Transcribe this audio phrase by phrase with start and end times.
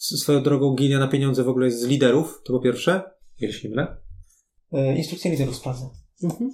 [0.00, 3.02] Swoją drogą gilia na pieniądze w ogóle jest z liderów, to po pierwsze.
[3.40, 3.96] Jeśli nie mylę.
[4.72, 5.84] E, instrukcje liderów sprawdzę.
[6.22, 6.50] Mhm.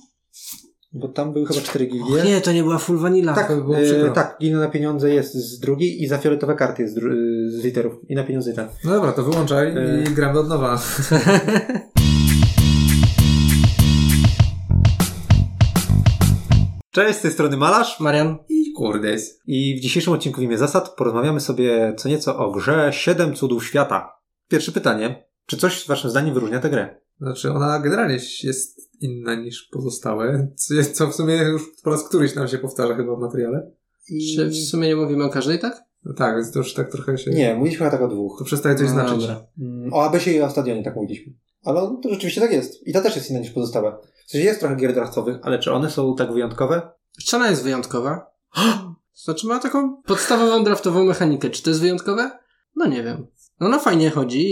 [0.93, 2.23] Bo tam były chyba cztery Och gilie.
[2.25, 3.35] nie, to nie była full vanilla.
[3.35, 6.55] Tak, to by było e, tak, gilia na pieniądze jest z drugiej i za fioletowe
[6.55, 7.95] karty jest z, dru- z liderów.
[8.11, 8.69] I na pieniądze i tak.
[8.85, 10.05] No dobra, to wyłączaj E.
[10.11, 10.79] i gramy od nowa.
[16.91, 18.01] Cześć, z tej strony Malarz.
[18.01, 18.37] Marian?
[18.49, 19.41] I kurdes.
[19.47, 23.67] I w dzisiejszym odcinku w imię zasad porozmawiamy sobie co nieco o grze Siedem Cudów
[23.67, 24.13] Świata.
[24.49, 25.27] Pierwsze pytanie.
[25.47, 27.01] Czy coś waszym zdaniem wyróżnia tę grę?
[27.21, 32.09] Znaczy ona generalnie jest inna niż pozostałe, co, jest, co w sumie już po raz
[32.09, 33.71] któryś nam się powtarza chyba w materiale.
[34.37, 35.83] Czy w sumie nie mówimy o każdej, tak?
[36.05, 37.31] No tak, więc to już tak trochę się...
[37.31, 38.39] Nie, mówiliśmy tak o dwóch.
[38.39, 39.21] To przestaje coś No znaczyć.
[39.21, 39.47] dobra.
[39.61, 41.33] Mm, O Abesie i o Stadionie tak mówiliśmy.
[41.65, 42.87] Ale to rzeczywiście tak jest.
[42.87, 43.97] I ta też jest inna niż pozostałe.
[44.27, 46.83] W sensie jest trochę gier draftowych, ale czy one są tak wyjątkowe?
[47.27, 48.36] Czy ona jest wyjątkowa?
[49.25, 51.51] Znaczy ma taką podstawową draftową mechanikę.
[51.51, 52.31] Czy to jest wyjątkowe?
[52.77, 53.27] No nie wiem.
[53.61, 54.47] No ona fajnie chodzi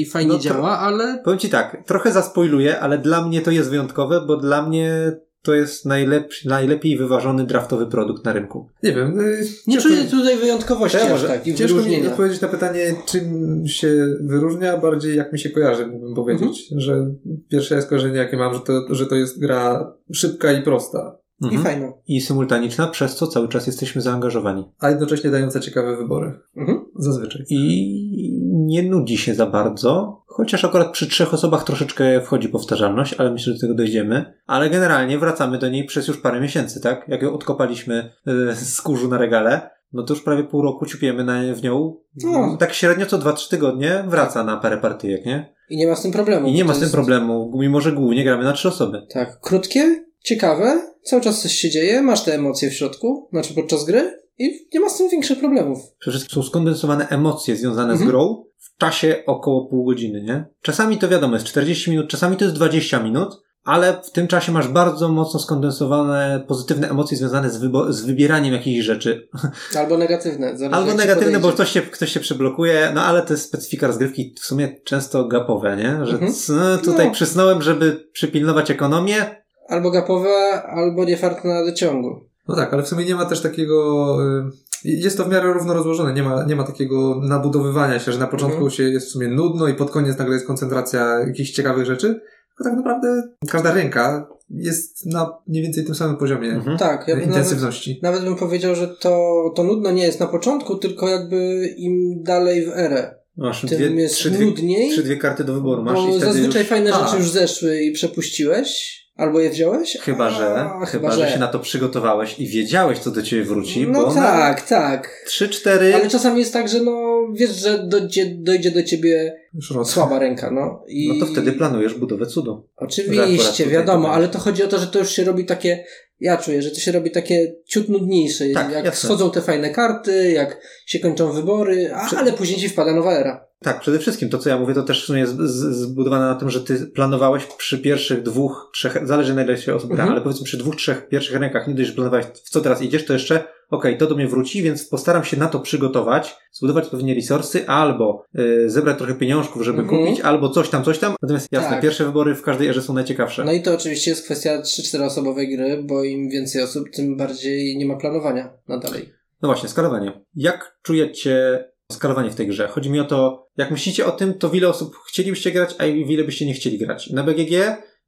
[0.00, 3.50] i fajnie No to- działa, ale Powiem ci tak, trochę zaspoiluję, ale dla mnie to
[3.50, 8.68] jest wyjątkowe, bo dla mnie to jest najlepszy, najlepiej wyważony draftowy produkt na rynku.
[8.82, 9.20] Nie wiem.
[9.20, 12.94] y, nie ciężko czuję tutaj wyjątkowości Ja aż może- tak Ciężko mi odpowiedzieć na pytanie,
[13.06, 16.72] czym się wyróżnia, bardziej jak mi się kojarzy, mógłbym powiedzieć.
[16.72, 16.80] Mhm.
[16.80, 17.14] Że
[17.48, 21.62] pierwsze skojarzenie, jakie mam, że to, że to jest gra szybka i prosta, I Mhm.
[21.62, 21.92] fajna.
[22.08, 24.64] I symultaniczna, przez co cały czas jesteśmy zaangażowani.
[24.80, 26.40] a jednocześnie dająca ciekawe wybory.
[26.56, 26.84] Mhm.
[26.98, 27.44] Zazwyczaj.
[27.50, 33.30] I nie nudzi się za bardzo, chociaż akurat przy trzech osobach troszeczkę wchodzi powtarzalność, ale
[33.32, 34.34] myślę, że do tego dojdziemy.
[34.46, 37.04] Ale generalnie wracamy do niej przez już parę miesięcy, tak?
[37.08, 38.12] Jak ją odkopaliśmy
[38.50, 41.96] e, z kurzu na regale, no to już prawie pół roku ciupiemy na, w nią.
[42.24, 42.56] No.
[42.58, 45.54] Tak średnio co 2-3 tygodnie wraca na parę partyjek, nie?
[45.70, 46.48] I nie ma z tym problemu.
[46.48, 49.02] I nie ma z tym jest- problemu, mimo że głównie gramy na trzy osoby.
[49.14, 53.84] Tak, krótkie, ciekawe, cały czas coś się dzieje, masz te emocje w środku, znaczy podczas
[53.84, 55.78] gry i nie ma z tym większych problemów.
[55.98, 58.10] Przede wszystkim są skondensowane emocje związane z Mhm.
[58.10, 60.44] grą w czasie około pół godziny, nie?
[60.62, 64.52] Czasami to wiadomo jest 40 minut, czasami to jest 20 minut, ale w tym czasie
[64.52, 69.28] masz bardzo mocno skondensowane pozytywne emocje związane z, wybo- z wybieraniem jakichś rzeczy.
[69.78, 70.54] Albo negatywne.
[70.72, 74.44] Albo negatywne, bo ktoś się, ktoś się przeblokuje, no ale to jest specyfika rozgrywki w
[74.44, 76.06] sumie często gapowe, nie?
[76.06, 76.32] Że Mhm.
[76.32, 77.12] c- tutaj No.
[77.12, 79.40] przysnąłem, żeby przypilnować ekonomię.
[79.70, 82.20] Albo gapowe, albo nie fart na dociągu.
[82.48, 84.16] No tak, ale w sumie nie ma też takiego.
[84.46, 84.50] y,
[84.84, 86.12] Jest to w miarę równo rozłożone.
[86.14, 88.70] Nie ma, nie ma takiego nabudowywania się, że na początku Mhm.
[88.70, 92.06] się jest w sumie nudno i pod koniec nagle jest koncentracja jakichś ciekawych rzeczy.
[92.48, 96.78] Tylko tak naprawdę każda ręka jest na mniej więcej tym samym poziomie Mhm.
[96.78, 98.00] Tak, ja bym nawet, intensywności.
[98.02, 102.66] nawet bym powiedział, że to, to nudno nie jest na początku, tylko jakby im dalej
[102.66, 103.14] w erę.
[103.36, 105.82] Masz Tym dwie, jest trzy, dwie, nudniej, trzy dwie karty do wyboru.
[105.82, 106.68] Masz i bo wtedy zazwyczaj już...
[106.70, 107.06] fajne A.
[107.06, 109.98] rzeczy już zeszły i przepuściłeś, albo je wziąłeś.
[110.00, 113.86] Chyba, że, A, chyba, że się na to przygotowałeś i wiedziałeś, co do ciebie wróci,
[113.88, 115.24] No bo tak, tak.
[115.26, 115.94] trzy, cztery.
[115.94, 119.36] Ale czasami jest tak, że no wiesz, że dojdzie, dojdzie do ciebie
[119.84, 120.84] słaba ręka, no.
[120.88, 121.08] I...
[121.08, 122.68] No to wtedy planujesz budowę cudu.
[122.80, 125.84] Że Oczywiście, wiadomo, ale to chodzi o to, że to już się robi takie,
[126.20, 128.44] ja czuję, że to się robi takie ciut nudniejsze.
[128.54, 129.08] Tak, jak jasne.
[129.08, 133.49] schodzą te fajne karty, jak się kończą wybory, a, ale później ci wpada nowa era.
[133.64, 136.50] Tak, przede wszystkim to, co ja mówię, to też w sumie jest zbudowane na tym,
[136.50, 140.12] że ty planowałeś przy pierwszych dwóch, trzech, zależy na ile się osób gra, Mhm.
[140.12, 143.04] ale powiedzmy przy dwóch, trzech pierwszych rękach nie dość, że planowałeś, w co teraz idziesz,
[143.04, 147.14] to jeszcze, okej, to do mnie wróci, więc postaram się na to przygotować, zbudować pewnie
[147.14, 150.02] resursy, albo y, zebrać trochę pieniążków, żeby Mhm.
[150.04, 151.14] kupić, albo coś tam, coś tam.
[151.22, 151.80] Natomiast jasne, Tak.
[151.82, 153.44] pierwsze wybory w każdej erze są najciekawsze.
[153.44, 157.76] No i to oczywiście jest kwestia 3-4 osobowej gry, bo im więcej osób, tym bardziej
[157.76, 159.12] nie ma planowania na dalej.
[159.42, 160.12] No właśnie, skalowanie.
[160.34, 162.68] Jak czujecie skalowanie w tej grze?
[162.68, 165.86] Chodzi mi o to, jak myślicie o tym, to w ile osób chcielibyście grać, a
[165.86, 167.10] ile byście nie chcieli grać.
[167.10, 167.52] Na BGG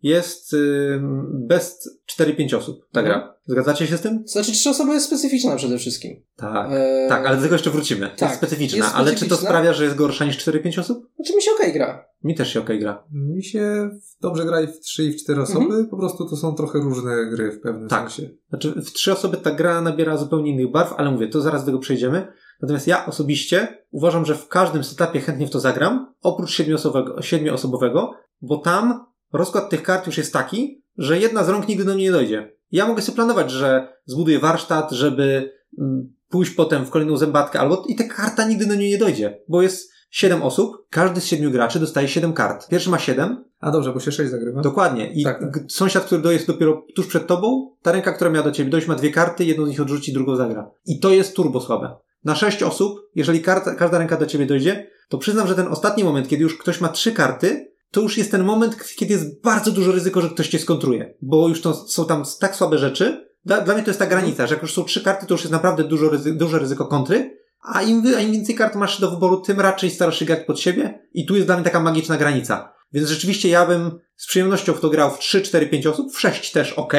[0.03, 3.21] jest ym, best 4-5 osób ta Mhm.
[3.21, 3.35] gra.
[3.47, 4.23] Zgadzacie się z tym?
[4.27, 6.23] Znaczy, trzy osoby jest specyficzna przede wszystkim.
[6.37, 6.69] Tak.
[6.73, 8.09] Eee, Tak, ale do tego jeszcze wrócimy.
[8.17, 8.79] tak, jest specyficzna.
[8.85, 11.09] jest Ale czy to sprawia, że jest gorsza niż 4-5 osób?
[11.17, 12.05] Znaczy mi się okej gra.
[12.25, 13.05] Mi też się okej gra.
[13.13, 13.91] Mi się
[14.21, 17.27] dobrze gra i w trzy i w cztery osoby, po prostu to są trochę różne
[17.31, 18.11] gry w pewnym Tak.
[18.11, 18.31] sensie.
[18.49, 21.67] Znaczy, w trzy osoby ta gra nabiera zupełnie innych barw, ale mówię, to zaraz do
[21.67, 22.33] tego przejdziemy.
[22.63, 28.10] Natomiast ja osobiście uważam, że w każdym setupie chętnie w to zagram, oprócz siedmioosobowego, siedmioosobowego
[28.43, 32.05] bo tam rozkład tych kart już jest taki, że jedna z rąk nigdy do mnie
[32.05, 32.53] nie dojdzie.
[32.71, 37.84] Ja mogę sobie planować, że zbuduję warsztat, żeby mm, pójść potem w kolejną zębatkę, albo
[37.89, 41.51] i ta karta nigdy do niej nie dojdzie, bo jest siedem osób, każdy z siedmiu
[41.51, 42.69] graczy dostaje siedem kart.
[42.69, 44.61] Pierwszy ma siedem, A dobrze, bo się sześć zagrywa.
[44.61, 45.13] Dokładnie.
[45.13, 45.65] I Tak, tak.
[45.69, 48.95] sąsiad, który dojeść dopiero tuż przed tobą, ta ręka, która miała do ciebie dojść, ma
[48.95, 50.71] dwie karty, jedną z nich odrzuci, drugą zagra.
[50.87, 51.97] I to jest turbo słabe.
[52.25, 56.05] Na sześć osób, jeżeli karta, każda ręka do ciebie dojdzie, to przyznam, że ten ostatni
[56.05, 59.71] moment, kiedy już ktoś ma trzy karty, to już jest ten moment, kiedy jest bardzo
[59.71, 61.15] dużo ryzyko, że ktoś cię skontruje.
[61.22, 63.28] Bo już to są tam tak słabe rzeczy.
[63.44, 65.41] Dla, dla mnie to jest ta granica, że jak już są trzy karty, to już
[65.41, 67.39] jest naprawdę dużo ryzy, duże ryzyko kontry.
[67.62, 70.60] A im, a im więcej kart masz do wyboru, tym raczej starasz się grać pod
[70.60, 72.72] siebie i tu jest dla mnie taka magiczna granica.
[72.92, 76.21] Więc rzeczywiście ja bym z przyjemnością w to grał w 3, 4, 5 osób, w
[76.21, 76.92] 6 też ok,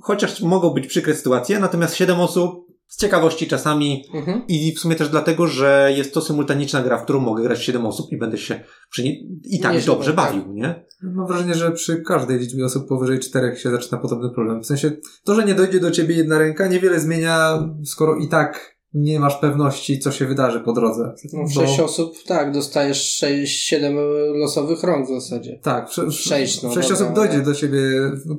[0.00, 4.42] chociaż mogą być przykre sytuacje, natomiast 7 osób z ciekawości czasami Mhm.
[4.48, 7.86] i w sumie też dlatego, że jest to symultaniczna gra, w którą mogę grać 7
[7.86, 10.16] osób i będę się przy niej i tak Nieźle, dobrze tak.
[10.16, 10.84] bawił, nie?
[11.02, 14.62] Mam wrażenie, że przy każdej liczbie osób powyżej czterech się zaczyna podobny problem.
[14.62, 14.90] W sensie,
[15.24, 19.36] to, że nie dojdzie do ciebie jedna ręka, niewiele zmienia, skoro i tak nie masz
[19.36, 21.14] pewności, co się wydarzy po drodze.
[21.32, 23.94] No, 6 osób, tak, dostajesz 6-7
[24.34, 25.58] losowych rąk w zasadzie.
[25.62, 27.78] Tak, w, Sześć, no, sześć dobra, osób dojdzie ale- do ciebie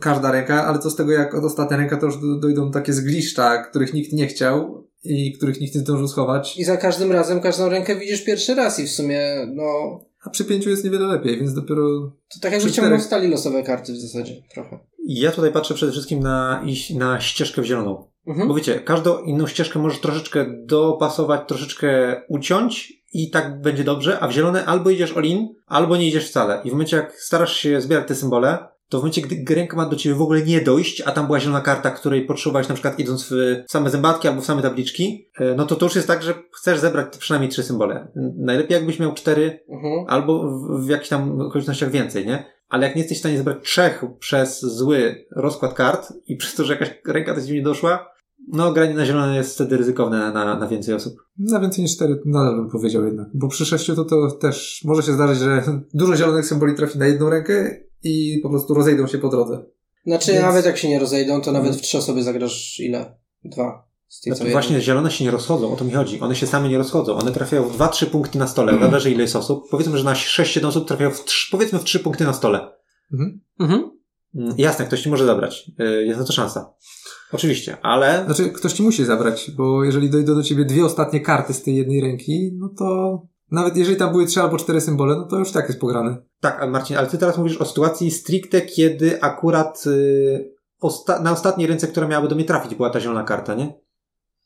[0.01, 2.93] każda ręka, ale co z tego, jak od ostatnia ręka, to już do- dojdą takie
[2.93, 6.57] zgliszcza, których nikt nie chciał i których nikt nie zdążył schować.
[6.57, 9.21] I za każdym razem każdą rękę widzisz pierwszy raz i w sumie,
[9.55, 11.83] no, A przy pięciu jest niewiele lepiej, więc dopiero
[12.33, 14.79] to tak jakby ciągnął czterech- stali losowe karty w zasadzie, trochę.
[15.07, 16.63] Ja tutaj patrzę przede wszystkim na,
[16.95, 18.08] na ścieżkę w zieloną.
[18.29, 18.47] Mhm.
[18.47, 24.27] Bo wiecie, każdą inną ścieżkę możesz troszeczkę dopasować, troszeczkę uciąć i tak będzie dobrze, a
[24.27, 26.61] w zielone albo idziesz all-in, albo nie idziesz wcale.
[26.63, 28.57] I w momencie, jak starasz się zbierać te symbole,
[28.89, 31.39] to w momencie, gdy ręka ma do ciebie w ogóle nie dojść, a tam była
[31.39, 35.55] zielona karta, której potrzebowałeś na przykład idąc w same zębatki albo w same tabliczki, e,
[35.55, 38.07] no to to już jest tak, że chcesz zebrać przynajmniej trzy symbole.
[38.37, 40.05] Najlepiej jakbyś miał cztery Mhm.
[40.07, 42.45] albo w, w jakichś tam okolicznościach więcej, nie?
[42.69, 46.63] Ale jak nie jesteś w stanie zebrać trzech przez zły rozkład kart i przez to,
[46.63, 50.59] że jakaś ręka do ciebie nie doszła, no granie na zielono jest wtedy ryzykowne na,
[50.59, 51.13] na więcej osób.
[51.37, 53.27] na więcej niż cztery nadal bym powiedział jednak.
[53.33, 55.63] Bo przy sześciu to, to też może się zdarzyć, że
[55.93, 59.65] dużo zielonych symboli trafi na jedną rękę i po prostu rozejdą się po drodze.
[60.05, 61.79] Znaczy, Więc- nawet jak się nie rozejdą, to nawet Mhm.
[61.79, 63.17] w trzy osoby zagrasz ile?
[63.45, 63.89] Dwa.
[64.07, 66.19] Z tej Znaczy, właśnie zielone się nie rozchodzą, o to mi chodzi.
[66.19, 67.15] One się same nie rozchodzą.
[67.17, 68.79] One trafiają w 2-3 punkty na stole.
[68.79, 69.63] Zależy ile jest osób.
[69.71, 72.71] Powiedzmy, że na 6-7 osób trafiają w 3, powiedzmy w 3 punkty na stole.
[73.13, 73.41] Mhm.
[73.59, 73.91] Mhm.
[74.35, 75.71] Mm, Jasne, ktoś ci może zabrać.
[75.79, 76.73] Y, Jest na to szansa.
[77.33, 81.53] Oczywiście, ale Znaczy, ktoś ci musi zabrać, bo jeżeli dojdą do ciebie dwie ostatnie karty
[81.53, 83.21] z tej jednej ręki, no to
[83.51, 86.17] nawet jeżeli tam były trzy albo cztery symbole, no to już tak jest pograne.
[86.41, 90.53] Tak, Marcin, ale ty teraz mówisz o sytuacji stricte, kiedy akurat y,
[90.83, 93.73] osta- na ostatniej ręce, która miałaby do mnie trafić, była ta zielona karta, nie?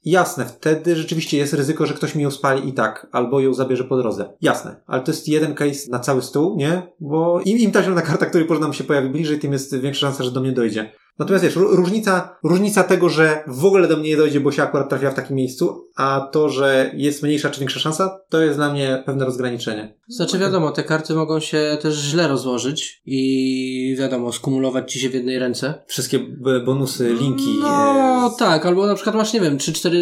[0.06, 3.84] Jasne, wtedy rzeczywiście jest ryzyko, że ktoś mi ją spali i tak, albo ją zabierze
[3.84, 4.34] po drodze.
[4.42, 6.88] Jasne, ale to jest jeden case na cały stół, nie?
[7.00, 10.00] Bo im, im ta zielona karta, której może nam się pojawi bliżej, tym jest większa
[10.00, 10.92] szansa, że do mnie dojdzie.
[11.20, 14.64] Natomiast wiesz, ró- różnica, różnica tego, że w ogóle do mnie nie dojdzie, bo się
[14.64, 18.58] akurat trafiła w takim miejscu, a to, że jest mniejsza czy większa szansa, to jest
[18.58, 19.96] dla mnie pewne rozgraniczenie.
[20.08, 25.14] Znaczy wiadomo, te karty mogą się też źle rozłożyć i wiadomo, skumulować ci się w
[25.14, 25.84] jednej ręce.
[25.88, 26.20] Wszystkie
[26.66, 27.58] bonusy, linki.
[27.62, 29.98] No e, tak, albo na przykład masz, nie wiem, 3-4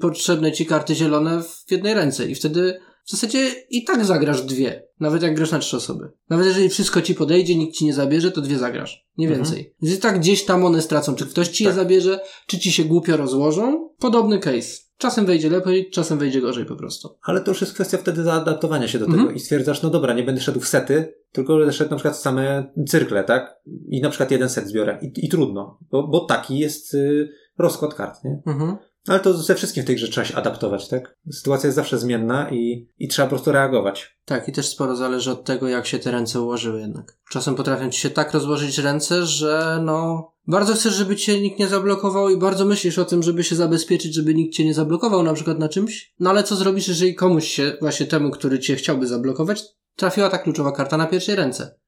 [0.00, 4.86] potrzebne ci karty zielone w jednej ręce i wtedy w zasadzie i tak zagrasz dwie.
[5.00, 6.10] Nawet jak grasz na trzy osoby.
[6.30, 9.06] Nawet jeżeli wszystko ci podejdzie, nikt ci nie zabierze, to dwie zagrasz.
[9.18, 9.44] Nie Mhm.
[9.44, 9.74] więcej.
[9.82, 11.14] Więc i tak gdzieś tam one stracą.
[11.14, 11.76] Czy ktoś ci je Tak.
[11.76, 13.88] zabierze, czy ci się głupio rozłożą.
[13.98, 14.86] Podobny case.
[14.98, 17.08] Czasem wejdzie lepiej, czasem wejdzie gorzej po prostu.
[17.22, 19.24] Ale to już jest kwestia wtedy zaadaptowania się do Mhm.
[19.24, 22.16] tego i stwierdzasz, no dobra, nie będę szedł w sety, tylko będę szedł na przykład
[22.16, 23.56] w same cyrkle, tak?
[23.88, 24.98] I na przykład jeden set zbiorę.
[25.02, 28.42] I, i trudno, bo, bo taki jest y, rozkład kart, nie?
[28.46, 28.76] Mhm.
[29.08, 31.16] Ale to ze wszystkim w tej grze trzeba się adaptować, tak?
[31.32, 34.18] Sytuacja jest zawsze zmienna i, i trzeba po prostu reagować.
[34.24, 37.18] Tak, i też sporo zależy od tego, jak się te ręce ułożyły jednak.
[37.30, 41.68] Czasem potrafią ci się tak rozłożyć ręce, że no, bardzo chcesz, żeby cię nikt nie
[41.68, 45.34] zablokował i bardzo myślisz o tym, żeby się zabezpieczyć, żeby nikt cię nie zablokował na
[45.34, 46.14] przykład na czymś.
[46.20, 49.64] No ale co zrobisz, jeżeli komuś się, właśnie temu, który cię chciałby zablokować,
[49.96, 51.78] trafiła ta kluczowa karta na pierwszej ręce.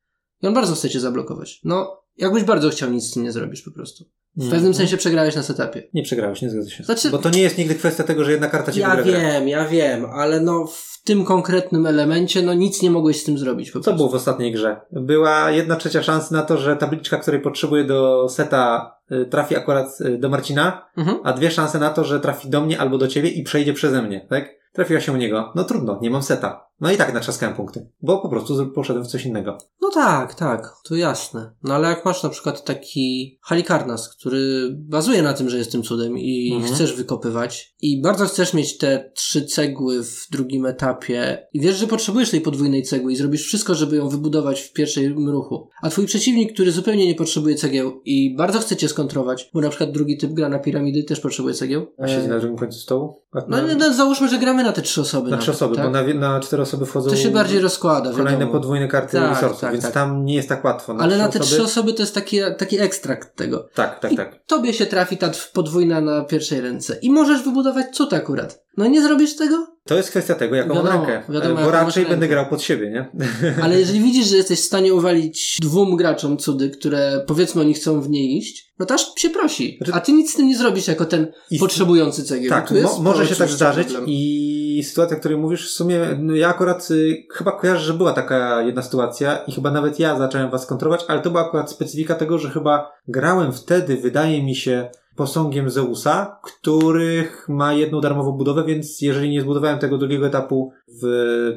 [0.43, 1.61] I on bardzo chce cię zablokować.
[1.65, 4.05] No, jakbyś bardzo chciał, nic z tym nie zrobisz po prostu.
[4.37, 4.75] W pewnym Mhm.
[4.75, 5.83] sensie przegrałeś na setupie.
[5.95, 6.85] Nie przegrałeś, nie zgadza się.
[6.85, 9.65] Znaczy- Bo to nie jest nigdy kwestia tego, że jedna karta ci Ja wiem, ja
[9.69, 13.81] wiem, ale no w tym konkretnym elemencie, no nic nie mogłeś z tym zrobić po
[13.81, 14.81] Co było w ostatniej grze?
[14.93, 20.01] Była jedna trzecia szans na to, że tabliczka, której potrzebuję do seta, y, trafi akurat
[20.01, 21.19] y, do Marcina, Mhm.
[21.25, 24.03] a dwie szanse na to, że trafi do mnie albo do ciebie i przejdzie przeze
[24.03, 24.59] mnie, tak?
[24.73, 25.53] Trafiła się u niego.
[25.55, 26.68] No trudno, nie mam seta.
[26.81, 29.59] No i tak natrzaskałem punkty, bo po prostu poszedłem w coś innego.
[29.83, 31.53] No tak, tak, to jasne.
[31.63, 35.83] No ale jak masz na przykład taki Halikarnas, który bazuje na tym, że jest tym
[35.83, 36.75] cudem i Mhm.
[36.75, 41.87] chcesz wykopywać i bardzo chcesz mieć te trzy cegły w drugim etapie i wiesz, że
[41.87, 45.69] potrzebujesz tej podwójnej cegły i zrobisz wszystko, żeby ją wybudować w pierwszym ruchu.
[45.83, 49.69] A twój przeciwnik, który zupełnie nie potrzebuje cegieł i bardzo chce cię skontrować, bo na
[49.69, 51.87] przykład drugi typ gra na piramidy, też potrzebuje cegieł.
[51.99, 53.23] A siedzi na drugim końcu stołu?
[53.35, 55.31] No, na, no, załóżmy, że gramy na te trzy osoby.
[55.31, 55.85] na trzy osoby, tak?
[55.85, 58.53] bo na, na cztery osoby wchodzą To się bardziej rozkłada, kolejne wiadomo.
[58.53, 59.93] podwójne karty Tak, resursów, tak, więc tak.
[59.95, 60.97] tam nie jest tak łatwo.
[61.01, 61.45] Ale na te osoby...
[61.55, 63.69] trzy osoby to jest taki, taki ekstrakt tego.
[63.75, 64.41] Tak, tak, I tak.
[64.47, 66.99] tobie się trafi ta podwójna na pierwszej ręce.
[67.03, 68.63] I możesz wybudować cud akurat.
[68.77, 69.67] No nie zrobisz tego?
[69.85, 71.33] To jest kwestia tego, jaką mam Wiadomo, rękę.
[71.33, 73.11] wiadomo, bo raczej będę grał pod siebie, nie?
[73.65, 78.01] Ale jeżeli widzisz, że jesteś w stanie uwalić dwóm graczom cudy, które powiedzmy oni chcą
[78.01, 79.77] w nie iść, no to aż się prosi.
[79.79, 82.51] Znaczy- A ty nic z tym nie zrobisz jako ten I- potrzebujący cegieł.
[82.51, 84.05] Tak, mo- może się tak zdarzyć problem.
[84.09, 87.95] i i sytuacja, o której mówisz, w sumie no ja akurat y, chyba kojarzę, że
[87.95, 91.71] była taka jedna sytuacja i chyba nawet ja zacząłem was kontrować, ale to była akurat
[91.71, 98.33] specyfika tego, że chyba grałem wtedy, wydaje mi się, posągiem Zeusa, których ma jedną darmową
[98.33, 100.73] budowę, więc jeżeli nie zbudowałem tego drugiego etapu
[101.03, 101.07] w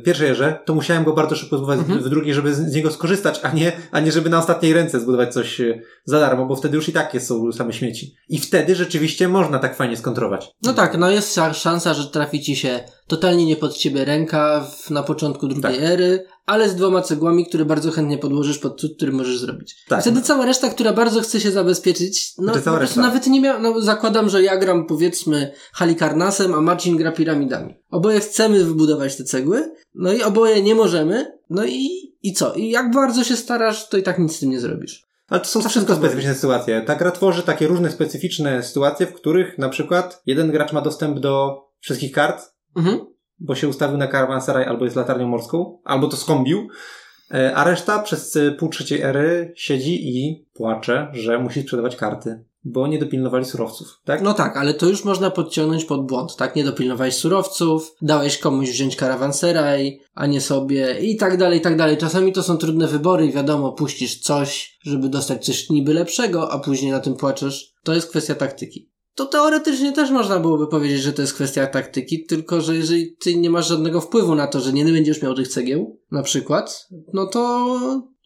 [0.05, 1.99] pierwszej erze, to musiałem go bardzo szybko zbudować Mhm.
[2.03, 5.33] w drugiej, żeby z niego skorzystać, a nie, a nie żeby na ostatniej ręce zbudować
[5.33, 8.15] coś e, za darmo, bo wtedy już i tak jest, są same śmieci.
[8.29, 10.51] I wtedy rzeczywiście można tak fajnie skontrować.
[10.63, 14.65] No tak, no jest sza- szansa, że trafi ci się totalnie nie pod ciebie ręka
[14.71, 15.81] w, na początku drugiej Tak.
[15.83, 19.75] ery, ale z dwoma cegłami, które bardzo chętnie podłożysz pod cud, który możesz zrobić.
[19.87, 19.99] Tak.
[19.99, 23.01] I wtedy cała reszta, która bardzo chce się zabezpieczyć, no, reszta.
[23.01, 27.75] nawet nie miał, no zakładam, że ja gram powiedzmy Halikarnasem, a Marcin gra piramidami.
[27.91, 31.89] Oboje chcemy wybudować te cegły, no i oboje nie możemy, no i,
[32.23, 32.53] i co?
[32.53, 35.03] I jak bardzo się starasz, to i tak nic z tym nie zrobisz.
[35.29, 36.81] Ale to są wszystko specyficzne sytuacje.
[36.81, 41.19] Ta gra tworzy takie różne specyficzne sytuacje, w których na przykład jeden gracz ma dostęp
[41.19, 42.99] do wszystkich kart, Mhm.
[43.41, 46.67] Bo się ustawił na karawanseraj albo jest latarnią morską, albo to skombił,
[47.33, 52.87] e, a reszta przez pół trzeciej ery siedzi i płacze, że musi sprzedawać karty, bo
[52.87, 54.21] nie dopilnowali surowców, tak?
[54.21, 56.55] No tak, ale to już można podciągnąć pod błąd, tak?
[56.55, 61.77] Nie dopilnowałeś surowców, dałeś komuś wziąć karawanseraj, a nie sobie i tak dalej, i tak
[61.77, 61.97] dalej.
[61.97, 66.59] Czasami to są trudne wybory i wiadomo, puścisz coś, żeby dostać coś niby lepszego, a
[66.59, 67.73] później na tym płaczesz.
[67.83, 68.90] To jest kwestia taktyki.
[69.15, 73.35] To teoretycznie też można byłoby powiedzieć, że to jest kwestia taktyki, tylko że jeżeli ty
[73.35, 77.25] nie masz żadnego wpływu na to, że nie będziesz miał tych cegieł, na przykład, no
[77.25, 77.67] to,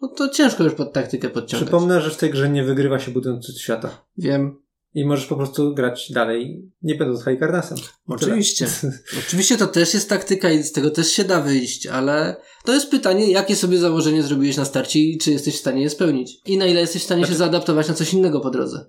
[0.02, 1.68] no to ciężko już pod taktykę podciągać.
[1.68, 4.06] Przypomnę, że w tej grze nie wygrywa się budując świata.
[4.18, 4.66] Wiem.
[4.94, 7.78] I możesz po prostu grać dalej, nie będąc Halikarnasem.
[8.08, 8.68] Oczywiście.
[9.28, 12.92] Oczywiście to też jest taktyka i z tego też się da wyjść, ale to jest
[12.92, 16.42] pytanie, jakie sobie założenie zrobiłeś na starcie i czy jesteś w stanie je spełnić.
[16.46, 18.86] I na ile jesteś w stanie Znaczy- się zaadaptować na coś innego po drodze.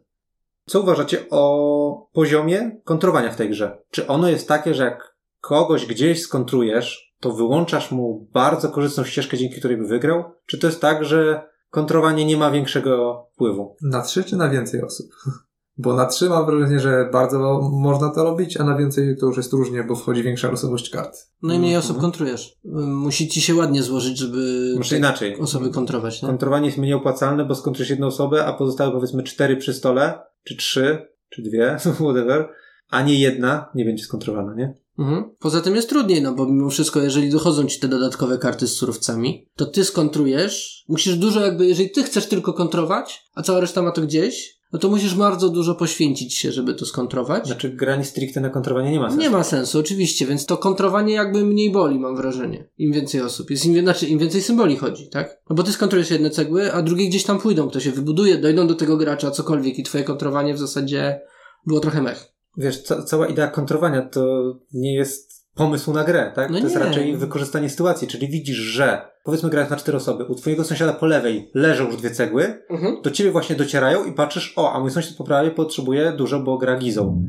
[0.69, 3.79] Co uważacie o poziomie kontrowania w tej grze?
[3.91, 9.37] Czy ono jest takie, że jak kogoś gdzieś skontrujesz, to wyłączasz mu bardzo korzystną ścieżkę,
[9.37, 10.25] dzięki której by wygrał?
[10.47, 13.77] Czy to jest tak, że kontrowanie nie ma większego wpływu?
[13.83, 15.07] Na trzy czy na więcej osób?
[15.79, 19.37] Bo na trzy mam wrażenie, że bardzo można to robić, a na więcej to już
[19.37, 21.17] jest różnie, bo wchodzi większa losowość kart.
[21.43, 21.85] No i mniej Mhm.
[21.91, 22.53] osób kontrujesz.
[22.87, 25.39] Musi ci się ładnie złożyć, żeby te inaczej.
[25.39, 26.29] osoby kontrować, nie?
[26.29, 30.57] Kontrowanie jest mniej opłacalne, bo skontrujesz jedną osobę, a pozostałe powiedzmy cztery przy stole, czy
[30.57, 30.99] trzy,
[31.29, 32.49] czy dwie, whatever,
[32.91, 34.75] a nie jedna nie będzie skontrowana, nie?
[34.99, 35.25] Mhm.
[35.39, 38.73] Poza tym jest trudniej, no bo mimo wszystko, jeżeli dochodzą ci te dodatkowe karty z
[38.73, 43.83] surowcami, to ty skontrujesz, musisz dużo jakby, jeżeli ty chcesz tylko kontrować, a cała reszta
[43.83, 47.47] ma to gdzieś, no to musisz bardzo dużo poświęcić się, żeby to skontrować.
[47.47, 49.23] Znaczy granie stricte na kontrowanie nie ma sensu.
[49.23, 52.69] Nie ma sensu, oczywiście, więc to kontrowanie jakby mniej boli, mam wrażenie.
[52.79, 53.51] Im więcej osób.
[53.51, 55.41] Jest im, znaczy, im więcej symboli chodzi, tak?
[55.51, 58.67] No bo ty skontrujesz jedne cegły, a drugie gdzieś tam pójdą, kto się wybuduje, dojdą
[58.67, 61.21] do tego gracza, cokolwiek i twoje kontrowanie w zasadzie
[61.67, 62.33] było trochę mech.
[62.57, 66.51] Wiesz, ca- cała idea kontrowania to nie jest pomysł na grę, tak?
[66.51, 66.83] No to jest nie.
[66.85, 71.07] raczej wykorzystanie sytuacji, czyli widzisz, że powiedzmy grając na cztery osoby, u twojego sąsiada po
[71.07, 73.03] lewej leżą już dwie cegły, Mhm.
[73.03, 76.59] do ciebie właśnie docierają i patrzysz, o, a mój sąsiad po prawej potrzebuje dużo, bo
[76.59, 77.25] gra gizą.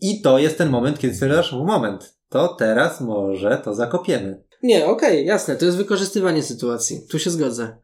[0.00, 4.42] I to jest ten moment, kiedy stwierdzasz, moment, to teraz może to zakopiemy.
[4.62, 7.00] Nie, okej, jasne, to jest wykorzystywanie sytuacji.
[7.10, 7.76] Tu się zgodzę.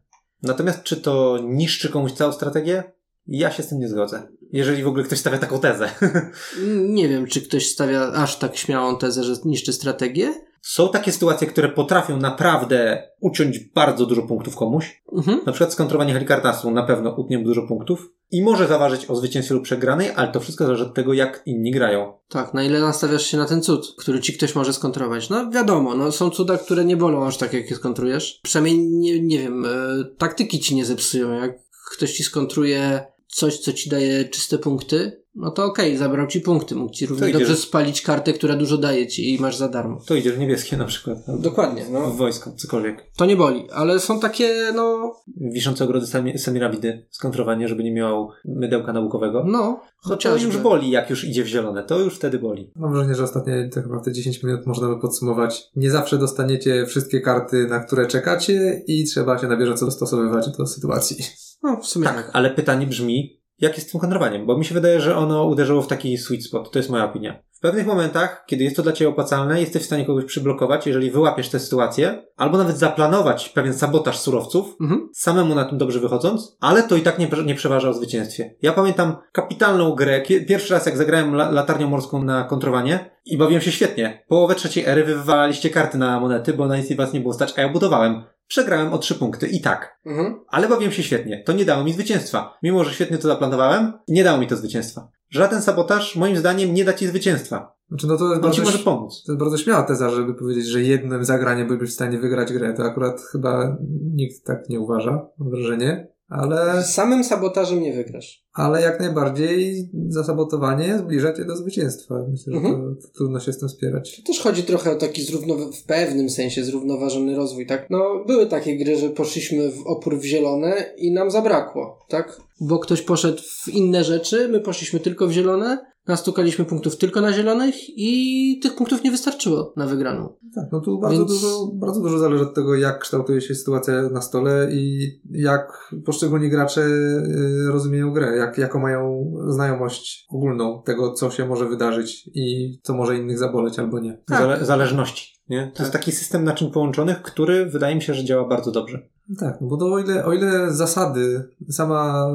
[0.43, 2.83] Natomiast czy to niszczy komuś całą strategię?
[3.31, 4.27] Ja się z tym nie zgodzę.
[4.51, 5.89] Jeżeli w ogóle ktoś stawia taką tezę.
[6.97, 10.33] Nie wiem, czy ktoś stawia aż tak śmiałą tezę, że niszczy strategię.
[10.61, 15.03] Są takie sytuacje, które potrafią naprawdę uciąć bardzo dużo punktów komuś.
[15.17, 15.41] Mhm.
[15.45, 19.63] Na przykład skontrowanie Helikartasu na pewno utnie dużo punktów i może zaważyć o zwycięstwie lub
[19.63, 22.13] przegranej, ale to wszystko zależy od tego, jak inni grają.
[22.29, 25.29] Tak, na ile nastawiasz się na ten cud, który ci ktoś może skontrować.
[25.29, 28.39] No wiadomo, no są cuda, które nie bolą aż tak, jak je skontrujesz.
[28.43, 29.69] Przynajmniej, nie, nie wiem, e,
[30.17, 31.33] taktyki ci nie zepsują.
[31.33, 31.51] Jak
[31.95, 36.75] ktoś ci skontruje coś, co ci daje czyste punkty, no to okej, zabrał ci punkty.
[36.75, 39.99] Mógł ci równie idziesz- dobrze spalić kartę, która dużo daje ci i masz za darmo.
[40.07, 41.17] To idzie w niebieskie na przykład.
[41.27, 42.01] Dokładnie, no.
[42.11, 43.05] W wojsko, cokolwiek.
[43.17, 48.29] To nie boli, ale są takie, no, Wiszące ogrody sami- semirabidy, skontrowanie, żeby nie miał
[48.45, 49.43] mydełka naukowego.
[49.47, 50.47] no, No to chociażby.
[50.47, 51.83] już boli, jak już idzie w zielone.
[51.83, 52.71] To już wtedy boli.
[52.75, 55.63] Mam wrażenie, że ostatnie tak naprawdę 10 minut można by podsumować.
[55.75, 60.67] Nie zawsze dostaniecie wszystkie karty, na które czekacie i trzeba się na bieżąco dostosowywać do
[60.67, 61.17] sytuacji.
[61.63, 62.29] No, w sumie Tak, tak.
[62.33, 64.45] ale pytanie brzmi, jak jest z tym kontrowaniem?
[64.45, 66.71] Bo mi się wydaje, że ono uderzyło w taki sweet spot.
[66.71, 67.43] To jest moja opinia.
[67.51, 71.11] W pewnych momentach, kiedy jest to dla Ciebie opłacalne, jesteś w stanie kogoś przyblokować, jeżeli
[71.11, 75.09] wyłapiesz tę sytuację, albo nawet zaplanować pewien sabotaż surowców, Mhm.
[75.13, 78.55] samemu na tym dobrze wychodząc, ale to i tak nie, nie przeważa o zwycięstwie.
[78.61, 83.61] Ja pamiętam kapitalną grę, pierwszy raz jak zagrałem la, latarnią morską na kontrowanie i bawiłem
[83.61, 84.25] się świetnie.
[84.27, 87.53] Połowę trzeciej ery wy wywalaliście karty na monety, bo na nic was nie było stać,
[87.57, 88.23] a ja budowałem.
[88.49, 89.99] Przegrałem o trzy punkty i tak.
[90.05, 90.39] Mhm.
[90.47, 91.43] Ale bawiłem się świetnie.
[91.45, 92.57] To nie dało mi zwycięstwa.
[92.63, 95.09] Mimo, że świetnie to zaplanowałem, nie dało mi to zwycięstwa.
[95.29, 97.75] Żaden sabotaż, moim zdaniem, nie da ci zwycięstwa.
[97.89, 99.23] Znaczy, no to jest On bardzo, ci może pomóc.
[99.25, 102.73] to jest bardzo śmiała teza, żeby powiedzieć, że jednym zagraniem byłbyś w stanie wygrać grę.
[102.73, 103.77] To akurat chyba
[104.13, 106.07] nikt tak nie uważa, mam wrażenie.
[106.29, 108.45] Ale, Samym sabotażem nie wygrasz.
[108.53, 112.15] ale jak najbardziej zasabotowanie zbliża cię do zwycięstwa.
[112.31, 112.95] Myślę, że Mhm.
[113.01, 114.17] to, to trudno się z tym spierać.
[114.17, 117.87] To też chodzi trochę o taki zrównowa- w pewnym sensie zrównoważony rozwój, tak?
[117.89, 122.41] No, były takie gry, że poszliśmy w opór w zielone i nam zabrakło, tak?
[122.61, 125.77] Bo ktoś poszedł w inne rzeczy, my poszliśmy tylko w zielone,
[126.09, 130.33] nastukaliśmy punktów tylko na zielonych i tych punktów nie wystarczyło na wygraną.
[130.55, 134.09] Tak, no tu bardzo, Więc- dużo, bardzo dużo zależy od tego, jak kształtuje się sytuacja
[134.09, 141.13] na stole i jak poszczególni gracze y, rozumieją grę, jak, jaką mają znajomość ogólną tego,
[141.13, 144.21] co się może wydarzyć i co może innych zaboleć albo nie.
[144.29, 145.39] Zale- zależności.
[145.49, 145.71] Nie?
[145.75, 149.09] To jest taki system naczyń połączonych, który wydaje mi się, że działa bardzo dobrze.
[149.39, 152.27] Tak, no bo to o ile, o ile zasady, sama,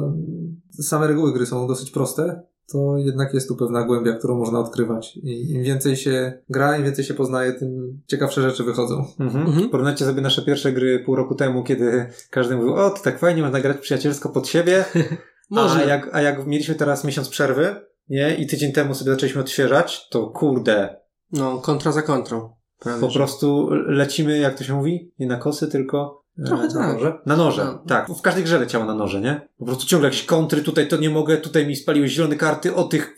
[0.71, 2.41] same reguły gry są dosyć proste,
[2.71, 5.17] to jednak jest tu pewna głębia, którą można odkrywać.
[5.17, 9.05] I im więcej się gra, im więcej się poznaje, tym ciekawsze rzeczy wychodzą.
[9.19, 9.47] Mhm.
[9.47, 9.69] Mhm.
[9.69, 13.41] Porównajcie sobie nasze pierwsze gry pół roku temu, kiedy każdy mówił, o, to tak fajnie,
[13.41, 14.85] można grać przyjacielsko pod siebie.
[15.49, 15.79] Można.
[15.81, 17.75] A jak, a jak mieliśmy teraz miesiąc przerwy,
[18.09, 20.95] nie, i tydzień temu sobie zaczęliśmy odświeżać, to kurde,
[21.31, 22.49] No, kontra za kontrą.
[22.79, 23.19] Prawie, po że.
[23.19, 26.93] prostu lecimy, jak to się mówi, nie na kosy, tylko Trochę na tak.
[26.93, 27.13] noże.
[27.25, 27.83] Na noże, No.
[27.87, 28.09] tak.
[28.09, 29.47] W każdej grze leciało na noże, nie?
[29.59, 32.83] Po prostu ciągle jakieś kontry, tutaj to nie mogę, tutaj mi spaliły zielone karty, o
[32.83, 33.15] tych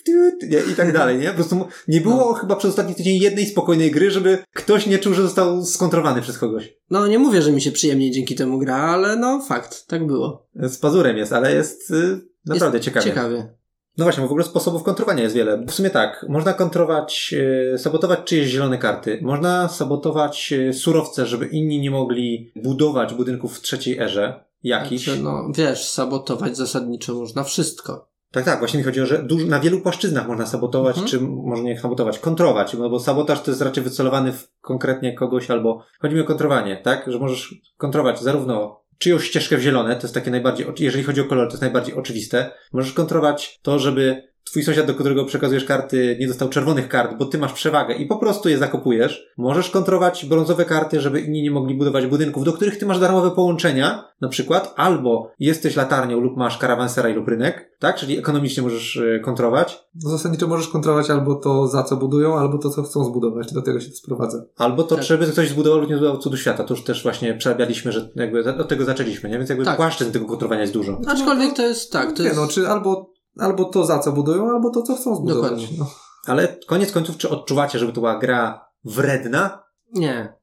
[0.50, 0.60] nie?
[0.72, 1.28] i tak dalej, nie?
[1.28, 2.34] Po prostu nie było No.
[2.34, 6.38] chyba przez ostatni tydzień jednej spokojnej gry, żeby ktoś nie czuł, że został skontrowany przez
[6.38, 6.74] kogoś.
[6.90, 10.48] No, nie mówię, że mi się przyjemniej dzięki temu gra, ale no, fakt, tak było.
[10.56, 13.06] Z pazurem jest, ale jest y, naprawdę ciekawie.
[13.06, 13.57] Ciekawie.
[13.98, 15.66] No właśnie, bo w ogóle sposobów kontrowania jest wiele.
[15.68, 17.36] W sumie tak, można kontrować,
[17.74, 19.20] e, sabotować czyjeś zielone karty.
[19.22, 25.04] Można sabotować e, surowce, żeby inni nie mogli budować budynków w trzeciej erze jakiś.
[25.04, 28.08] Znaczy, no, wiesz, sabotować zasadniczo można wszystko.
[28.32, 31.08] Tak, tak, właśnie mi chodzi o, że duż, na wielu płaszczyznach można sabotować, Mhm.
[31.08, 35.52] czy może nie sabotować, kontrować, no bo sabotaż to jest raczej wycelowany w konkretnie kogoś
[35.52, 40.02] albo chodzi mi o kontrowanie, tak, że możesz kontrować zarówno czyjąś ścieżkę w zielone, to
[40.02, 42.52] jest takie najbardziej, jeżeli chodzi o kolor, to jest najbardziej oczywiste.
[42.74, 47.26] Możesz kontrować to, żeby twój sąsiad, do którego przekazujesz karty, nie dostał czerwonych kart, bo
[47.26, 49.28] ty masz przewagę i po prostu je zakopujesz.
[49.38, 53.32] Możesz kontrować brązowe karty, żeby inni nie mogli budować budynków, do których ty masz darmowe
[53.32, 57.96] połączenia, na przykład, albo jesteś latarnią lub masz karawansera i lub rynek, tak?
[57.96, 59.80] Czyli ekonomicznie możesz e, kontrować.
[60.04, 63.54] No zasadniczo możesz kontrolować albo to, za co budują, albo to, co chcą zbudować.
[63.54, 64.44] Do tego się to sprowadza.
[64.58, 65.04] Albo to, Tak.
[65.04, 66.64] żeby ktoś zbudował lub nie zbudował cudu świata.
[66.64, 69.38] To już też właśnie przerabialiśmy, że jakby od tego zaczęliśmy, nie?
[69.38, 69.78] Więc jakby Tak.
[69.78, 71.02] płaszczyzn tego kontrowania jest dużo.
[71.08, 72.40] Aczkolwiek to jest tak, to nie, jest...
[72.40, 75.52] no, czy albo, albo to, za co budują, albo to, co chcą zbudować.
[75.52, 75.78] Dokładnie.
[75.80, 75.86] No.
[76.26, 79.64] Ale koniec końców, czy odczuwacie, żeby to była gra wredna?
[79.94, 80.34] Nie.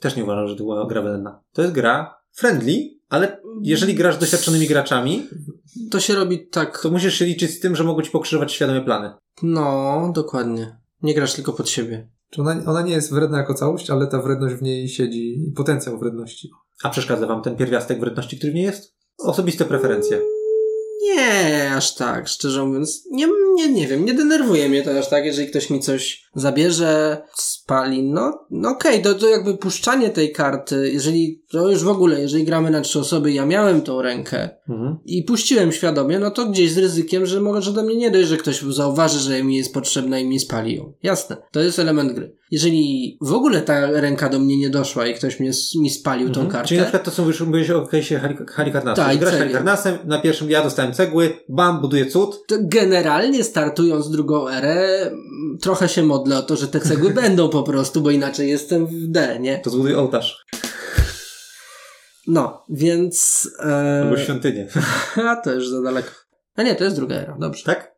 [0.00, 1.40] Też nie uważam, że to była gra wredna.
[1.52, 2.74] To jest gra friendly,
[3.08, 5.26] ale jeżeli grasz z doświadczonymi graczami,
[5.90, 6.82] To się robi tak...
[6.82, 9.12] to musisz się liczyć z tym, że mogą ci pokrzyżować świadome plany.
[9.42, 10.78] No, dokładnie.
[11.02, 12.08] Nie grasz tylko pod siebie.
[12.30, 15.98] Czy ona, ona nie jest wredna jako całość, ale ta wredność w niej siedzi, potencjał
[15.98, 16.50] wredności.
[16.82, 18.94] A przeszkadza wam ten pierwiastek wredności, który w niej jest?
[19.18, 20.20] Osobiste preferencje.
[21.08, 23.04] Nie, aż tak, szczerze mówiąc.
[23.10, 27.22] Nie, nie, nie wiem, nie denerwuje mnie to aż tak, jeżeli ktoś mi coś zabierze,
[27.68, 32.20] spali, no, no okej, to, to jakby puszczanie tej karty, jeżeli, to już w ogóle,
[32.20, 34.96] jeżeli gramy na trzy osoby, ja miałem tą rękę Mhm.
[35.04, 38.36] i puściłem świadomie, no to gdzieś z ryzykiem, że może do mnie nie dojść, że
[38.36, 40.92] ktoś zauważy, że mi jest potrzebna i mi spali ją.
[41.02, 42.36] Jasne, to jest element gry.
[42.50, 45.50] Jeżeli w ogóle ta ręka do mnie nie doszła i ktoś mnie,
[45.80, 46.50] mi spalił tą Mhm.
[46.50, 49.02] kartę, Czyli na przykład to są już mówiłeś o case'ie Halik- Halikarnasu.
[49.02, 49.34] Tak, Grasz.
[49.34, 52.40] Halikarnasem, na pierwszym ja dostałem cegły, bam, buduję cud.
[52.60, 55.10] Generalnie startując drugą erę,
[55.60, 59.06] trochę się modlę o to, że te cegły będą po prostu, bo inaczej jestem w
[59.08, 59.58] D, nie?
[59.58, 60.44] To zbuduj ołtarz.
[62.26, 63.48] No, więc...
[63.64, 64.00] E...
[64.02, 64.68] Albo świątynię.
[65.28, 66.10] A, to już za daleko.
[66.56, 67.64] A nie, to jest druga era, dobrze.
[67.64, 67.92] tak?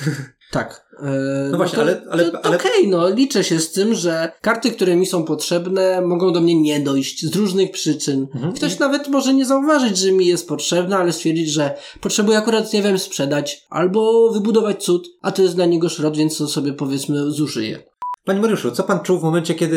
[0.52, 0.86] Tak.
[1.02, 4.70] E, No właśnie, to, ale- ale- ale- Okej, no, liczę się z tym, że karty,
[4.70, 8.26] które mi są potrzebne, mogą do mnie nie dojść z różnych przyczyn.
[8.34, 8.52] Mhm.
[8.52, 12.82] Ktoś nawet może nie zauważyć, że mi jest potrzebna, ale stwierdzić, że potrzebuję akurat, nie
[12.82, 17.30] wiem, sprzedać albo wybudować cud, a to jest dla niego szrot, więc to sobie powiedzmy
[17.30, 17.82] zużyję.
[18.30, 19.76] Panie Mariuszu, co pan czuł w momencie, kiedy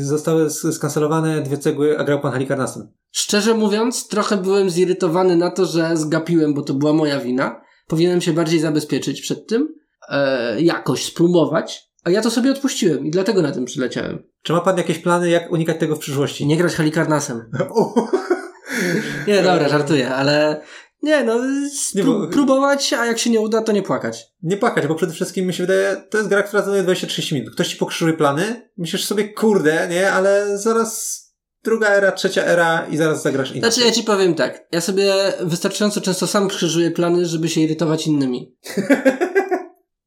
[0.00, 2.88] y, zostały sk- skancelowane dwie cegły, a grał pan Halikarnasem?
[3.10, 7.60] Szczerze mówiąc, trochę byłem zirytowany na to, że zgapiłem, bo to była moja wina.
[7.86, 9.68] Powinienem się bardziej zabezpieczyć przed tym,
[10.08, 14.22] e, jakoś spróbować, a ja to sobie odpuściłem i dlatego na tym przyleciałem.
[14.42, 16.46] Czy ma pan jakieś plany, jak unikać tego w przyszłości?
[16.46, 17.50] Nie grać Halikarnasem.
[19.28, 20.60] Nie, dobra, żartuję, ale
[21.04, 21.70] nie, no, Nie,
[22.02, 24.26] spró- bo- próbować, a jak się nie uda, to nie płakać.
[24.42, 27.54] Nie płakać, bo przede wszystkim mi się wydaje, to jest gra, która zajmuje 20-30 minut.
[27.54, 31.20] Ktoś ci pokrzyżuje plany, myślisz sobie, kurde, nie, ale zaraz
[31.64, 33.72] druga era, trzecia era i zaraz zagrasz inaczej.
[33.72, 38.06] Znaczy, ja ci powiem tak, ja sobie wystarczająco często sam krzyżuję plany, żeby się irytować
[38.06, 38.54] innymi.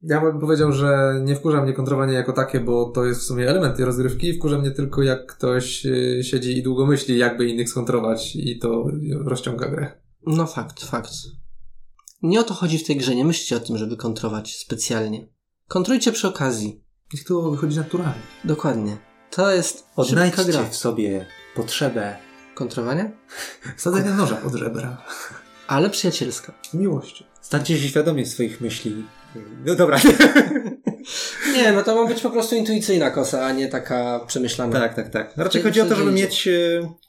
[0.01, 3.49] Ja bym powiedział, że nie wkurza mnie kontrowanie jako takie, bo to jest w sumie
[3.49, 4.33] element tej rozgrywki.
[4.33, 8.85] Wkurza mnie tylko jak ktoś y, siedzi i długo myśli, jakby innych skontrować i to
[9.25, 9.91] rozciąga grę.
[10.27, 11.11] No fakt, fakt.
[12.21, 15.27] Nie o to chodzi w tej grze, nie myślcie o tym, żeby kontrować specjalnie.
[15.67, 16.83] Kontrolujcie przy okazji.
[17.13, 18.21] Niech to wychodzi naturalnie.
[18.43, 18.97] Dokładnie.
[19.31, 20.63] To jest Odnajdźcie gra.
[20.63, 22.17] w sobie potrzebę.
[22.55, 23.11] Kontrowania?
[23.77, 25.05] Wsadzenie noża pod żebra.
[25.67, 26.53] Ale przyjacielska.
[26.69, 27.25] Z miłością.
[27.41, 29.05] Stańcie się świadomi swoich myśli.
[29.65, 29.99] No dobra.
[31.53, 34.79] Nie, no to ma być po prostu intuicyjna kosa, a nie taka przemyślana.
[34.79, 35.33] tak, tak, tak.
[35.37, 36.51] Raczej Czy- chodzi o to, żeby mieć e,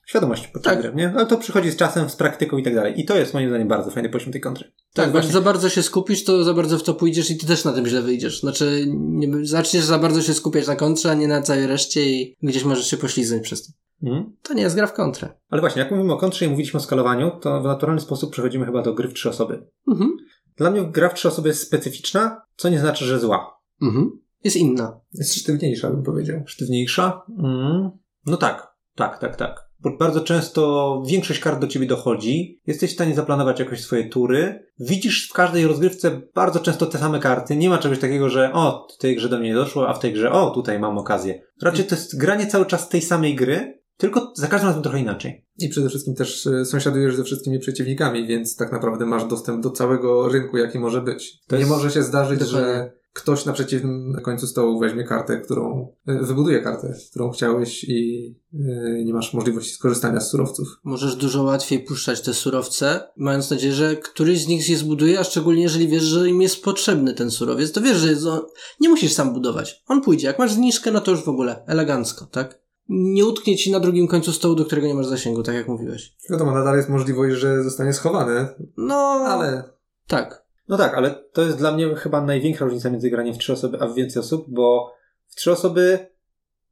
[0.06, 0.82] świadomość podczas Tak.
[0.82, 1.12] gry, nie?
[1.16, 3.00] Ale to przychodzi z czasem, z praktyką i tak dalej.
[3.00, 4.72] I to jest moim zdaniem bardzo fajny poziom tej kontry.
[4.94, 7.46] To Tak, jak za bardzo się skupisz, to za bardzo w to pójdziesz i ty
[7.46, 8.40] też na tym źle wyjdziesz.
[8.40, 12.36] Znaczy, nie, zaczniesz za bardzo się skupiać na kontrze, a nie na całej reszcie i
[12.42, 13.72] gdzieś możesz się poślizgnąć przez to.
[14.02, 14.32] Mhm.
[14.42, 15.28] To nie jest gra w kontrę.
[15.50, 18.66] Ale właśnie, jak mówimy o kontrze i mówiliśmy o skalowaniu, to w naturalny sposób przechodzimy
[18.66, 19.66] chyba do gry w trzy osoby.
[19.88, 20.16] Mhm.
[20.56, 23.57] Dla mnie gra w trzy osoby jest specyficzna, co nie znaczy, że zła.
[23.82, 24.10] Mhm.
[24.44, 25.00] Jest inna.
[25.14, 26.40] Jest sztywniejsza, bym powiedział.
[26.46, 27.22] Sztywniejsza?
[27.38, 27.90] Mm.
[28.26, 29.68] No tak, tak, tak, tak.
[29.80, 34.66] Bo bardzo często większość kart do ciebie dochodzi, jesteś w stanie zaplanować jakoś swoje tury,
[34.80, 38.86] widzisz w każdej rozgrywce bardzo często te same karty, nie ma czegoś takiego, że o,
[38.94, 41.42] w tej grze do mnie nie doszło, a w tej grze o, tutaj mam okazję.
[41.62, 45.46] Raczej to jest granie cały czas tej samej gry, tylko za każdym razem trochę inaczej.
[45.58, 49.70] I przede wszystkim też y, sąsiadujesz ze wszystkimi przeciwnikami, więc tak naprawdę masz dostęp do
[49.70, 51.38] całego rynku, jaki może być.
[51.46, 52.60] To nie jest- może się zdarzyć, Dokładnie.
[52.68, 58.30] że ktoś na przeciwnym końcu stołu weźmie kartę, którą, y, wybuduje kartę, którą chciałeś i
[58.54, 60.68] y, nie masz możliwości skorzystania z surowców.
[60.84, 65.24] Możesz dużo łatwiej puszczać te surowce, mając nadzieję, że któryś z nich je zbuduje, a
[65.24, 68.40] szczególnie jeżeli wiesz, że im jest potrzebny ten surowiec, to wiesz, że jest on...
[68.80, 69.82] nie musisz sam budować.
[69.86, 70.26] On pójdzie.
[70.26, 72.58] Jak masz zniżkę, no to już w ogóle elegancko, tak?
[72.88, 76.16] Nie utknie ci na drugim końcu stołu, do którego nie masz zasięgu, tak jak mówiłeś.
[76.30, 79.62] Wiadomo, nadal jest możliwość, że zostanie schowane, No, ale
[80.06, 80.47] tak.
[80.68, 83.78] No tak, ale to jest dla mnie chyba największa różnica między graniem w trzy osoby,
[83.80, 84.92] a w więcej osób, bo
[85.26, 85.98] w trzy osoby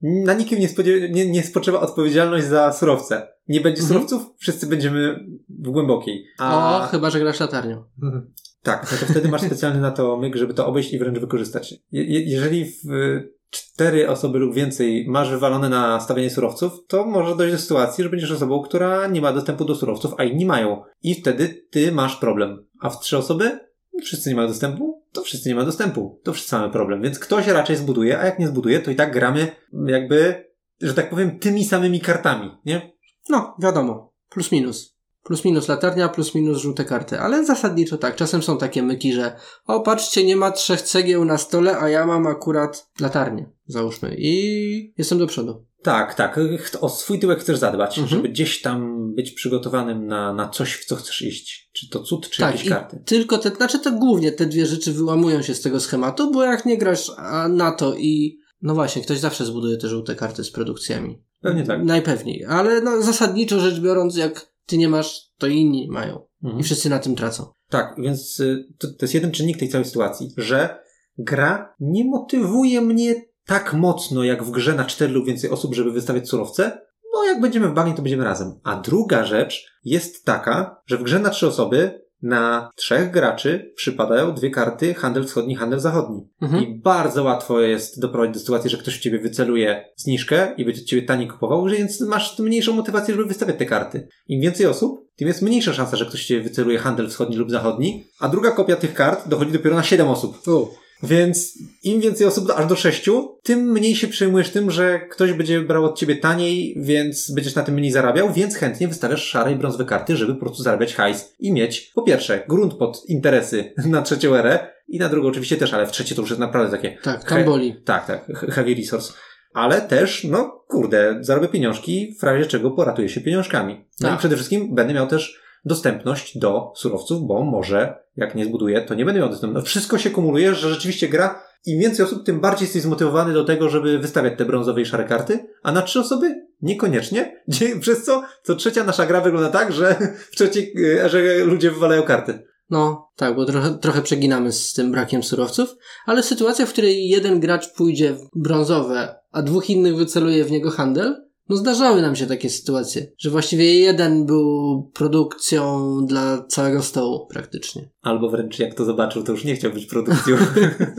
[0.03, 3.29] na nikim nie, spodziewa- nie, nie spoczywa odpowiedzialność za surowce.
[3.49, 3.89] Nie będzie Mhm.
[4.01, 6.27] surowców, wszyscy będziemy w głębokiej.
[6.41, 7.85] O, chyba, że grasz latarnią.
[8.03, 8.33] mhm.
[8.63, 11.75] Tak, no to wtedy masz specjalny na to myk, żeby to obejść i wręcz wykorzystać.
[11.93, 17.05] Je, je, jeżeli w y, cztery osoby lub więcej masz wywalone na stawianie surowców, to
[17.05, 20.47] może dojść do sytuacji, że będziesz osobą, która nie ma dostępu do surowców, a inni
[20.47, 20.83] mają.
[21.03, 22.67] I wtedy ty masz problem.
[22.81, 23.59] A w trzy osoby
[24.03, 26.21] wszyscy nie mają dostępu, to wszyscy nie mają dostępu.
[26.25, 27.03] To wszyscy mamy problem.
[27.03, 29.57] Więc ktoś raczej zbuduje, a jak nie zbuduje, to i tak gramy
[29.87, 30.45] jakby,
[30.81, 32.93] że tak powiem, tymi samymi kartami, nie?
[33.29, 34.13] No, wiadomo.
[34.29, 34.96] Plus minus.
[35.27, 37.21] Plus minus latarnia, plus minus żółte karty.
[37.21, 38.17] Ale zasadniczo tak.
[38.17, 39.37] Czasem są takie myki, że
[39.67, 44.15] o, patrzcie, nie ma trzech cegieł na stole, a ja mam akurat latarnię, załóżmy.
[44.19, 45.67] I jestem do przodu.
[45.83, 46.41] Tak, tak.
[46.81, 48.09] O swój tyłek chcesz zadbać, Mhm.
[48.09, 51.71] żeby gdzieś tam być przygotowanym na, na coś, w co chcesz iść.
[51.73, 53.03] Czy to cud, czy tak, jakieś i karty.
[53.07, 56.67] tylko te, znaczy to głównie te dwie rzeczy wyłamują się z tego schematu, bo jak
[56.67, 57.11] nie grasz
[57.49, 61.23] na to i no właśnie, ktoś zawsze zbuduje te żółte karty z produkcjami.
[61.41, 61.85] Pewnie tak.
[61.85, 62.45] Najpewniej.
[62.45, 66.27] Ale no, zasadniczo rzecz biorąc, jak ty nie masz, to inni mają.
[66.43, 66.61] Mhm.
[66.61, 67.47] I wszyscy na tym tracą.
[67.69, 70.79] Tak, więc y, to, to jest jeden czynnik tej całej sytuacji, że
[71.19, 73.15] gra nie motywuje mnie
[73.47, 77.41] tak mocno jak w grze na cztery lub więcej osób, żeby wystawiać surowce, bo jak
[77.41, 78.61] będziemy w bagnie, to będziemy razem.
[78.65, 84.35] A druga rzecz jest taka, że w grze na trzy osoby na trzech graczy przypadają
[84.35, 86.29] dwie karty handel wschodni, handel zachodni.
[86.43, 86.65] Mhm.
[86.65, 90.85] I bardzo łatwo jest doprowadzić do sytuacji, że ktoś w ciebie wyceluje zniżkę i będzie
[90.85, 94.09] ciebie taniej kupował, więc masz mniejszą motywację, żeby wystawiać te karty.
[94.29, 98.05] Im więcej osób, tym jest mniejsza szansa, że ktoś ciebie wyceluje handel wschodni lub zachodni,
[98.21, 100.49] a druga kopia tych kart dochodzi dopiero na 7 osób.
[100.49, 100.86] O.
[101.03, 105.61] Więc im więcej osób, aż do sześciu, tym mniej się przejmujesz tym, że ktoś będzie
[105.61, 109.57] brał od ciebie taniej, więc będziesz na tym mniej zarabiał, więc chętnie wystawiasz szare i
[109.57, 114.03] brązowe karty, żeby po prostu zarabiać hajs i mieć, po pierwsze, grunt pod interesy na
[114.03, 116.99] trzecią erę i na drugą oczywiście też, ale w trzecie to już jest naprawdę takie
[117.03, 117.75] Tak, tam boli.
[117.85, 119.13] tak, tak, he- heavy resource.
[119.55, 123.85] Ale też, no kurde, zarobię pieniążki, w razie czego poratuję się pieniążkami.
[124.01, 124.17] No Tak.
[124.17, 128.95] i przede wszystkim będę miał też dostępność do surowców, bo może, jak nie zbuduję, to
[128.95, 129.55] nie będę miał dostępu.
[129.55, 133.45] No wszystko się kumuluje, że rzeczywiście gra, im więcej osób, tym bardziej jesteś zmotywowany do
[133.45, 137.43] tego, żeby wystawiać te brązowe i szare karty, a na trzy osoby niekoniecznie,
[137.81, 139.97] przez co co trzecia nasza gra wygląda tak, że
[140.33, 142.47] w trzeciej erze ludzie wywalają karty.
[142.71, 147.41] No, tak, bo trochę, trochę przeginamy z tym brakiem surowców, ale sytuacja, w której jeden
[147.41, 152.27] gracz pójdzie w brązowe, a dwóch innych wyceluje w niego handel, no zdarzały nam się
[152.27, 157.89] takie sytuacje, że właściwie jeden był produkcją dla całego stołu praktycznie.
[158.03, 160.37] Albo wręcz jak to zobaczył, to już nie chciał być produkcją.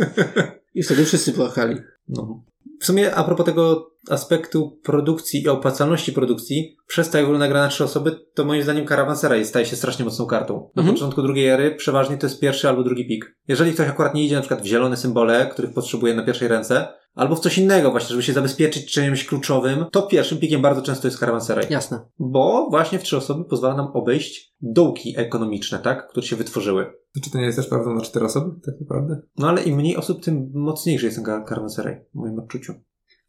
[0.75, 1.75] I wtedy wszyscy płakali.
[2.07, 2.43] No.
[2.79, 7.61] W sumie a propos tego aspektu produkcji i opłacalności produkcji, przez to jak wygląda gra
[7.61, 10.69] na trzy osoby, to moim zdaniem Caravansera staje się strasznie mocną kartą.
[10.75, 10.95] Na Mhm.
[10.95, 13.37] początku drugiej ery przeważnie to jest pierwszy albo drugi pik.
[13.47, 16.87] Jeżeli ktoś akurat nie idzie na przykład w zielone symbole, których potrzebuje na pierwszej ręce,
[17.13, 21.07] albo w coś innego właśnie, żeby się zabezpieczyć czymś kluczowym, to pierwszym pikiem bardzo często
[21.07, 21.65] jest Caravanserai.
[21.69, 21.99] Jasne.
[22.19, 26.07] Bo właśnie w trzy osoby pozwala nam obejść dołki ekonomiczne, tak?
[26.09, 26.85] Które się wytworzyły.
[27.23, 29.21] Czy to nie jest też prawdą na cztery osoby, tak naprawdę?
[29.37, 32.73] No ale im mniej osób, tym mocniejszy jest ten Car- Caravanserai, w moim odczuciu.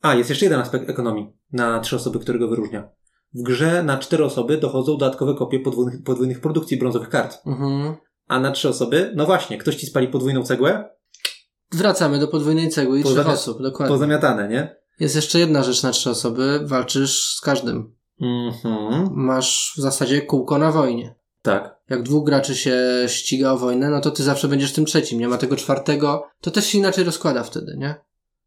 [0.02, 2.88] A, jest jeszcze jeden aspekt ekonomii na trzy osoby, który go wyróżnia.
[3.34, 7.38] W grze na cztery osoby dochodzą dodatkowe kopie podwójnych, podwójnych produkcji brązowych kart.
[7.46, 7.94] Mhm.
[8.28, 10.98] A na trzy osoby, no właśnie, ktoś ci spali podwójną cegłę,
[11.72, 13.94] Wracamy do podwójnej cegły i trzech osób, dokładnie.
[13.94, 14.76] pozamiatane, nie?
[15.00, 17.94] Jest jeszcze jedna rzecz na trzy osoby, walczysz z każdym.
[18.20, 19.08] Mhm.
[19.10, 21.14] Masz w zasadzie kółko na wojnie.
[21.42, 21.78] Tak.
[21.90, 25.20] Jak dwóch graczy się ściga o wojnę, no to ty zawsze będziesz tym trzecim.
[25.20, 26.24] Nie ma tego czwartego.
[26.40, 27.94] To też się inaczej rozkłada wtedy, nie?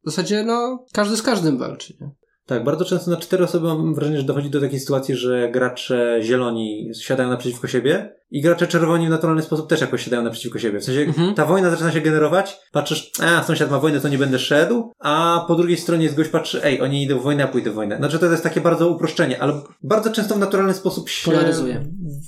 [0.05, 2.11] W zasadzie, no, każdy z każdym walczy, nie?
[2.45, 6.19] Tak, bardzo często na cztery osoby mam wrażenie, że dochodzi do takiej sytuacji, że gracze
[6.21, 10.79] zieloni siadają naprzeciwko siebie i gracze czerwoni w naturalny sposób też jakoś siadają naprzeciwko siebie.
[10.79, 11.33] W sensie Mhm.
[11.33, 15.45] ta wojna zaczyna się generować, patrzysz, a sąsiad ma wojnę, to nie będę szedł, a
[15.47, 17.97] po drugiej stronie jest gość, patrzy, ej, oni idą w wojnę, a pójdę w wojnę.
[17.97, 21.31] Znaczy to jest takie bardzo uproszczenie, ale bardzo często w naturalny sposób się...
[21.31, 21.85] Polaryzuje.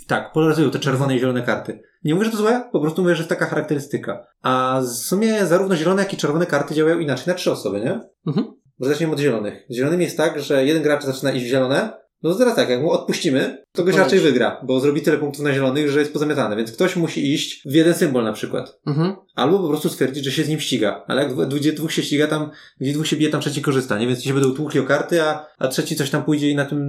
[0.07, 1.79] Tak, polaryzują te czerwone i zielone karty.
[2.03, 4.27] Nie mówię, że to złe, po prostu mówię, że jest taka charakterystyka.
[4.41, 7.99] A w sumie zarówno zielone, jak i czerwone karty działają inaczej na trzy osoby, nie?
[8.27, 8.53] Mhm.
[8.79, 9.65] Bo zacznijmy od zielonych.
[9.69, 12.69] Z zielonymi jest tak, że jeden gracz zaczyna iść w zielone, no to teraz tak,
[12.69, 13.99] jak mu odpuścimy, to goś Poleci.
[13.99, 17.61] raczej wygra, bo zrobi tyle punktów na zielonych, że jest pozamiatane, więc ktoś musi iść
[17.65, 18.79] w jeden symbol na przykład.
[18.87, 19.15] Mhm.
[19.35, 21.03] Albo po prostu stwierdzić, że się z nim ściga.
[21.07, 22.49] Ale jak gdzie dwóch się ściga, tam,
[22.81, 24.07] gdzie dwóch się bije, tam trzeci korzysta, nie?
[24.07, 26.65] Więc ci się będą tłukli o karty, a, a trzeci coś tam pójdzie i na
[26.65, 26.79] tym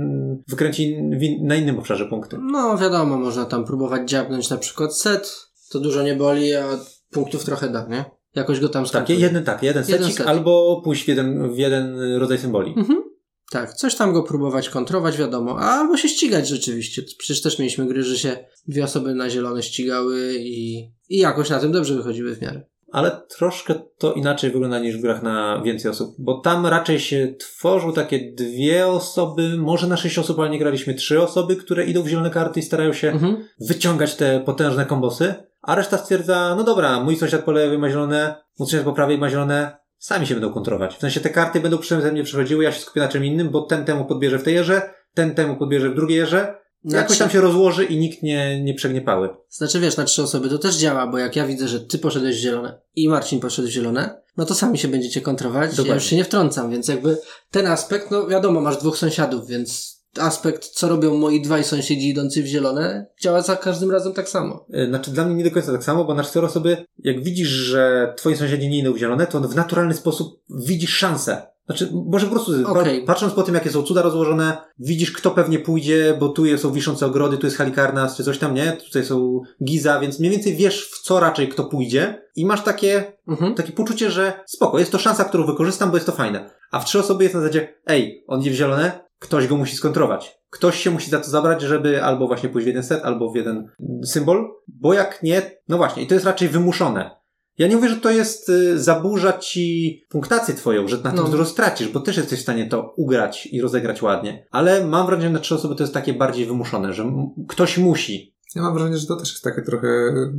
[0.49, 2.37] wykręci in, na innym obszarze punkty.
[2.41, 5.37] No, wiadomo, można tam próbować dziabnąć na przykład set.
[5.71, 6.65] To dużo nie boli, a
[7.11, 8.05] punktów trochę da, nie?
[8.35, 10.27] Jakoś go tam Tak, jeden tak, jeden Jeden secik, set.
[10.27, 12.75] albo pójść w jeden, w jeden rodzaj symboli.
[12.77, 13.14] Mhm.
[13.55, 15.59] Tak, coś tam go próbować kontrować, wiadomo.
[15.61, 17.03] Albo się ścigać rzeczywiście.
[17.19, 18.37] Przecież też mieliśmy gry, że się
[18.69, 22.63] dwie osoby na zielone ścigały i, i jakoś na tym dobrze wychodziły w miarę.
[22.93, 27.35] Ale troszkę to inaczej wygląda niż w grach na więcej osób, bo tam raczej się
[27.39, 32.03] tworzą takie dwie osoby, może na sześć osób, ale nie graliśmy trzy osoby, które idą
[32.03, 33.45] w zielone karty i starają się Mhm.
[33.69, 38.35] wyciągać te potężne kombosy, a reszta stwierdza, no dobra, mój sąsiad po lewej ma zielone,
[38.59, 40.97] mój sąsiad po prawej ma zielone, sami się będą kontrować.
[40.97, 43.63] W sensie te karty będą przeze mnie przechodziły, ja się skupię na czym innym, bo
[43.63, 44.83] ten temu podbierze w tej erze,
[45.15, 49.01] ten temu podbierze w drugiej erze, jakoś tam się rozłoży i nikt nie, nie przegnie
[49.01, 49.29] pały.
[49.49, 52.37] Znaczy wiesz, na trzy osoby to też działa, bo jak ja widzę, że ty poszedłeś
[52.37, 55.71] w zielone i Marcin poszedł w zielone, no to sami się będziecie kontrować.
[55.71, 55.89] Dokładnie.
[55.89, 57.19] Ja już się nie wtrącam, więc jakby
[57.51, 62.43] ten aspekt, no wiadomo, masz dwóch sąsiadów, więc aspekt, co robią moi dwaj sąsiedzi idący
[62.43, 64.67] w zielone, działa za każdym razem tak samo.
[64.75, 67.49] Y, Znaczy dla mnie nie do końca tak samo, bo na cztery osoby, jak widzisz,
[67.49, 71.43] że twoi sąsiedzi nie idą w zielone, to w naturalny sposób widzisz szansę.
[71.67, 72.73] Znaczy, może po prostu, pa-
[73.07, 77.07] patrząc po tym, jakie są cuda rozłożone, widzisz, kto pewnie pójdzie, bo tu są wiszące
[77.07, 78.73] ogrody, tu jest Halikarnas, czy coś tam, nie?
[78.73, 83.13] Tutaj są Giza, więc mniej więcej wiesz, w co raczej kto pójdzie i masz takie,
[83.29, 83.55] Mhm.
[83.55, 86.51] takie poczucie, że spoko, jest to szansa, którą wykorzystam, bo jest to fajne.
[86.71, 89.77] A w trzy osoby jest na zasadzie, ej, on idzie w zielone, ktoś go musi
[89.77, 90.39] skontrować.
[90.51, 93.37] Ktoś się musi za to zabrać, żeby albo właśnie pójść w jeden set, albo w
[93.37, 93.69] jeden
[94.05, 97.11] symbol, bo jak nie, no właśnie, i to jest raczej wymuszone.
[97.59, 101.29] Ja nie mówię, że to jest, y, zaburza ci punktację twoją, że na tym No.
[101.29, 104.47] dużo stracisz, bo też jesteś w stanie to ugrać i rozegrać ładnie.
[104.51, 107.13] Ale mam wrażenie, że na trzy osoby to jest takie bardziej wymuszone, że
[107.49, 108.35] ktoś musi.
[108.55, 109.89] Ja mam wrażenie, że to też jest takie trochę,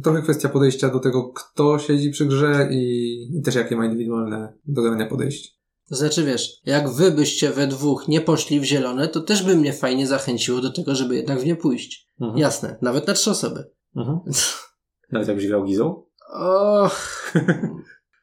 [0.04, 4.54] trochę kwestia podejścia do tego, kto siedzi przy grze i, i też jakie ma indywidualne
[4.66, 5.55] do podejście.
[5.90, 9.56] To znaczy wiesz, jak wy byście we dwóch nie poszli w zielone, to też by
[9.56, 12.10] mnie fajnie zachęciło do tego, żeby jednak w nie pójść.
[12.22, 12.40] Mhm.
[12.40, 13.72] Jasne, nawet na trzy osoby.
[13.96, 14.20] Mhm.
[15.12, 16.04] Nawet jakbyś grał Gizą.
[16.34, 17.34] Och,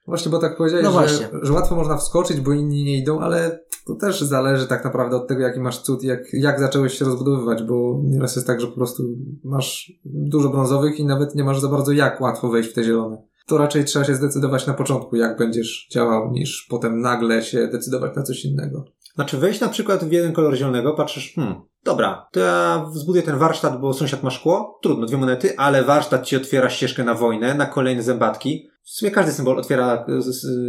[0.06, 1.28] Właśnie, bo tak powiedziałeś, No że, właśnie.
[1.42, 5.28] że łatwo można wskoczyć, bo inni nie idą, ale to też zależy tak naprawdę od
[5.28, 8.66] tego, jaki masz cud i jak, jak zacząłeś się rozbudowywać, bo nieraz jest tak, że
[8.66, 9.02] po prostu
[9.44, 13.22] masz dużo brązowych i nawet nie masz za bardzo jak łatwo wejść w te zielone.
[13.46, 18.16] To raczej trzeba się zdecydować na początku, jak będziesz działał, niż potem nagle się decydować
[18.16, 18.84] na coś innego.
[19.14, 23.38] Znaczy wejść na przykład w jeden kolor zielonego, patrzysz, hmm, dobra, to ja zbuduję ten
[23.38, 27.54] warsztat, bo sąsiad ma szkło, trudno, dwie monety, ale warsztat ci otwiera ścieżkę na wojnę,
[27.54, 28.68] na kolejne zębatki.
[28.84, 30.06] W sumie każdy symbol otwiera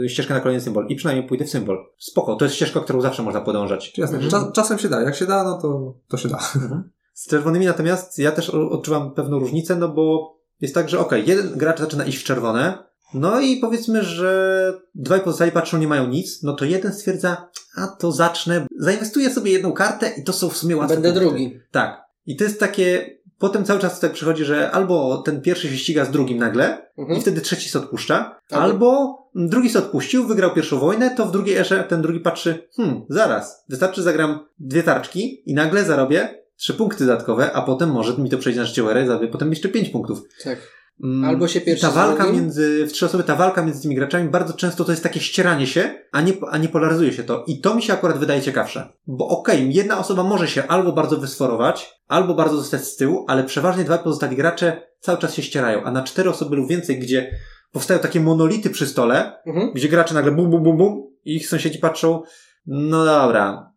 [0.08, 1.78] ścieżkę na kolejny symbol i przynajmniej pójdę w symbol.
[1.98, 3.98] Spoko, to jest ścieżka, którą zawsze można podążać.
[3.98, 4.32] Jasne, Mhm.
[4.32, 6.40] cza, czasem się da, jak się da, no to, to się da.
[7.14, 10.34] Z czerwonymi natomiast ja też odczuwam pewną różnicę, no bo
[10.64, 12.78] jest tak, że okej, jeden gracz zaczyna iść w czerwone,
[13.14, 17.88] no i powiedzmy, że dwaj pozostali patrzą, nie mają nic, no to jeden stwierdza, a
[17.88, 21.26] to zacznę, zainwestuję sobie jedną kartę i to są w sumie łatwe będę punkty.
[21.30, 21.60] drugi.
[21.72, 22.02] Tak.
[22.26, 26.06] I to jest takie Potem cały czas tak przychodzi, że albo ten pierwszy się ściga
[26.06, 27.18] z drugim nagle Mhm.
[27.20, 31.32] i wtedy trzeci się odpuszcza, Albo- albo drugi się odpuścił, wygrał pierwszą wojnę, to w
[31.32, 36.74] drugiej erze ten drugi patrzy, hmm, zaraz, wystarczy zagram dwie tarczki i nagle zarobię trzy
[36.74, 39.90] punkty dodatkowe, a potem może mi to przejdzie na erę i zarobię potem jeszcze pięć
[39.90, 40.22] punktów.
[40.44, 40.60] Tak.
[41.04, 42.42] Mm, Albo się pierwszy Ta walka drugim.
[42.42, 45.68] między, w trzy osoby, ta walka między tymi graczami bardzo często to jest takie ścieranie
[45.68, 47.44] się, a nie, a nie polaryzuje się to.
[47.48, 48.90] I to mi się akurat wydaje ciekawsze.
[49.08, 53.44] Bo okej, jedna osoba może się albo bardzo wysforować, albo bardzo zostać z tyłu, ale
[53.44, 55.84] przeważnie dwaj pozostali gracze cały czas się ścierają.
[55.84, 57.40] A na cztery osoby lub więcej, gdzie
[57.72, 59.72] powstają takie monolity przy stole, Mhm.
[59.76, 62.22] gdzie gracze nagle bum, bum, bum, bum i ich sąsiedzi patrzą,
[62.66, 63.72] no dobra,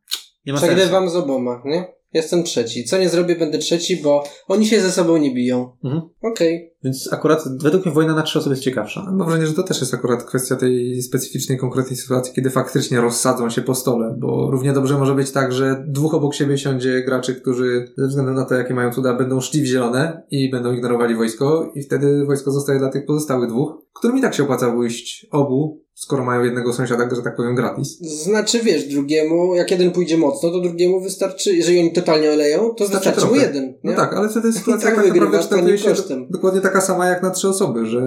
[0.46, 0.74] nie ma sensu.
[0.74, 1.95] Przegrywam z oboma, nie?
[2.16, 2.84] Jestem trzeci.
[2.84, 5.76] Co nie zrobię, będę trzeci, bo oni się ze sobą nie biją.
[5.84, 6.02] Mhm.
[6.22, 6.74] Okej.
[6.84, 9.04] Więc akurat według mnie wojna na trzy osoby jest ciekawsza.
[9.06, 13.50] Mam wrażenie, że to też jest akurat kwestia tej specyficznej, konkretnej sytuacji, kiedy faktycznie rozsadzą
[13.50, 17.34] się po stole, bo równie dobrze może być tak, że dwóch obok siebie siądzie graczy,
[17.34, 21.14] którzy ze względu na to, jakie mają cuda, będą szli w zielone i będą ignorowali
[21.14, 25.26] wojsko i wtedy wojsko zostaje dla tych pozostałych dwóch, którym i tak się opłaca pójść
[25.30, 27.98] obu, skoro mają jednego sąsiada, że tak powiem, gratis.
[28.00, 32.84] Znaczy, wiesz, drugiemu, jak jeden pójdzie mocno, to drugiemu wystarczy, jeżeli oni totalnie oleją, to
[32.84, 33.78] Wystarczy wystarczy mu jeden.
[33.84, 33.96] No nie?
[33.96, 36.26] tak, ale wtedy sytuacja tak tak, naprawdę kształtuje się kosztem.
[36.30, 38.00] dokładnie taka sama jak na trzy osoby, że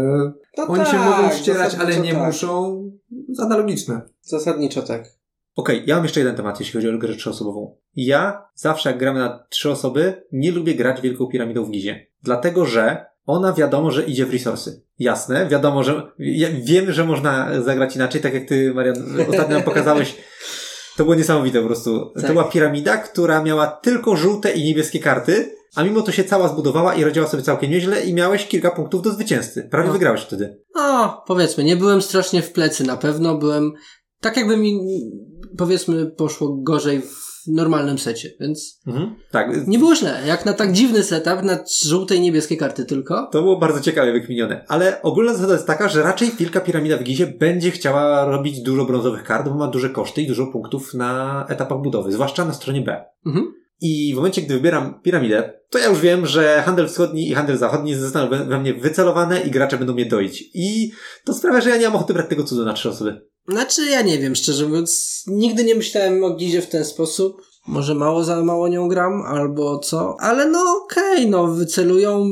[0.57, 2.25] No oni się tak, mogą ścierać, ale nie tak.
[2.25, 2.83] muszą.
[3.39, 4.01] Analogiczne.
[4.21, 5.03] Zasadniczo tak.
[5.55, 7.75] Okej, ja mam jeszcze jeden temat, jeśli chodzi o grę trzyosobową.
[7.95, 12.07] Ja zawsze, jak gramy na trzy osoby, nie lubię grać Wielką Piramidą w Gizie.
[12.23, 14.83] Dlatego, że ona wiadomo, że idzie w resursy.
[14.99, 18.95] Jasne, wiadomo, że ja, wiemy, że można zagrać inaczej, tak jak ty, Marian,
[19.29, 20.15] ostatnio nam pokazałeś.
[20.97, 22.11] To było niesamowite po prostu.
[22.15, 22.27] Tak.
[22.27, 26.47] To była piramida, która miała tylko żółte i niebieskie karty, a mimo to się cała
[26.47, 29.67] zbudowała i radziła sobie całkiem nieźle i miałeś kilka punktów do zwycięzcy.
[29.71, 29.93] Prawie No.
[29.93, 30.61] wygrałeś wtedy.
[30.75, 33.73] No, powiedzmy, nie byłem strasznie w plecy na pewno, byłem
[34.21, 34.79] tak jakby mi,
[35.57, 39.15] powiedzmy, poszło gorzej w normalnym secie, więc Mhm.
[39.31, 40.21] Tak, nie było źle.
[40.25, 43.29] Jak na tak dziwny setup, na żółte i niebieskie karty tylko.
[43.31, 44.65] To było bardzo ciekawie wykminione.
[44.67, 48.85] Ale ogólna zasada jest taka, że raczej Wielka Piramida w Gizie będzie chciała robić dużo
[48.85, 52.81] brązowych kart, bo ma duże koszty i dużo punktów na etapach budowy, zwłaszcza na stronie
[52.81, 53.05] B.
[53.25, 53.53] Mhm.
[53.81, 57.57] I w momencie, gdy wybieram piramidę, to ja już wiem, że handel wschodni i handel
[57.57, 60.43] zachodni zostaną we mnie wycelowane i gracze będą mnie doić.
[60.53, 60.91] I
[61.25, 63.21] to sprawia, że ja nie mam ochoty brać tego cudu na trzy osoby.
[63.51, 67.41] Znaczy, ja nie wiem, szczerze mówiąc, nigdy nie myślałem o Gizie w ten sposób.
[67.67, 72.29] Może mało za mało nią gram, albo co, ale no okej, no wycelują,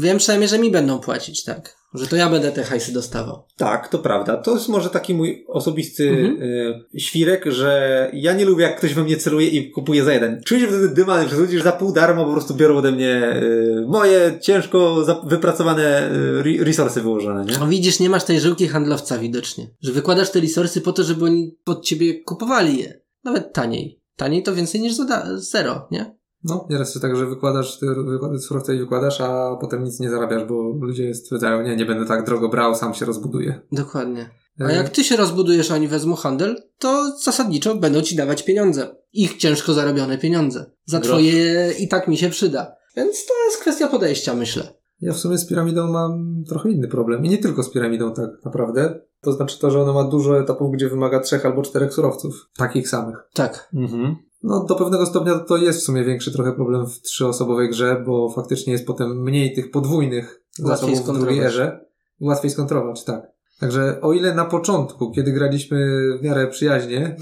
[0.00, 1.75] wiem przynajmniej, że mi będą płacić, tak.
[1.94, 3.42] Że to ja będę te hajsy dostawał.
[3.56, 4.36] Tak, to prawda.
[4.36, 6.42] To jest może taki mój osobisty Mhm.
[6.42, 10.40] y, świrek, że ja nie lubię, jak ktoś we mnie celuje i kupuje za jeden.
[10.44, 13.36] Czuję się wtedy dymany przez ludzi, że za pół darmo po prostu biorą ode mnie
[13.42, 17.58] y, moje ciężko za- wypracowane y, re- resursy wyłożone, nie?
[17.58, 19.66] No widzisz, nie masz tej żyłki handlowca widocznie.
[19.82, 23.00] Że wykładasz te resursy po to, żeby oni pod ciebie kupowali je.
[23.24, 24.00] Nawet taniej.
[24.16, 26.16] Taniej to więcej niż zada- zero, nie?
[26.46, 30.10] No, nieraz jest tak, że wykładasz, ty wykłady surowce i wykładasz, a potem nic nie
[30.10, 33.60] zarabiasz, bo ludzie stwierdzają, nie, nie będę tak drogo brał, sam się rozbuduję.
[33.72, 34.30] Dokładnie.
[34.60, 38.42] A E, jak ty się rozbudujesz, a oni wezmą handel, to zasadniczo będą ci dawać
[38.42, 38.96] pieniądze.
[39.12, 40.70] Ich ciężko zarobione pieniądze.
[40.84, 41.10] Za Grosz.
[41.10, 42.76] twoje i tak mi się przyda.
[42.96, 44.62] Więc to jest kwestia podejścia, myślę.
[45.00, 47.24] Ja w sumie z piramidą mam trochę inny problem.
[47.24, 49.00] I nie tylko z piramidą tak naprawdę.
[49.20, 52.48] To znaczy to, że ona ma dużo etapów, gdzie wymaga trzech albo czterech surowców.
[52.56, 53.16] Takich samych.
[53.34, 53.68] Tak.
[53.74, 54.16] Mhm.
[54.46, 58.30] No, do pewnego stopnia to jest w sumie większy trochę problem w trzyosobowej grze, bo
[58.30, 61.80] faktycznie jest potem mniej tych podwójnych Łatwiej zasobów w drugiej erze.
[62.20, 63.22] Łatwiej skontrolować, tak.
[63.60, 67.16] Także o ile na początku, kiedy graliśmy w miarę przyjaźnie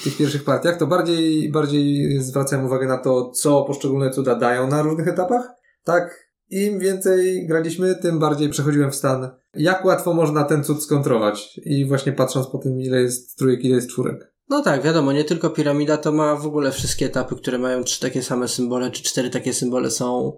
[0.00, 4.66] w tych pierwszych partiach, to bardziej, bardziej zwracałem uwagę na to, co poszczególne cuda dają
[4.66, 5.48] na różnych etapach,
[5.84, 11.60] tak im więcej graliśmy, tym bardziej przechodziłem w stan, jak łatwo można ten cud skontrować.
[11.64, 14.35] I właśnie patrząc po tym, ile jest trójek, ile jest czwórek.
[14.48, 18.00] No tak, wiadomo, nie tylko piramida to ma w ogóle wszystkie etapy, które mają trzy
[18.00, 20.36] takie same symbole, czy cztery takie symbole są.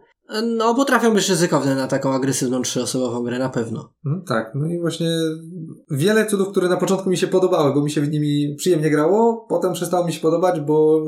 [0.56, 3.92] No, potrafią być ryzykowne na taką agresywną trzyosobową grę, na pewno.
[4.06, 5.10] Mhm, tak, no i właśnie
[5.90, 9.46] wiele cudów, które na początku mi się podobały, bo mi się w nimi przyjemnie grało,
[9.48, 11.04] potem przestało mi się podobać, bo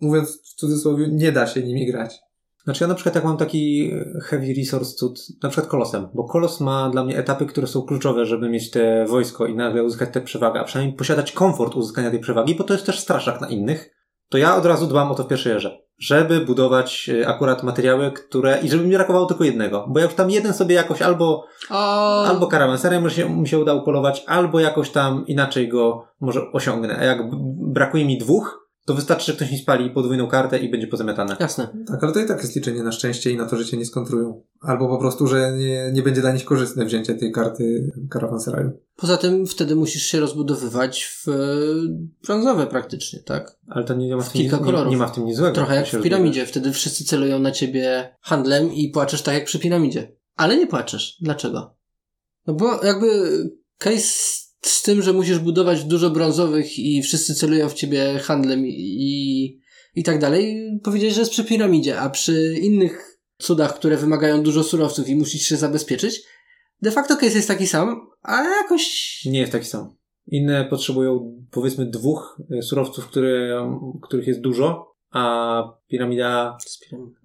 [0.00, 2.20] mówiąc w cudzysłowie, nie da się nimi grać.
[2.68, 6.60] Znaczy ja na przykład jak mam taki heavy resource cud, na przykład kolosem, bo kolos
[6.60, 10.20] ma dla mnie etapy, które są kluczowe, żeby mieć te wojsko i nagle uzyskać tę
[10.20, 13.94] przewagę, a przynajmniej posiadać komfort uzyskania tej przewagi, bo to jest też straszak na innych,
[14.28, 15.78] to ja od razu dbam o to w pierwszej erze.
[15.98, 20.14] Żeby budować e, akurat materiały, które, i żeby mi brakowało tylko jednego, bo ja już
[20.14, 24.60] tam jeden sobie jakoś albo, O, albo karawanserem mi się, mi się uda upolować, albo
[24.60, 27.18] jakoś tam inaczej go może osiągnę, a jak
[27.72, 31.36] brakuje mi dwóch, to wystarczy, że ktoś mi spali podwójną kartę i będzie pozamiatane.
[31.40, 31.68] Jasne.
[31.86, 33.86] Tak, ale to i tak jest liczenie na szczęście i na to, że cię nie
[33.86, 34.42] skontrują.
[34.60, 38.70] Albo po prostu, że nie, nie będzie dla nich korzystne wzięcie tej karty karawanseraju.
[38.96, 41.32] Poza tym wtedy musisz się rozbudowywać w e,
[42.26, 43.56] brązowe praktycznie, tak?
[43.68, 44.90] Ale to nie, nie ma w W tym nic, kilka nie, kolorów.
[44.90, 45.54] nie ma w tym nic złego.
[45.54, 46.46] Trochę jak w piramidzie.
[46.46, 50.12] Wtedy wszyscy celują na ciebie handlem i płaczesz tak jak przy piramidzie.
[50.36, 51.16] Ale nie płaczesz.
[51.20, 51.74] Dlaczego?
[52.46, 53.08] No bo jakby
[53.78, 59.60] case z tym, że musisz budować dużo brązowych i wszyscy celują w ciebie handlem i,
[59.94, 64.62] i tak dalej, powiedzieć, że jest przy piramidzie, a przy innych cudach, które wymagają dużo
[64.62, 66.22] surowców i musisz się zabezpieczyć,
[66.82, 69.20] de facto case jest taki sam, ale jakoś...
[69.24, 69.96] Nie jest taki sam.
[70.26, 73.62] Inne potrzebują powiedzmy dwóch e, surowców, które,
[74.02, 76.58] których jest dużo, a piramida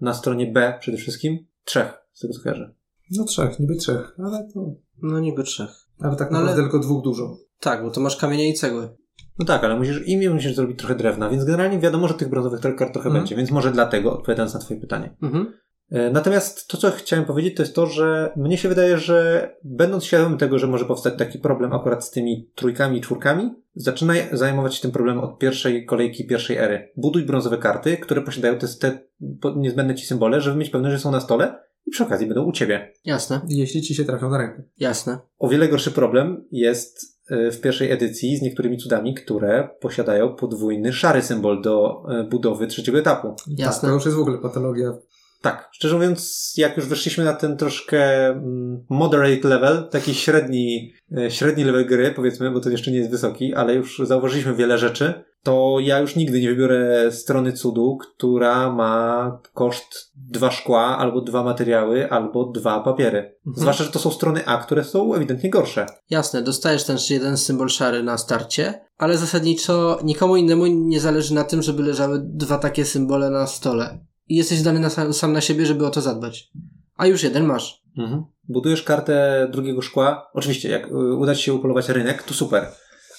[0.00, 2.74] na stronie B przede wszystkim trzech, z tego co kojarzę.
[3.10, 4.74] No trzech, niby trzech, ale to...
[5.02, 5.83] No niby trzech.
[6.00, 7.36] Ale tak No ale- naprawdę tylko dwóch dużo.
[7.60, 8.88] Tak, bo to masz kamienie i cegły.
[9.38, 12.60] No tak, ale musisz imię musisz zrobić trochę drewna, więc generalnie wiadomo, że tych brązowych
[12.60, 13.14] kart trochę Mhm.
[13.14, 15.16] będzie, więc może dlatego, odpowiadając na twoje pytanie.
[15.22, 15.52] Mhm.
[15.90, 20.04] E, Natomiast to, co chciałem powiedzieć, to jest to, że mnie się wydaje, że będąc
[20.04, 24.74] świadomym tego, że może powstać taki problem akurat z tymi trójkami i czwórkami, zaczynaj zajmować
[24.74, 26.92] się tym problemem od pierwszej kolejki, pierwszej ery.
[26.96, 28.98] Buduj brązowe karty, które posiadają te, te
[29.56, 32.52] niezbędne ci symbole, żeby mieć pewność, że są na stole i przy okazji będą u
[32.52, 32.92] ciebie.
[33.04, 34.62] Jasne, Jeśli ci się trafią na rękę.
[34.78, 35.18] jasne.
[35.38, 40.92] O wiele gorszy problem jest e, w pierwszej edycji z niektórymi cudami, które posiadają podwójny
[40.92, 43.34] szary symbol do e, budowy trzeciego etapu.
[43.48, 43.80] Jasne.
[43.80, 44.92] Tak, to już jest w ogóle patologia.
[45.44, 51.30] Tak, szczerze mówiąc, jak już weszliśmy na ten troszkę mm, moderate level, taki średni, e,
[51.30, 55.24] średni level gry, powiedzmy, bo to jeszcze nie jest wysoki, ale już zauważyliśmy wiele rzeczy,
[55.42, 61.42] to ja już nigdy nie wybiorę strony cudu, która ma koszt dwa szkła, albo dwa
[61.42, 63.18] materiały, albo dwa papiery.
[63.18, 63.56] Mhm.
[63.56, 65.86] Zwłaszcza, że to są strony A, które są ewidentnie gorsze.
[66.10, 71.44] Jasne, dostajesz ten jeden symbol szary na starcie, ale zasadniczo nikomu innemu nie zależy na
[71.44, 73.98] tym, żeby leżały dwa takie symbole na stole.
[74.28, 76.50] I jesteś zdany na sam, sam na siebie, żeby o to zadbać.
[76.96, 77.82] A już jeden masz.
[77.98, 78.24] Mhm.
[78.48, 80.30] Budujesz kartę drugiego szkła.
[80.34, 82.66] Oczywiście, jak y, uda ci się upolować rynek, to super.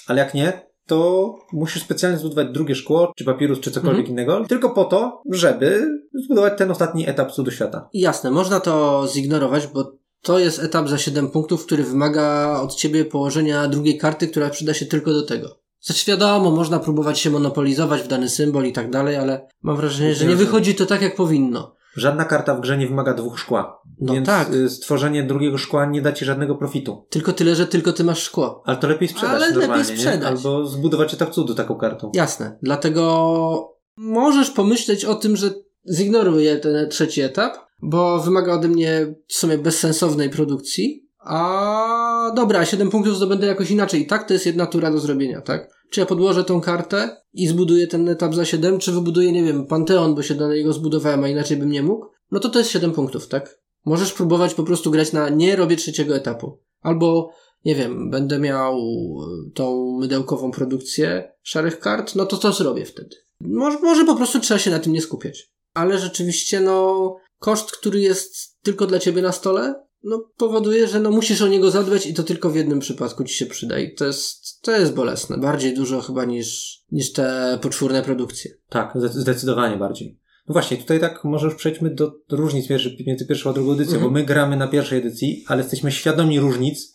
[0.06, 4.70] Ale jak nie, to musisz specjalnie zbudować drugie szkło, czy papirus, czy cokolwiek innego, tylko
[4.70, 5.88] po to, żeby
[6.24, 7.88] zbudować ten ostatni etap cudu świata.
[7.92, 9.92] Jasne, można to zignorować, bo
[10.22, 14.74] to jest etap za 7 punktów, który wymaga od ciebie położenia drugiej karty, która przyda
[14.74, 15.58] się tylko do tego.
[15.86, 20.14] Znaczy wiadomo, można próbować się monopolizować w dany symbol i tak dalej, ale mam wrażenie,
[20.14, 21.76] że nie wychodzi to tak jak powinno.
[21.96, 23.82] Żadna karta w grze nie wymaga dwóch szkła.
[24.00, 24.54] No więc tak.
[24.54, 27.06] y, stworzenie drugiego szkła nie da ci żadnego profitu.
[27.10, 28.62] Tylko tyle, że tylko ty masz szkło.
[28.64, 30.20] Ale to lepiej sprzedać Ale lepiej sprzedać.
[30.20, 30.26] Nie?
[30.26, 32.10] Albo zbudować etap cudu taką kartą.
[32.14, 32.58] Jasne.
[32.62, 35.50] Dlatego możesz pomyśleć o tym, że
[35.90, 41.06] zignoruję ten trzeci etap, bo wymaga ode mnie w sumie bezsensownej produkcji.
[41.18, 44.02] A dobra, 7 punktów zdobędę jakoś inaczej.
[44.02, 45.75] I tak to jest jedna tura do zrobienia, tak?
[45.90, 49.66] Czy ja podłożę tą kartę i zbuduję ten etap za 7, czy wybuduję, nie wiem,
[49.66, 52.06] Panteon, bo się do niego zbudowałem, a inaczej bym nie mógł?
[52.30, 53.60] No to to jest 7 punktów, tak?
[53.84, 56.62] Możesz próbować po prostu grać na nie robię trzeciego etapu.
[56.80, 57.30] Albo,
[57.64, 63.16] nie wiem, będę miał y, tą mydełkową produkcję szarych kart, no to to zrobię wtedy.
[63.40, 65.52] Może, może po prostu trzeba się na tym nie skupiać.
[65.74, 71.10] Ale rzeczywiście, no, koszt, który jest tylko dla ciebie na stole, no, powoduje, że no,
[71.10, 73.78] musisz o niego zadbać i to tylko w jednym przypadku ci się przyda.
[73.78, 75.38] I to jest, to jest bolesne.
[75.38, 78.50] Bardziej dużo chyba niż, niż te poczwórne produkcje.
[78.68, 80.18] Tak, zde- zdecydowanie bardziej.
[80.48, 82.66] No właśnie, tutaj tak może już przejdźmy do różnic
[83.06, 84.12] między, pierwszą a drugą edycją, Mhm.
[84.12, 86.92] bo my gramy na pierwszej edycji, ale jesteśmy świadomi różnic.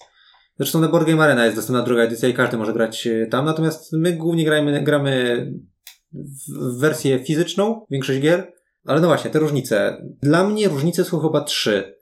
[0.57, 3.45] Zresztą na Board Game Arena jest dostępna druga edycja i każdy może grać e, tam,
[3.45, 5.45] natomiast my głównie gramy, gramy
[6.14, 8.53] w wersję fizyczną, większość gier,
[8.86, 10.01] ale no właśnie, te różnice.
[10.22, 11.95] Dla mnie różnice są chyba trzy.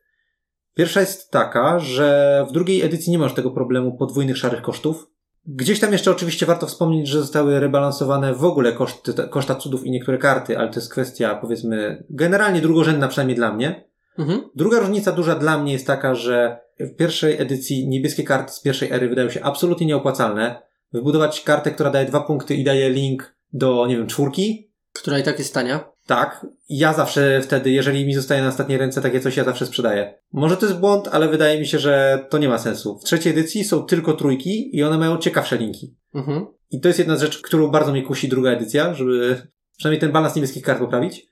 [0.79, 5.07] Pierwsza jest taka, że w drugiej edycji nie masz tego problemu podwójnych szarych kosztów.
[5.45, 9.91] Gdzieś tam jeszcze oczywiście warto wspomnieć, że zostały rebalansowane w ogóle koszty, koszta cudów i
[9.91, 13.89] niektóre karty, ale to jest kwestia, powiedzmy, generalnie drugorzędna przynajmniej dla mnie.
[14.17, 14.41] Mhm.
[14.55, 18.91] Druga różnica duża dla mnie jest taka, że w pierwszej edycji niebieskie karty z pierwszej
[18.91, 20.61] ery wydają się absolutnie nieopłacalne.
[20.93, 25.23] Wybudować kartę, która daje dwa punkty i daje link do, nie wiem, czwórki, Która i
[25.23, 25.91] tak jest tania.
[26.09, 26.45] Tak.
[26.69, 30.19] Ja zawsze wtedy, jeżeli mi zostaje na ostatniej ręce takie coś, ja zawsze sprzedaję.
[30.33, 32.99] Może to jest błąd, ale wydaje mi się, że to nie ma sensu.
[32.99, 35.95] W trzeciej edycji są tylko trójki i one mają ciekawsze linki.
[36.15, 36.45] Mhm.
[36.71, 39.41] I to jest jedna z rzeczy, którą bardzo mnie kusi druga edycja, żeby
[39.77, 41.27] przynajmniej ten balans niebieskich kart poprawić.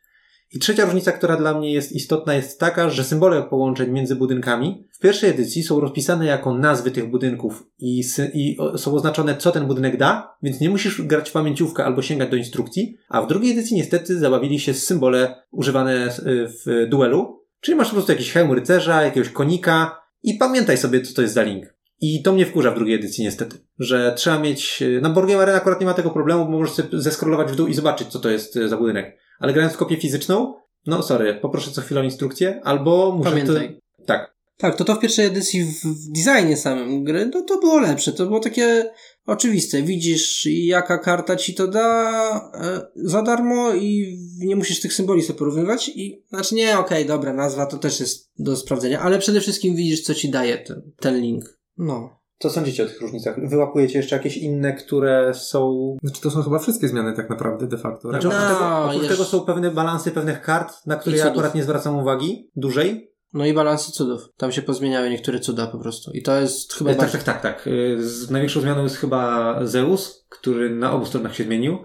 [0.53, 4.87] I trzecia różnica, która dla mnie jest istotna, jest taka, że symbole połączeń między budynkami
[4.91, 9.67] w pierwszej edycji są rozpisane jako nazwy tych budynków i, i są oznaczone, co ten
[9.67, 13.51] budynek da, więc nie musisz grać w pamięciówkę albo sięgać do instrukcji, a w drugiej
[13.51, 18.51] edycji niestety zabawili się symbole używane y, w duelu, czyli masz po prostu jakiś hełm
[18.51, 21.77] rycerza, jakiegoś konika i pamiętaj sobie, co to jest za link.
[22.01, 24.83] I to mnie wkurza w drugiej edycji niestety, że trzeba mieć...
[25.01, 27.67] Na Board Game Arena akurat nie ma tego problemu, bo możesz sobie zeskrolować w dół
[27.67, 29.17] i zobaczyć, co to jest y, za budynek.
[29.39, 30.53] Ale grając w kopię fizyczną,
[30.85, 33.29] no sorry, poproszę co chwilę o instrukcję, albo muszę...
[33.29, 33.79] Pamiętaj.
[33.97, 34.05] To...
[34.05, 34.37] Tak.
[34.57, 38.13] Tak, to to w pierwszej edycji w, w designie samym gry, no to było lepsze,
[38.13, 38.89] to było takie
[39.25, 39.81] oczywiste.
[39.81, 45.39] Widzisz, jaka karta ci to da e, za darmo i nie musisz tych symboli sobie
[45.39, 49.41] porównywać i, znaczy nie, okej, okay, dobra, nazwa to też jest do sprawdzenia, ale przede
[49.41, 51.59] wszystkim widzisz, co ci daje ten, ten link.
[51.77, 52.19] No.
[52.39, 53.49] Co sądzicie o tych różnicach?
[53.49, 55.97] Wyłapujecie jeszcze jakieś inne, które są...
[56.03, 58.09] Znaczy to są chyba wszystkie zmiany tak naprawdę de facto.
[58.09, 61.55] Znaczy, oprócz, no, tego, oprócz tego, są pewne balansy pewnych kart, na które ja akurat
[61.55, 63.11] nie zwracam uwagi, dłużej.
[63.33, 64.29] No i balansy cudów.
[64.37, 66.11] Tam się pozmieniały niektóre cuda po prostu.
[66.11, 66.95] I to jest chyba...
[66.95, 67.69] Tak, tak, tak, tak.
[67.97, 71.77] Z największą zmianą jest chyba Zeus, który na obu stronach się zmienił.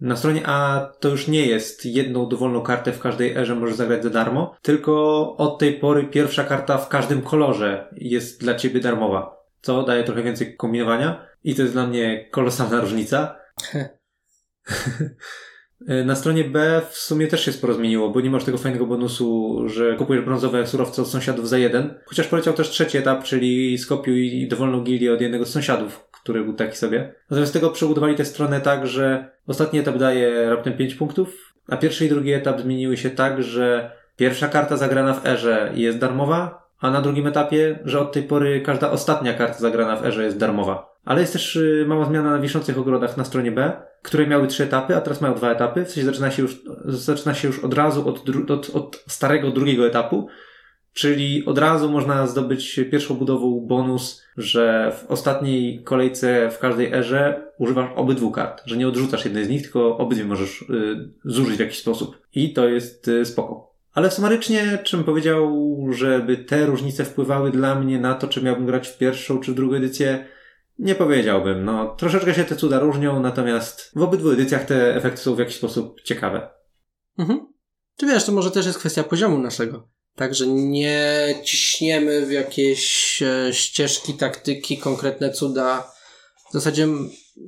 [0.00, 4.02] Na stronie A to już nie jest jedną dowolną kartę w każdej erze możesz zagrać
[4.02, 9.35] za darmo, tylko od tej pory pierwsza karta w każdym kolorze jest dla ciebie darmowa,
[9.66, 13.36] co daje trochę więcej kombinowania i to jest dla mnie kolosalna różnica.
[16.04, 19.62] Na stronie B w sumie też się sporo zmieniło, bo nie masz tego fajnego bonusu,
[19.68, 21.94] że kupujesz brązowe surowce od sąsiadów za jeden.
[22.04, 26.54] Chociaż poleciał też trzeci etap, czyli skopiuj dowolną gilię od jednego z sąsiadów, który był
[26.54, 27.14] taki sobie.
[27.30, 32.06] Natomiast tego przebudowali tę stronę tak, że ostatni etap daje raptem 5 punktów, a pierwszy
[32.06, 36.90] i drugi etap zmieniły się tak, że pierwsza karta zagrana w erze jest darmowa, a
[36.90, 40.96] na drugim etapie, że od tej pory każda ostatnia karta zagrana w erze jest darmowa.
[41.04, 43.72] Ale jest też y, mała zmiana na wiszących ogrodach na stronie B,
[44.02, 45.84] które miały trzy etapy, a teraz mają dwa etapy.
[45.84, 49.86] W sensie zaczyna się już, zaczyna się już od razu od, od, od starego drugiego
[49.86, 50.28] etapu,
[50.92, 57.42] czyli od razu można zdobyć pierwszą budową bonus, że w ostatniej kolejce w każdej erze
[57.58, 61.60] używasz obydwu kart, że nie odrzucasz jednej z nich, tylko obydwie możesz y, zużyć w
[61.60, 62.18] jakiś sposób.
[62.34, 63.75] I to jest y, spoko.
[63.96, 68.88] Ale sumarycznie, czym powiedział, żeby te różnice wpływały dla mnie na to, czy miałbym grać
[68.88, 70.26] w pierwszą czy w drugą edycję,
[70.78, 71.64] nie powiedziałbym.
[71.64, 75.56] No, troszeczkę się te cuda różnią, natomiast w obydwu edycjach te efekty są w jakiś
[75.56, 76.50] sposób ciekawe.
[77.18, 77.46] Mhm.
[77.96, 79.88] Czy wiesz, to może też jest kwestia poziomu naszego.
[80.14, 85.92] Także nie ciśniemy w jakieś e, ścieżki, taktyki, konkretne cuda.
[86.50, 86.88] W zasadzie,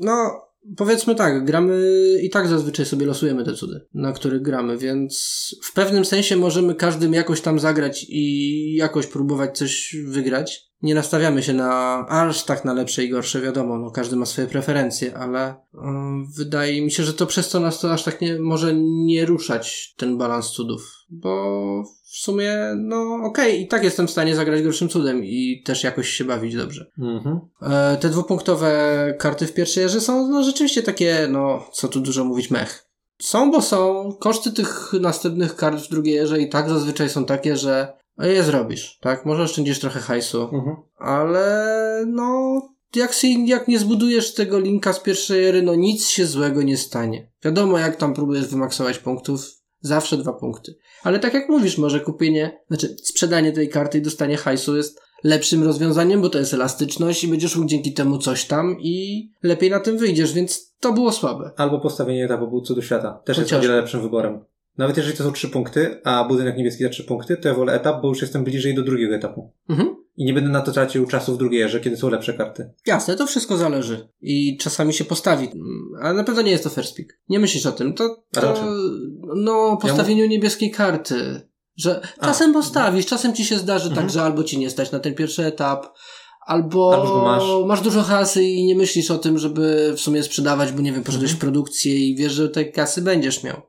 [0.01, 1.83] no, powiedzmy tak, gramy
[2.23, 6.75] i tak zazwyczaj sobie losujemy te cudy, na których gramy, więc w pewnym sensie możemy
[6.75, 12.65] każdym jakoś tam zagrać i jakoś próbować coś wygrać nie nastawiamy się na aż tak
[12.65, 17.03] na lepsze i gorsze, wiadomo, no każdy ma swoje preferencje, ale um, wydaje mi się,
[17.03, 20.93] że to przez to nas to aż tak nie może nie ruszać ten balans cudów,
[21.11, 25.63] bo w sumie, no okej, okay, i tak jestem w stanie zagrać gorszym cudem i
[25.65, 26.91] też jakoś się bawić dobrze.
[26.99, 27.41] Mhm.
[27.63, 32.25] E, te dwupunktowe karty w pierwszej erze są no rzeczywiście takie, no co tu dużo
[32.25, 32.89] mówić, mech.
[33.21, 34.13] Są, bo są.
[34.21, 38.99] Koszty tych następnych kart w drugiej erze i tak zazwyczaj są takie, że je zrobisz,
[39.01, 39.27] tak?
[39.27, 40.77] Może oszczędzisz trochę hajsu, mhm.
[40.99, 42.61] ale no,
[42.97, 46.77] jak, się, jak nie zbudujesz tego linka z pierwszej ery, no nic się złego nie
[46.77, 47.31] stanie.
[47.45, 49.41] Wiadomo, jak tam próbujesz wymaksować punktów,
[49.81, 50.75] zawsze dwa punkty.
[51.03, 55.63] Ale tak jak mówisz, może kupienie, znaczy sprzedanie tej karty i dostanie hajsu jest lepszym
[55.63, 59.81] rozwiązaniem, bo to jest elastyczność i będziesz mógł dzięki temu coś tam i lepiej na
[59.81, 61.51] tym wyjdziesz, więc to było słabe.
[61.57, 63.21] Albo postawienie etapu co do świata.
[63.25, 63.51] Też Chociaż.
[63.53, 64.45] jest o wiele lepszym wyborem.
[64.79, 67.73] Nawet jeżeli to są trzy punkty, a budynek niebieski za trzy punkty, to ja wolę
[67.73, 69.53] etap, bo już jestem bliżej do drugiego etapu.
[69.69, 69.97] Mhm.
[70.17, 72.71] I nie będę na to tracił czasu w drugiej erze, kiedy są lepsze karty.
[72.87, 74.09] Jasne, to wszystko zależy.
[74.21, 75.49] I czasami się postawi.
[76.03, 77.19] Ale na pewno nie jest to first pick.
[77.29, 77.95] Nie myślisz o tym.
[77.95, 78.55] To, to
[79.37, 81.49] no, postawieniu ja niebieskiej karty.
[81.77, 84.07] Że czasem a, postawisz, czasem ci się zdarzy tak, mhm.
[84.07, 85.87] tak, że albo ci nie stać na ten pierwszy etap,
[86.47, 87.67] albo, albo masz.
[87.67, 87.81] masz.
[87.81, 91.31] dużo kasy i nie myślisz o tym, żeby w sumie sprzedawać, bo nie wiem, poszedłeś
[91.31, 91.39] mhm.
[91.39, 93.63] w produkcję i wiesz, że tej kasy będziesz miał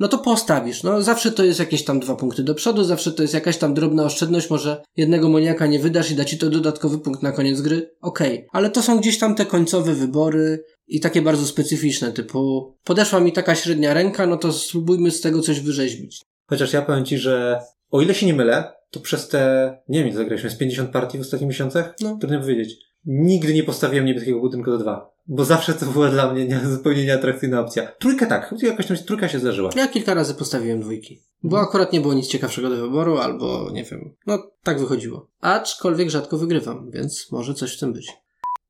[0.00, 0.82] no to postawisz.
[0.82, 3.74] No zawsze to jest jakieś tam dwa punkty do przodu, zawsze to jest jakaś tam
[3.74, 7.60] drobna oszczędność, może jednego moniaka nie wydasz i da ci to dodatkowy punkt na koniec
[7.60, 7.90] gry.
[8.00, 8.48] Okej, okay.
[8.52, 13.32] ale to są gdzieś tam te końcowe wybory i takie bardzo specyficzne, typu podeszła mi
[13.32, 16.22] taka średnia ręka, no to spróbujmy z tego coś wyrzeźbić.
[16.46, 20.14] Chociaż ja powiem ci, że o ile się nie mylę, to przez te, nie wiem,
[20.14, 21.94] zagraliśmy z 50 partii w ostatnich miesiącach?
[22.00, 22.18] No.
[22.20, 22.76] Trudno powiedzieć.
[23.04, 25.10] Nigdy nie postawiłem niebieskiego budynku do dwa.
[25.32, 27.92] Bo zawsze to była dla mnie nie, zupełnie nieatrakcyjna opcja.
[27.98, 29.70] Trójkę tak, jakaś tam trójka się zdarzyła.
[29.76, 31.22] Ja kilka razy postawiłem dwójki.
[31.42, 31.68] Bo mhm.
[31.68, 34.14] akurat nie było nic ciekawszego do wyboru, albo nie wiem.
[34.26, 35.30] No, tak wychodziło.
[35.40, 38.12] Aczkolwiek rzadko wygrywam, więc może coś w tym być.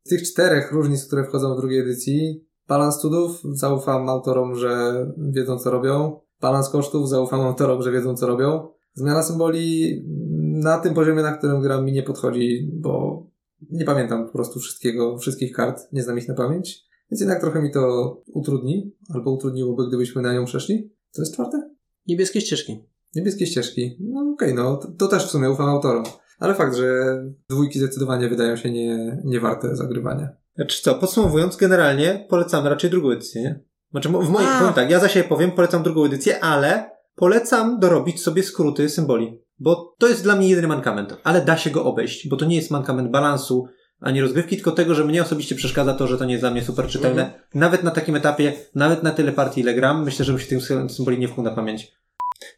[0.05, 5.59] Z tych czterech różnic, które wchodzą w drugiej edycji, balans cudów, zaufam autorom, że wiedzą
[5.59, 6.21] co robią.
[6.41, 8.69] Balans kosztów, zaufam autorom, że wiedzą co robią.
[8.95, 10.03] Zmiana symboli
[10.41, 13.23] na tym poziomie, na którym gram mi nie podchodzi, bo
[13.71, 16.91] nie pamiętam po prostu wszystkiego, wszystkich kart, nie znam ich na pamięć.
[17.11, 20.93] Więc jednak trochę mi to utrudni, albo utrudniłoby, gdybyśmy na nią przeszli.
[21.15, 21.71] To jest czwarte?
[22.07, 22.85] Niebieskie ścieżki.
[23.15, 23.97] Niebieskie ścieżki.
[24.01, 26.05] No okej, okay, no to, to, też w sumie ufam autorom.
[26.39, 30.29] Ale fakt, że dwójki zdecydowanie wydają się nie, nie warte zagrywania.
[30.55, 33.61] Znaczy co, podsumowując, generalnie polecamy raczej drugą edycję, nie?
[33.91, 38.23] Znaczy, w moim, powiem tak, ja za siebie powiem, polecam drugą edycję, ale polecam dorobić
[38.23, 39.43] sobie skróty symboli.
[39.61, 42.57] Bo to jest dla mnie jedyny mankament, ale da się go obejść, bo to nie
[42.57, 43.69] jest mankament balansu
[44.01, 46.63] ani rozgrywki, tylko tego, że mnie osobiście przeszkadza to, że to nie jest dla mnie
[46.63, 47.23] super czytelne.
[47.23, 47.43] Mhm.
[47.55, 50.89] Nawet na takim etapie, nawet na tyle partii, ile gram, myślę, że bym się sy-
[50.89, 51.93] symboli nie wkłuł na pamięć.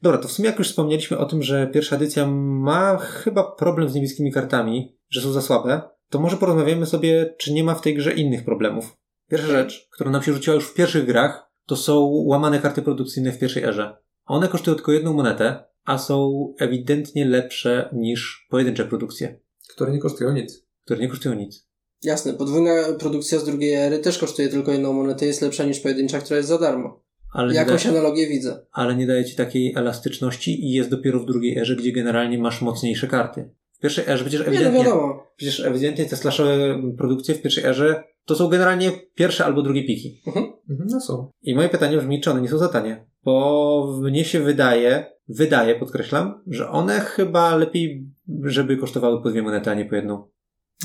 [0.03, 3.89] Dobra, to w sumie jak już wspomnieliśmy o tym, że pierwsza edycja ma chyba problem
[3.89, 7.81] z niebieskimi kartami, że są za słabe, to może porozmawiamy sobie, czy nie ma w
[7.81, 8.97] tej grze innych problemów.
[9.31, 13.33] Pierwsza rzecz, która nam się rzuciła już w pierwszych grach, to są łamane karty produkcyjne
[13.33, 13.97] w pierwszej erze.
[14.27, 20.33] One kosztują tylko jedną monetę, a są ewidentnie lepsze niż pojedyncze produkcje, Które nie kosztują
[20.33, 20.67] nic.
[20.85, 21.67] które nie kosztują nic.
[22.05, 26.19] Jasne, podwójna produkcja z drugiej ery też kosztuje tylko jedną monetę, jest lepsza niż pojedyncza,
[26.19, 27.03] która jest za darmo.
[27.33, 28.67] Ale nie, Jakąś da, analogię widzę.
[28.73, 32.63] ale nie daje ci takiej elastyczności i jest dopiero w drugiej erze, gdzie generalnie masz
[32.63, 33.51] mocniejsze karty.
[33.73, 35.27] W pierwszej erze przecież Nie, no ewidentnie, wiadomo.
[35.37, 40.23] przecież ewidentnie te slashowe produkcje w pierwszej erze to są generalnie pierwsze albo drugie piki.
[40.27, 40.53] Mhm,
[40.91, 41.31] no są.
[41.43, 43.07] I moje pytanie brzmi, czy one nie są za tanie?
[43.25, 45.07] Bo mnie się wydaje,
[45.37, 48.07] wydaje, podkreślam, że one chyba lepiej,
[48.43, 50.29] żeby kosztowały po dwie monety, a nie po jedną.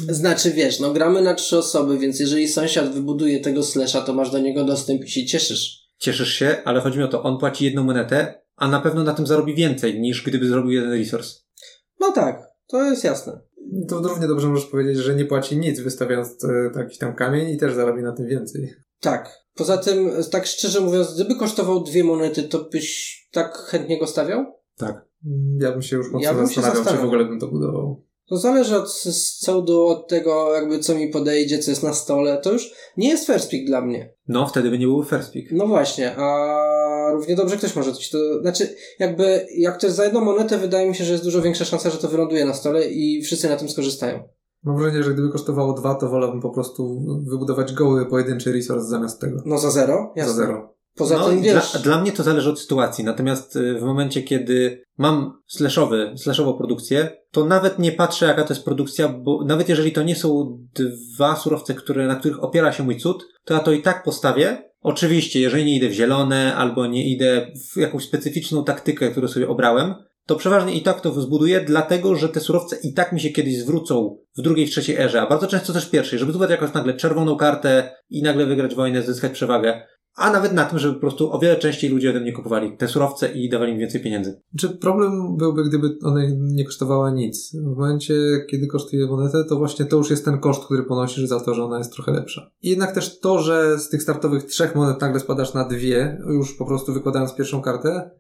[0.09, 4.31] Znaczy wiesz, no gramy na trzy osoby, więc jeżeli sąsiad wybuduje tego slasha, to masz
[4.31, 5.87] do niego dostęp i się cieszysz.
[5.97, 9.13] Cieszysz się, ale chodzi mi o to, on płaci jedną monetę, a na pewno na
[9.13, 11.39] tym zarobi więcej, niż gdyby zrobił jeden resource.
[11.99, 13.39] No tak, to jest jasne.
[13.87, 17.57] To równie dobrze możesz powiedzieć, że nie płaci nic, wystawiając e, taki tam kamień i
[17.57, 18.73] też zarobi na tym więcej.
[18.99, 19.47] Tak.
[19.57, 24.45] Poza tym, tak szczerze mówiąc, gdyby kosztował dwie monety, to byś tak chętnie go stawiał?
[24.77, 25.05] Tak.
[25.59, 28.03] Ja bym się już mocno Ja bym zastanawiał, czy w ogóle bym to budował.
[28.29, 28.93] To zależy od
[29.39, 32.37] cołdu, od tego jakby co mi podejdzie, co jest na stole.
[32.37, 34.13] To już nie jest first pick dla mnie.
[34.27, 35.51] No, wtedy by nie był first pick.
[35.51, 38.17] No właśnie, a równie dobrze ktoś może coś to...
[38.41, 41.65] Znaczy, jakby, jak to jest za jedną monetę, wydaje mi się, że jest dużo większa
[41.65, 44.23] szansa, że to wyląduje na stole i wszyscy na tym skorzystają.
[44.63, 49.21] Mam wrażenie, że gdyby kosztowało dwa, to wolałbym po prostu wybudować goły pojedynczy resource zamiast
[49.21, 49.41] tego.
[49.45, 50.13] No za zero?
[50.15, 50.33] Jasne.
[50.33, 50.76] Za zero.
[50.97, 51.71] Poza no, tym, wiesz...
[51.71, 53.03] dla, dla mnie to zależy od sytuacji.
[53.03, 58.53] Natomiast y, w momencie, kiedy mam slashowy, slashową produkcję, to nawet nie patrzę, jaka to
[58.53, 62.83] jest produkcja, bo nawet jeżeli to nie są dwa surowce, które, na których opiera się
[62.83, 64.63] mój cud, to ja to i tak postawię.
[64.81, 69.49] Oczywiście, jeżeli nie idę w zielone, albo nie idę w jakąś specyficzną taktykę, którą sobie
[69.49, 69.95] obrałem,
[70.25, 73.59] to przeważnie i tak to zbuduję, dlatego że te surowce i tak mi się kiedyś
[73.59, 76.73] zwrócą w drugiej, w trzeciej erze, a bardzo często też w pierwszej, żeby zdobyć jakąś
[76.73, 79.87] nagle czerwoną kartę i nagle wygrać wojnę, zyskać przewagę.
[80.17, 82.87] A nawet na tym, żeby po prostu o wiele częściej ludzie ode mnie kupowali te
[82.87, 84.41] surowce i dawali mi więcej pieniędzy.
[84.59, 87.55] Czy problem byłby, gdyby one nie kosztowała nic?
[87.55, 88.13] W momencie,
[88.49, 91.63] kiedy kosztuje monetę, to właśnie to już jest ten koszt, który ponosisz za to, że
[91.63, 92.51] ona jest trochę lepsza.
[92.61, 96.53] I jednak też to, że z tych startowych trzech monet nagle spadasz na dwie, już
[96.53, 98.11] po prostu wykładając pierwszą kartę,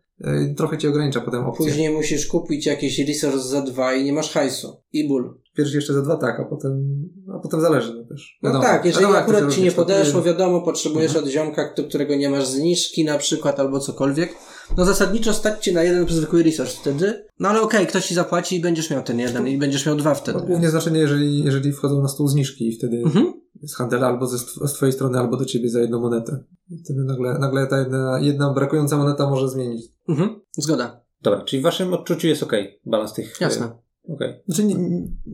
[0.57, 1.65] trochę ci ogranicza potem opcje.
[1.65, 4.81] Później musisz kupić jakiś resource za dwa i nie masz hajsu.
[4.93, 5.37] I ból.
[5.57, 7.03] Pierwszy jeszcze za dwa tak, a potem,
[7.35, 8.39] a potem zależy no też.
[8.43, 8.65] No Wiadomo.
[8.65, 11.25] tak, jeżeli Wiadomo, akurat ci nie podeszło, wiadomo, potrzebujesz Mhm.
[11.25, 14.33] od ziomka, którego nie masz zniżki na przykład, albo cokolwiek,
[14.77, 17.25] no zasadniczo stać ci na jeden zwykły resource wtedy.
[17.39, 20.13] No ale okej, ktoś ci zapłaci i będziesz miał ten jeden i będziesz miał dwa
[20.15, 20.39] wtedy.
[20.39, 23.33] To głównie znaczenie, jeżeli, jeżeli wchodzą na stół zniżki i wtedy Mhm.
[23.63, 24.37] z handela albo ze,
[24.67, 26.43] z twojej strony, albo do ciebie za jedną monetę.
[26.69, 29.85] I wtedy nagle, nagle ta jedna, jedna brakująca moneta może zmienić.
[30.09, 30.39] Mhm.
[30.57, 31.01] Zgoda.
[31.21, 33.41] Dobra, czyli w waszym odczuciu jest okej balans tych...
[33.41, 33.71] Jasne.
[34.09, 34.33] Okej.
[34.47, 34.75] Znaczy, nie,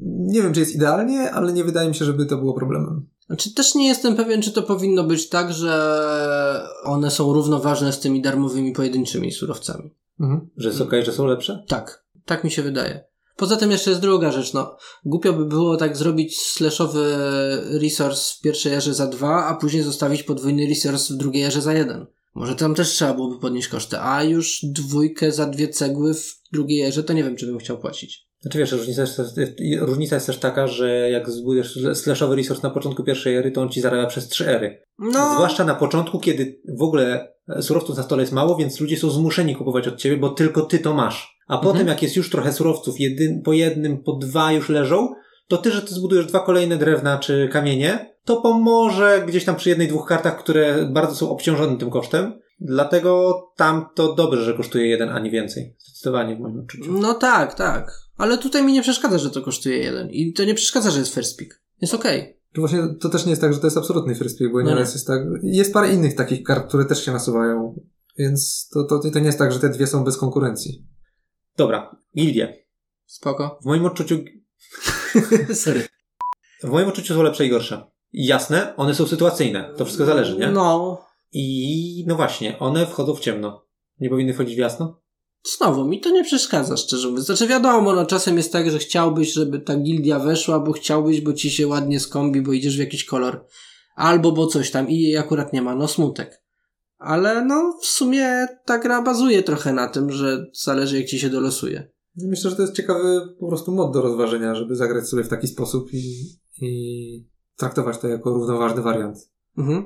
[0.02, 3.08] nie wiem, czy jest idealnie, ale nie wydaje mi się, żeby to było problemem.
[3.34, 8.00] Znaczy też nie jestem pewien, czy to powinno być tak, że one są równoważne z
[8.00, 9.96] tymi darmowymi pojedynczymi surowcami.
[10.20, 10.50] Mhm.
[10.58, 11.64] Że jest okej, że są lepsze?
[11.68, 13.04] Tak, tak mi się wydaje.
[13.36, 14.78] Poza tym jeszcze jest druga rzecz, no.
[15.06, 17.18] Głupio by było tak zrobić slashowy
[17.82, 21.74] resource w pierwszej erze za dwa, a później zostawić podwójny resource w drugiej erze za
[21.74, 22.06] jeden.
[22.36, 26.82] Może tam też trzeba byłoby podnieść koszty, a już dwójkę za dwie cegły w drugiej
[26.82, 28.28] erze, to nie wiem, czy bym chciał płacić.
[28.44, 29.22] Znaczy wiesz, różnica jest,
[29.80, 33.70] różnica jest też taka, że jak zbudujesz slashowy resource na początku pierwszej ery, to on
[33.70, 34.82] ci zarabia przez trzy ery.
[35.00, 39.10] No, Zwłaszcza na początku, kiedy w ogóle surowców na stole jest mało, więc ludzie są
[39.10, 41.38] zmuszeni kupować od ciebie, bo tylko ty to masz.
[41.48, 41.74] A Mhm.
[41.74, 45.10] potem, jak jest już trochę surowców, jedyn, po jednym, po dwa już leżą,
[45.48, 49.70] to ty, że ty zbudujesz dwa kolejne drewna czy kamienie, to pomoże gdzieś tam przy
[49.70, 52.40] jednej, dwóch kartach, które bardzo są obciążone tym kosztem.
[52.60, 55.76] Dlatego tam to dobrze, że kosztuje jeden, a nie więcej.
[55.80, 56.92] Zdecydowanie w moim odczuciu.
[56.92, 58.03] no tak, tak.
[58.18, 60.10] Ale tutaj mi nie przeszkadza, że to kosztuje jeden.
[60.10, 61.62] I to nie przeszkadza, że jest first pick.
[61.82, 62.40] Jest okej.
[62.54, 64.70] To właśnie to też nie jest tak, że to jest absolutny first pick, bo No
[64.70, 64.94] nieraz nie.
[64.94, 65.22] jest tak.
[65.44, 67.80] Jest parę innych takich kart, które też się nasuwają.
[68.18, 70.86] Więc to, to, to nie jest tak, że te dwie są bez konkurencji.
[71.58, 72.66] Dobra, gildie.
[73.06, 73.60] Spoko.
[73.62, 74.20] W moim odczuciu
[75.64, 75.88] Sorry.
[76.64, 77.92] W moim odczuciu są lepsze i gorsze.
[78.14, 79.74] Jasne, one są sytuacyjne.
[79.78, 80.52] To wszystko zależy, nie?
[80.52, 81.02] No,
[81.32, 83.66] I no właśnie, one wchodzą w ciemno.
[84.00, 85.02] Nie powinny wchodzić w jasno?
[85.46, 87.26] Znowu, mi to nie przeszkadza, szczerze mówiąc.
[87.26, 91.34] Znaczy wiadomo, no czasem jest tak, że chciałbyś, żeby ta gildia weszła, bo chciałbyś, bo
[91.34, 93.46] ci się ładnie skombi, bo idziesz w jakiś kolor.
[93.96, 96.44] Albo bo coś tam i jej akurat nie ma, no smutek.
[96.98, 101.30] Ale no, w sumie ta gra bazuje trochę na tym, że zależy jak ci się
[101.30, 101.92] dolosuje.
[102.16, 105.48] Myślę, że to jest ciekawy po prostu mod do rozważenia, żeby zagrać sobie w taki
[105.48, 106.26] sposób i,
[106.62, 107.28] i
[107.58, 109.18] traktować to jako równoważny wariant.
[109.58, 109.86] Mhm.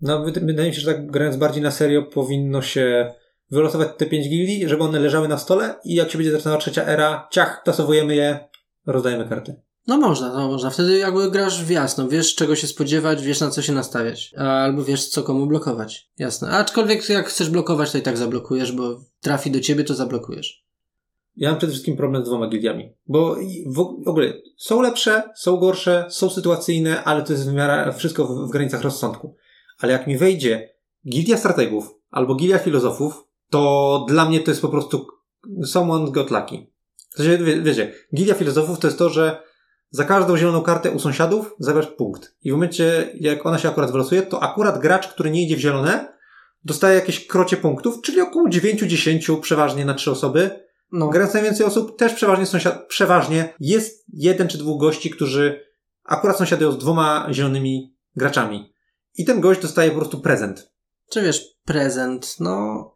[0.00, 3.14] No, wyda- wydaje mi się, że tak grając bardziej na serio, powinno się
[3.52, 6.84] wylosować te pięć gildii, żeby one leżały na stole i jak się będzie zaczynała trzecia
[6.84, 8.48] era, ciach, tasowujemy je,
[8.86, 9.60] rozdajemy karty.
[9.86, 10.70] No można, no można.
[10.70, 14.34] Wtedy jakby grasz w jasno, wiesz czego się spodziewać, wiesz na co się nastawiać.
[14.36, 16.10] Albo wiesz co komu blokować.
[16.18, 16.50] Jasne.
[16.50, 20.64] Aczkolwiek jak chcesz blokować, to i tak zablokujesz, bo trafi do ciebie, to zablokujesz.
[21.36, 23.36] Ja mam przede wszystkim problem z dwoma gildiami, bo
[23.66, 28.48] w ogóle są lepsze, są gorsze, są sytuacyjne, ale to jest w miarę wszystko w,
[28.48, 29.36] w granicach rozsądku.
[29.80, 30.68] Ale jak mi wejdzie
[31.08, 35.06] gildia strategów albo gildia filozofów, to dla mnie to jest po prostu
[35.64, 36.66] someone got lucky.
[37.10, 39.42] W sensie, wie, wiecie, gildia filozofów to jest to, że
[39.90, 42.34] za każdą zieloną kartę u sąsiadów zabierasz punkt.
[42.42, 45.60] I w momencie, jak ona się akurat wylosuje, to akurat gracz, który nie idzie w
[45.60, 46.12] zielone,
[46.64, 51.08] dostaje jakieś krocie punktów, czyli około 9-10 przeważnie na trzy osoby, No.
[51.08, 55.66] Grając najwięcej osób, też przeważnie sąsiad, przeważnie jest jeden czy dwóch gości, którzy
[56.04, 58.74] akurat sąsiadują z dwoma zielonymi graczami.
[59.14, 60.72] I ten gość dostaje po prostu prezent.
[61.10, 62.92] Czy wiesz, prezent, no...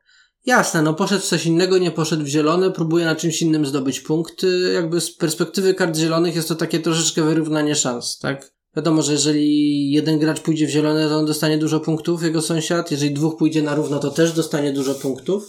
[0.47, 4.01] Jasne, no poszedł w coś innego, nie poszedł w zielone, próbuje na czymś innym zdobyć
[4.01, 4.73] punkty.
[4.75, 8.53] Jakby z perspektywy kart zielonych jest to takie troszeczkę wyrównanie szans, tak?
[8.77, 12.91] Wiadomo, że jeżeli jeden gracz pójdzie w zielone, to on dostanie dużo punktów, jego sąsiad.
[12.91, 15.45] Jeżeli dwóch pójdzie na równo, to też dostanie dużo punktów.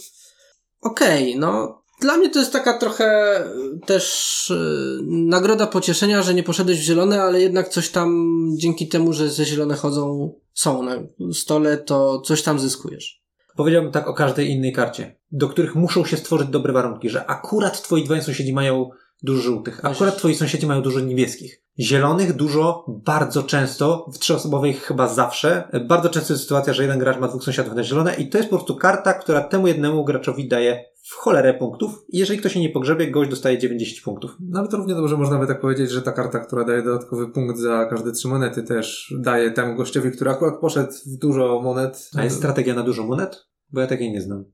[0.82, 1.82] Okej, no...
[2.02, 6.84] Dla mnie to jest taka trochę y, też y, nagroda pocieszenia, że nie poszedłeś w
[6.84, 8.28] zielone, ale jednak coś tam
[8.58, 10.96] dzięki temu, że ze zielone chodzą, są na
[11.34, 13.27] stole, to coś tam zyskujesz.
[13.58, 17.82] Powiedziałbym tak o każdej innej karcie, do których muszą się stworzyć dobre warunki, że akurat
[17.82, 18.90] twoi dwaj sąsiedzi mają
[19.24, 21.62] dużo żółtych, akurat twoi sąsiedzi mają dużo niebieskich.
[21.80, 25.70] Zielonych dużo, bardzo często, w trzyosobowej chyba zawsze.
[25.88, 28.50] Bardzo często jest sytuacja, że jeden gracz ma dwóch sąsiadów na zielone i to jest
[28.50, 32.06] po prostu karta, która temu jednemu graczowi daje w cholerę punktów.
[32.10, 34.32] I jeżeli ktoś się nie pogrzebie, gość dostaje 90 punktów.
[34.40, 37.28] No ale to równie dobrze można by tak powiedzieć, że ta karta, która daje dodatkowy
[37.28, 42.10] punkt za każde trzy monety też daje temu gościowi, który akurat poszedł w dużo monet.
[42.18, 43.47] A jest strategia na dużo monet?
[43.72, 44.46] Bo ja takiej nie znam.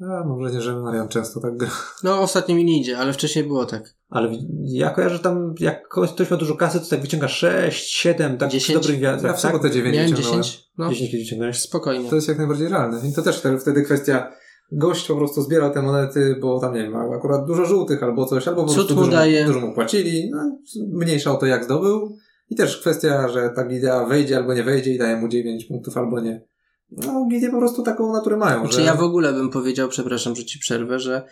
[0.00, 1.70] A, mam wrażenie, że Marian często tak gra.
[2.04, 3.94] No, ostatnio mi nie idzie, ale wcześniej było tak.
[4.08, 4.30] Ale
[4.64, 8.38] ja kojarzę że tam, jak kogoś- ktoś ma dużo kasy, to tak wyciąga 6, 7,
[8.38, 8.78] tak 10?
[8.78, 9.38] w dobrych Ja wiatrach.
[9.38, 9.52] w Tak?
[9.52, 10.42] sobotę 9 Miałem ciągnąłem.
[10.42, 10.70] 10?
[10.78, 11.58] No, 10 kiedyś ciągnąłeś.
[11.58, 12.10] spokojnie.
[12.10, 13.08] To jest jak najbardziej realne.
[13.08, 14.32] I to też wtedy- kwestia
[14.72, 18.26] gość po prostu zbierał te monety, bo tam nie wiem, ma akurat dużo żółtych albo
[18.26, 19.44] coś, albo po prostu dużo, daje.
[19.44, 20.30] dużo mu płacili.
[20.30, 20.58] No,
[20.92, 22.16] mniejsza o to jak zdobył.
[22.50, 25.96] I też kwestia, że ta gildia wejdzie albo nie wejdzie i daje mu 9 punktów
[25.96, 26.42] albo nie.
[26.92, 28.82] No, gildie po prostu taką naturę mają, Znaczy że...
[28.82, 31.22] ja w ogóle bym powiedział, przepraszam, że ci przerwę, że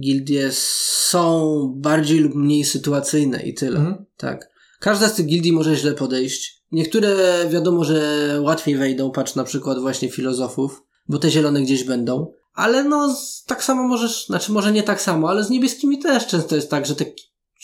[0.00, 3.78] gildie są bardziej lub mniej sytuacyjne i tyle.
[3.78, 4.04] Mhm.
[4.16, 4.50] Tak.
[4.80, 6.62] Każda z tych gildii może źle podejść.
[6.72, 7.16] Niektóre
[7.50, 8.00] wiadomo, że
[8.42, 12.32] łatwiej wejdą, patrz na przykład właśnie filozofów, bo te zielone gdzieś będą.
[12.54, 16.26] Ale no, z- tak samo możesz, znaczy może nie tak samo, ale z niebieskimi też
[16.26, 17.04] często jest tak, że te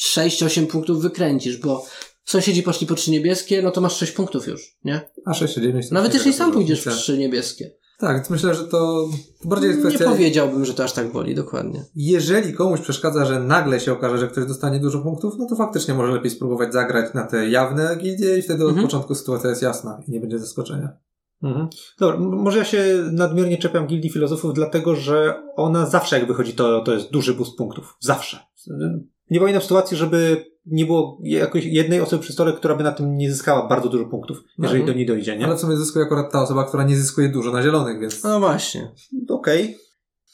[0.06, 1.86] 6-8 punktów wykręcisz, bo
[2.24, 5.00] sąsiedzi poszli po trzy niebieskie, no to masz 6 punktów już, nie?
[5.26, 7.70] A 6 9 to Nawet nie jeśli sam pójdziesz w trzy niebieskie.
[7.98, 9.08] Tak, więc myślę, że to
[9.44, 10.10] bardziej jest Nie kwestia...
[10.10, 11.84] powiedziałbym, że to aż tak boli, dokładnie.
[11.94, 15.94] Jeżeli komuś przeszkadza, że nagle się okaże, że ktoś dostanie dużo punktów, no to faktycznie
[15.94, 18.86] może lepiej spróbować zagrać na te jawne gildie i wtedy od Mhm.
[18.86, 20.88] początku sytuacja jest jasna i nie będzie zaskoczenia.
[21.42, 21.68] Mhm.
[22.00, 26.80] Dobra, może ja się nadmiernie czepiam gildii filozofów, dlatego że ona zawsze jak wychodzi, to,
[26.80, 27.96] to jest duży boost punktów.
[28.00, 28.38] Zawsze.
[29.30, 33.16] Nie pamiętam sytuacji, żeby nie było jakoś jednej osoby przy stole, która by na tym
[33.16, 34.86] nie zyskała bardzo dużo punktów, jeżeli Mhm.
[34.86, 35.44] do niej dojdzie, nie?
[35.46, 38.22] Ale w sumie zyskuje akurat ta osoba, która nie zyskuje dużo na zielonych, więc...
[38.24, 38.92] No właśnie.
[39.28, 39.76] Okej.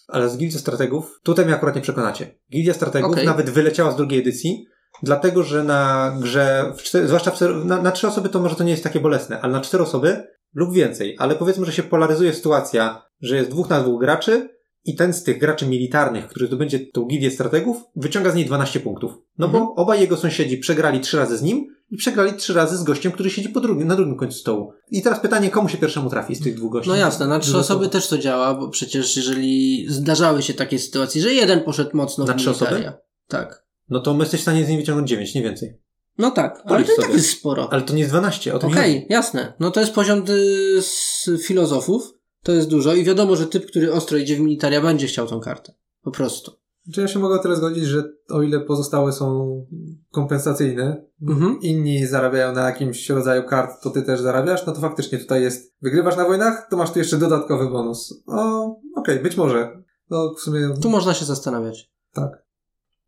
[0.09, 2.35] Ale z Gildią Strategów, tutaj mnie akurat nie przekonacie.
[2.53, 3.27] Gildia Strategów Okej.
[3.27, 4.67] nawet wyleciała z drugiej edycji,
[5.03, 8.57] dlatego że na grze, w cztery, zwłaszcza w, cztery- na, na trzy osoby to może
[8.57, 10.25] to nie jest takie bolesne, ale na cztery osoby
[10.55, 14.49] lub więcej, ale powiedzmy, że się polaryzuje sytuacja, że jest dwóch na dwóch graczy
[14.89, 18.81] i ten z tych graczy militarnych, który zdobędzie tą Gildię Strategów, wyciąga z niej 12
[18.81, 19.13] punktów.
[19.39, 19.65] No Mhm.
[19.65, 23.13] bo obaj jego sąsiedzi przegrali trzy razy z nim i przegrali trzy razy z gościem,
[23.13, 24.73] który siedzi po drugim, na drugim końcu stołu.
[24.91, 26.91] I teraz pytanie, komu się pierwszemu trafi z tych dwóch gości?
[26.91, 31.23] No jasne, na trzy osoby też to działa, bo przecież jeżeli zdarzały się takie sytuacje,
[31.23, 32.93] że jeden poszedł mocno Na w trzy osoby?
[33.29, 33.65] Tak.
[33.91, 35.79] No to my jesteś w stanie z niej wyciągnąć 9, nie więcej.
[36.19, 37.69] No tak, ale to i tak jest sporo.
[37.73, 39.07] Ale to nie jest 12, o Okej, chodzi.
[39.11, 39.53] jasne.
[39.61, 43.93] No to jest poziom y, z filozofów, to jest dużo i wiadomo, że typ, który
[43.93, 45.75] ostro idzie w militaria, będzie chciał tą kartę.
[46.03, 46.53] Po prostu.
[46.95, 49.67] Czy ja się mogę tyle zgodzić, że o ile pozostałe są
[50.11, 51.59] kompensacyjne, Mhm.
[51.61, 55.75] inni zarabiają na jakimś rodzaju kart, to ty też zarabiasz, no to faktycznie tutaj jest,
[55.83, 58.23] wygrywasz na wojnach, to masz tu jeszcze dodatkowy bonus.
[58.27, 59.83] O, okej, być może.
[60.11, 61.91] No, w sumie Tu można się zastanawiać.
[62.13, 62.49] tak.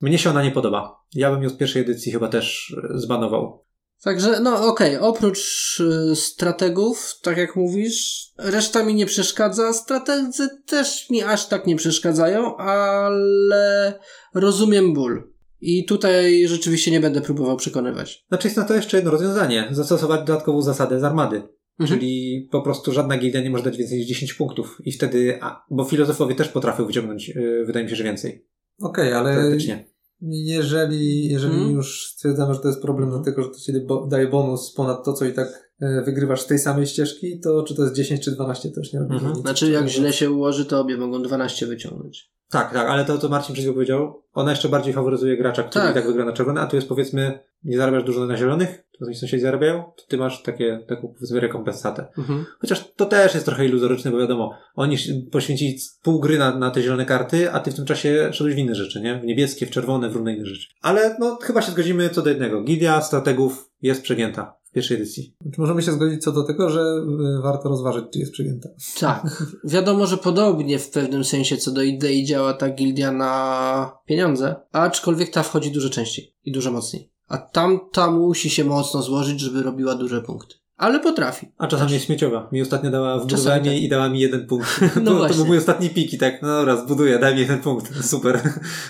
[0.01, 1.01] Mnie się ona nie podoba.
[1.15, 3.65] Ja bym ją z pierwszej edycji chyba też e, zbanował.
[4.05, 9.73] Także, no okej, oprócz y, strategów, tak jak mówisz, reszta mi nie przeszkadza.
[9.73, 13.99] Strategzy też mi aż tak nie przeszkadzają, ale
[14.35, 15.33] rozumiem ból.
[15.61, 18.25] I tutaj rzeczywiście nie będę próbował przekonywać.
[18.29, 19.69] Znaczy jest na to jeszcze jedno rozwiązanie.
[19.71, 21.43] Zastosować dodatkową zasadę z armady.
[21.81, 21.99] Mhm.
[22.01, 24.79] Czyli po prostu żadna gildia nie może dać więcej niż 10 punktów.
[24.85, 28.47] I wtedy, a, bo filozofowie też potrafią wyciągnąć, yy, wydaje mi się, że więcej.
[28.81, 29.85] Okej, ale Praktycznie.
[30.23, 31.73] Jeżeli, jeżeli Mhm.
[31.73, 33.73] już stwierdzamy, że to jest problem dlatego, że to ci
[34.09, 37.75] daje bonus ponad to, co i tak e, wygrywasz z tej samej ścieżki, to czy
[37.75, 39.35] to jest 10 czy 12, to już nie robi Mhm.
[39.35, 42.31] Znaczy, jak źle się ułoży, to obie mogą 12 wyciągnąć.
[42.51, 45.93] Tak, tak, ale to, co Marcin przed powiedział, ona jeszcze bardziej faworyzuje gracza, który Tak.
[45.93, 49.07] i tak wygra na czerwone, a tu jest powiedzmy, nie zarabiasz dużo na zielonych, to
[49.07, 52.07] nasi sąsiedzi zarabiają, to ty masz takie, taką powiedzmy rekompensatę.
[52.19, 52.45] Mhm.
[52.61, 54.97] Chociaż to też jest trochę iluzoryczne, bo wiadomo, oni
[55.31, 58.59] poświęcili pół gry na, na te zielone karty, a ty w tym czasie szedłeś w
[58.59, 59.19] inne rzeczy, nie?
[59.19, 60.69] W niebieskie, w czerwone, w różne inne rzeczy.
[60.83, 62.63] Ale no, chyba się zgodzimy co do jednego.
[62.63, 65.35] Gildia strategów jest przegięta w pierwszej edycji.
[65.55, 68.69] Czy możemy się zgodzić co do tego, że e, warto rozważyć, czy jest przyjęta?
[69.01, 69.45] Tak.
[69.65, 75.31] Wiadomo, że podobnie w pewnym sensie co do idei działa ta gildia na pieniądze, aczkolwiek
[75.31, 77.11] ta wchodzi dużo częściej i dużo mocniej.
[77.29, 80.55] A tamta musi się mocno złożyć, żeby robiła duże punkty.
[80.81, 81.47] Ale potrafi.
[81.59, 82.49] A czasami jest śmieciowa.
[82.53, 83.83] Mi ostatnio dała w Czasami budowaniu tak.
[83.83, 84.81] i dała mi jeden punkt.
[85.03, 87.59] No to, to był mój ostatni pik i tak, no dobra, zbuduję, daj mi jeden
[87.59, 88.05] punkt.
[88.11, 88.41] Super.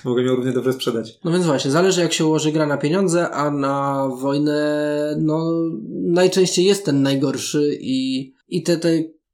[0.05, 1.19] Mogę ją równie dobrze sprzedać.
[1.25, 5.53] No więc właśnie, zależy jak się ułoży gra na pieniądze, a na wojnę, no,
[5.91, 8.89] najczęściej jest ten najgorszy i, i te, te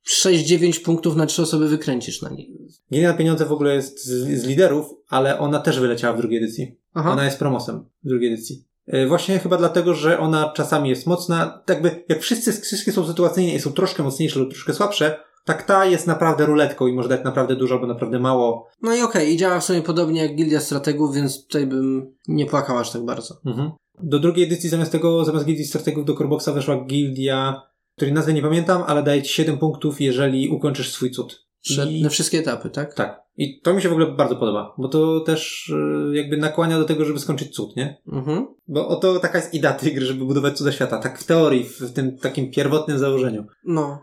[0.08, 2.56] 6-9 punktów na trzy osoby wykręcisz na niej.
[2.92, 6.38] Gildia na pieniądze w ogóle jest z, z liderów, ale ona też wyleciała w drugiej
[6.38, 6.76] edycji.
[6.94, 7.12] Aha.
[7.12, 8.64] Ona jest promosem w drugiej edycji.
[8.86, 11.62] E, Właśnie chyba dlatego, że ona czasami jest mocna.
[11.64, 15.62] Tak jakby, jak wszyscy, wszystkie są sytuacyjnie i są troszkę mocniejsze lub troszkę słabsze, tak
[15.62, 18.68] ta jest naprawdę ruletką i może dać naprawdę dużo albo naprawdę mało.
[18.82, 22.46] No i okej, i działa w sumie podobnie jak Gildia Strategów, więc tutaj bym nie
[22.46, 23.34] płakał aż tak bardzo.
[23.46, 23.70] Mhm.
[24.02, 27.62] Do drugiej edycji zamiast tego, zamiast gildii strategów do Coreboxa weszła gildia,
[27.96, 31.46] której nazwy nie pamiętam, ale daje ci 7 punktów, jeżeli ukończysz swój cud.
[31.88, 32.94] I- Na wszystkie etapy, tak?
[32.94, 33.25] Tak.
[33.36, 35.72] I to mi się w ogóle bardzo podoba, bo to też
[36.12, 38.02] e, jakby nakłania do tego, żeby skończyć cud, nie?
[38.12, 38.46] Mhm.
[38.68, 40.98] Bo oto taka jest idea tej gry, żeby budować cuda świata.
[40.98, 43.44] Tak w teorii, w tym takim pierwotnym założeniu.
[43.64, 44.02] No.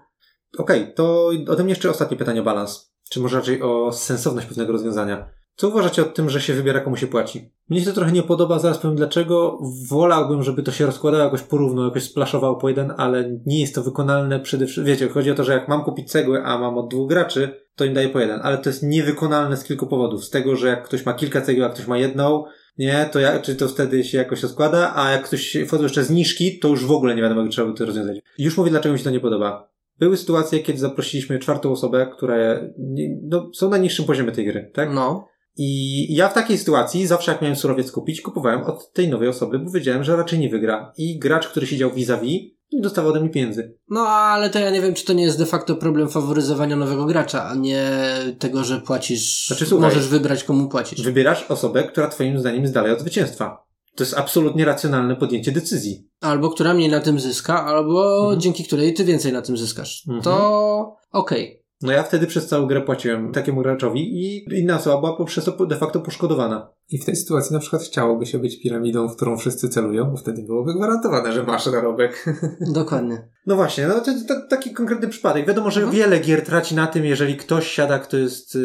[0.57, 2.93] Okej, to ode mnie jeszcze ostatnie pytanie o balans.
[3.09, 5.29] Czy może raczej o sensowność pewnego rozwiązania.
[5.55, 7.51] Co uważacie o tym, że się wybiera, komu się płaci?
[7.69, 9.59] Mnie się to trochę nie podoba, zaraz powiem dlaczego.
[9.89, 13.83] Wolałbym, żeby to się rozkładało jakoś porówno, jakoś splaszowało po jeden, ale nie jest to
[13.83, 14.85] wykonalne przede wszystkim.
[14.85, 17.85] Wiecie, chodzi o to, że jak mam kupić cegły, a mam od dwóch graczy, to
[17.85, 18.39] im daję po jeden.
[18.43, 20.25] Ale to jest niewykonalne z kilku powodów.
[20.25, 22.43] Z tego, że jak ktoś ma kilka cegieł, a ktoś ma jedną,
[22.77, 26.59] nie, to ja, czy to wtedy się jakoś rozkłada, a jak ktoś wchodzą jeszcze zniżki,
[26.59, 28.17] to już w ogóle nie wiadomo, jak trzeba by to rozwiązać.
[28.37, 29.69] Już mówię, dlaczego mi się to nie podoba.
[29.99, 34.71] Były sytuacje, kiedy zaprosiliśmy czwartą osobę, które nie- no, są na niższym poziomie tej gry,
[34.73, 34.93] tak?
[34.93, 35.27] No.
[35.57, 39.59] I ja w takiej sytuacji, zawsze jak miałem surowiec kupić, kupowałem od tej nowej osoby,
[39.59, 40.93] bo wiedziałem, że raczej nie wygra.
[40.97, 42.41] I gracz, który siedział vis-a-vis,
[42.73, 43.77] nie dostawał ode mnie pieniędzy.
[43.89, 47.05] No, ale to ja nie wiem, czy to nie jest de facto problem faworyzowania nowego
[47.05, 47.91] gracza, a nie
[48.39, 49.47] tego, że płacisz.
[49.47, 49.89] Znaczy, słuchaj.
[49.89, 51.01] możesz wybrać, komu płacisz.
[51.01, 53.63] Wybierasz osobę, która twoim zdaniem jest dalej od zwycięstwa.
[53.95, 56.07] To jest absolutnie racjonalne podjęcie decyzji.
[56.21, 58.41] Albo która mniej na tym zyska, albo Mhm.
[58.41, 60.03] dzięki której ty więcej na tym zyskasz.
[60.07, 60.23] Mhm.
[60.23, 61.62] To okej.
[61.83, 65.65] No ja wtedy przez całą grę płaciłem takiemu graczowi i inna osoba była poprzez to
[65.65, 66.69] de facto poszkodowana.
[66.89, 70.17] I w tej sytuacji na przykład chciałoby się być piramidą, w którą wszyscy celują, bo
[70.17, 72.25] wtedy byłoby gwarantowane, że masz dorobek.
[72.73, 73.27] Dokładnie.
[73.47, 75.47] No właśnie, no to jest ta- taki konkretny przypadek.
[75.47, 75.97] Wiadomo, że Mhm.
[75.97, 78.59] wiele gier traci na tym, jeżeli ktoś siada, kto jest y,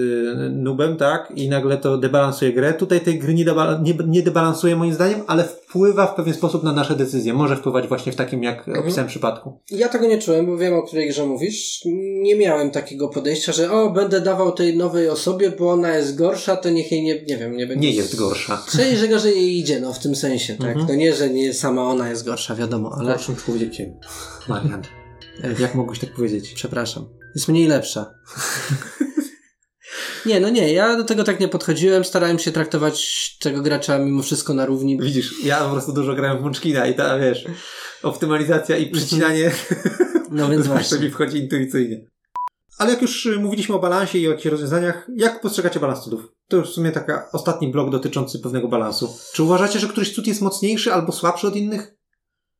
[0.52, 1.32] nubem, tak?
[1.36, 2.74] I nagle to debalansuje grę.
[2.74, 6.62] Tutaj tej gry nie, deba- nie, nie debalansuje moim zdaniem, ale wpływa w pewien sposób
[6.62, 7.34] na nasze decyzje.
[7.34, 8.78] Może wpływać właśnie w takim, jak Mhm.
[8.78, 9.60] opisałem przypadku.
[9.70, 11.80] Ja tego nie czułem, bo wiem, o której grze mówisz.
[12.22, 16.56] Nie miałem takiego podejścia, że o, będę dawał tej nowej osobie, bo ona jest gorsza,
[16.56, 17.88] to niech jej nie, nie wiem, nie będzie.
[17.88, 18.64] Nie jest gorsza.
[18.70, 20.68] Czyli, że gorzej jej idzie, no w tym sensie, tak.
[20.68, 20.86] Mhm.
[20.86, 23.12] To nie, że nie sama ona jest gorsza, wiadomo, ale.
[23.12, 23.94] Gorszym człowiekiem.
[24.48, 24.82] Marian.
[25.58, 26.52] Jak mogłeś tak powiedzieć?
[26.54, 27.08] Przepraszam.
[27.34, 28.14] Jest mniej lepsza.
[30.26, 32.04] nie, no nie, ja do tego tak nie podchodziłem.
[32.04, 34.98] Starałem się traktować tego gracza mimo wszystko na równi.
[35.00, 37.44] Widzisz, ja po prostu dużo grałem w Munchkina i ta, wiesz,
[38.02, 39.50] optymalizacja i przycinanie
[40.30, 40.98] No więc to właśnie.
[40.98, 42.06] mi wchodzi intuicyjnie.
[42.78, 46.32] Ale jak już y, mówiliśmy o balansie i o jakichś rozwiązaniach, jak postrzegacie balans cudów?
[46.48, 49.08] To już w sumie taki ostatni blok dotyczący pewnego balansu.
[49.32, 51.94] Czy uważacie, że któryś cud jest mocniejszy albo słabszy od innych?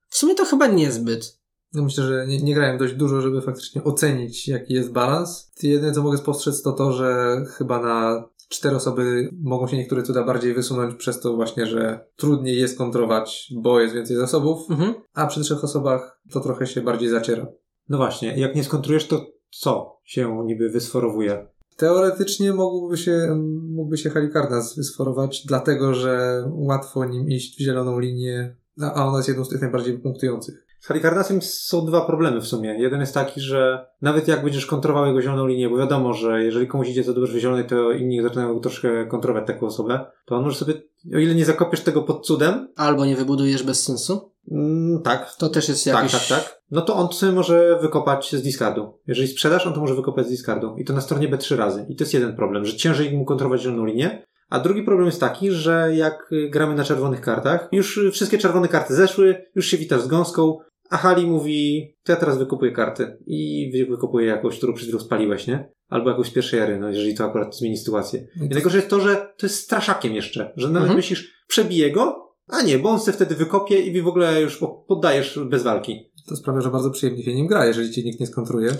[0.09, 1.39] W sumie to chyba niezbyt.
[1.75, 5.53] Ja myślę, że nie, nie grałem dość dużo, żeby faktycznie ocenić, jaki jest balans.
[5.63, 10.25] Jedyne, co mogę spostrzec, to to, że chyba na cztery osoby mogą się niektóre cuda
[10.25, 14.95] bardziej wysunąć przez to właśnie, że trudniej jest kontrować, bo jest więcej zasobów, Mhm.
[15.15, 17.47] a przy trzech osobach to trochę się bardziej zaciera.
[17.89, 21.47] No właśnie, jak nie skontrujesz, to co się niby wysforowuje?
[21.79, 28.57] Teoretycznie mógłby się, mógłby się Halikarnas sforować, dlatego że łatwo nim iść w zieloną linię,
[28.81, 30.67] a ona jest jedną z tych najbardziej punktujących.
[30.81, 32.79] Z Halikarnasem są dwa problemy w sumie.
[32.79, 36.67] Jeden jest taki, że nawet jak będziesz kontrolował jego zieloną linię, bo wiadomo, że jeżeli
[36.67, 40.45] komuś idzie za dobrze w zielonej, to inni zaczynają troszkę kontrolować taką osobę, to on
[40.45, 40.75] może sobie,
[41.15, 44.31] o ile nie zakopiesz tego pod cudem, Albo nie wybudujesz bez sensu.
[44.53, 46.13] Mm, tak, To też jest tak, jakiś...
[46.29, 48.99] tak, tak, no to on sobie może wykopać z discardu.
[49.07, 50.77] Jeżeli sprzedasz, on to może wykopać z discardu.
[50.79, 51.87] I to na stronie B trzy razy.
[51.89, 54.23] I to jest jeden problem, że ciężej mu kontrolować zieloną linię.
[54.51, 58.95] A drugi problem jest taki, że jak gramy na czerwonych kartach, już wszystkie czerwone karty
[58.95, 60.59] zeszły, już się witasz z gąską,
[60.91, 65.01] a Hali mówi, to ja teraz wykupuję karty i wy- wykupuję jakąś, którą przed chwilą
[65.01, 65.71] spaliłeś, nie?
[65.89, 68.27] Albo jakąś z pierwszej ery, no jeżeli to akurat zmieni sytuację.
[68.37, 70.97] I najgorsze jest to, że to jest straszakiem jeszcze, że nawet Mhm.
[70.97, 74.69] myślisz, przebiję go, a nie, bo on se wtedy wykopie i w ogóle już po-
[74.89, 76.11] poddajesz bez walki.
[76.29, 78.77] To sprawia, że bardzo przyjemnie się nim gra, jeżeli cię nikt nie skontruje.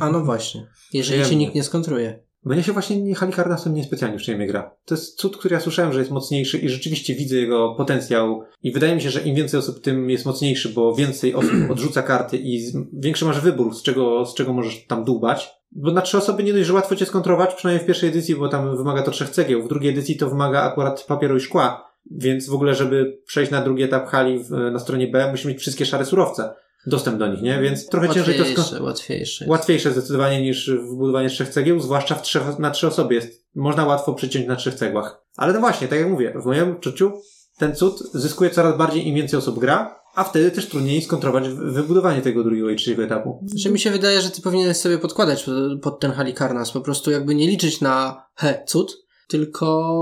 [0.00, 0.66] A no właśnie.
[0.92, 2.24] Jeżeli cię nikt nie skontruje.
[2.44, 4.70] Mnie się właśnie nie- Halikarnasem niespecjalnie przyjemnie gra.
[4.84, 8.72] To jest cud, który ja słyszałem, że jest mocniejszy i rzeczywiście widzę jego potencjał i
[8.72, 12.38] wydaje mi się, że im więcej osób, tym jest mocniejszy, bo więcej osób odrzuca karty
[12.38, 15.50] i większy masz wybór, z czego, z czego możesz tam dłubać.
[15.72, 18.48] Bo na trzy osoby nie dość, że łatwo cię skontrować, przynajmniej w pierwszej edycji, bo
[18.48, 19.62] tam wymaga to trzech cegieł.
[19.62, 21.93] W drugiej edycji to wymaga akurat papieru i szkła.
[22.10, 25.60] Więc w ogóle, żeby przejść na drugi etap hali w, na stronie B, musimy mieć
[25.62, 26.54] wszystkie szare surowce.
[26.86, 27.60] Dostęp do nich, nie?
[27.62, 29.92] Więc trochę ciężej to skon- Łatwiejsze, łatwiejsze.
[29.92, 33.44] Zdecydowanie niż wbudowanie trzech cegieł, zwłaszcza w trzech, na trzy osoby jest.
[33.54, 35.22] Można łatwo przyciąć na trzech cegłach.
[35.36, 37.12] Ale no właśnie, tak jak mówię, w moim odczuciu
[37.58, 41.70] ten cud zyskuje coraz bardziej im więcej osób gra, a wtedy też trudniej skontrować wy-
[41.72, 43.46] wybudowanie tego drugiego i trzeciego etapu.
[43.56, 46.70] Że mi się wydaje, że ty powinieneś sobie podkładać pod, pod ten Halikarnas.
[46.72, 49.94] Po prostu jakby nie liczyć na he, cud, tylko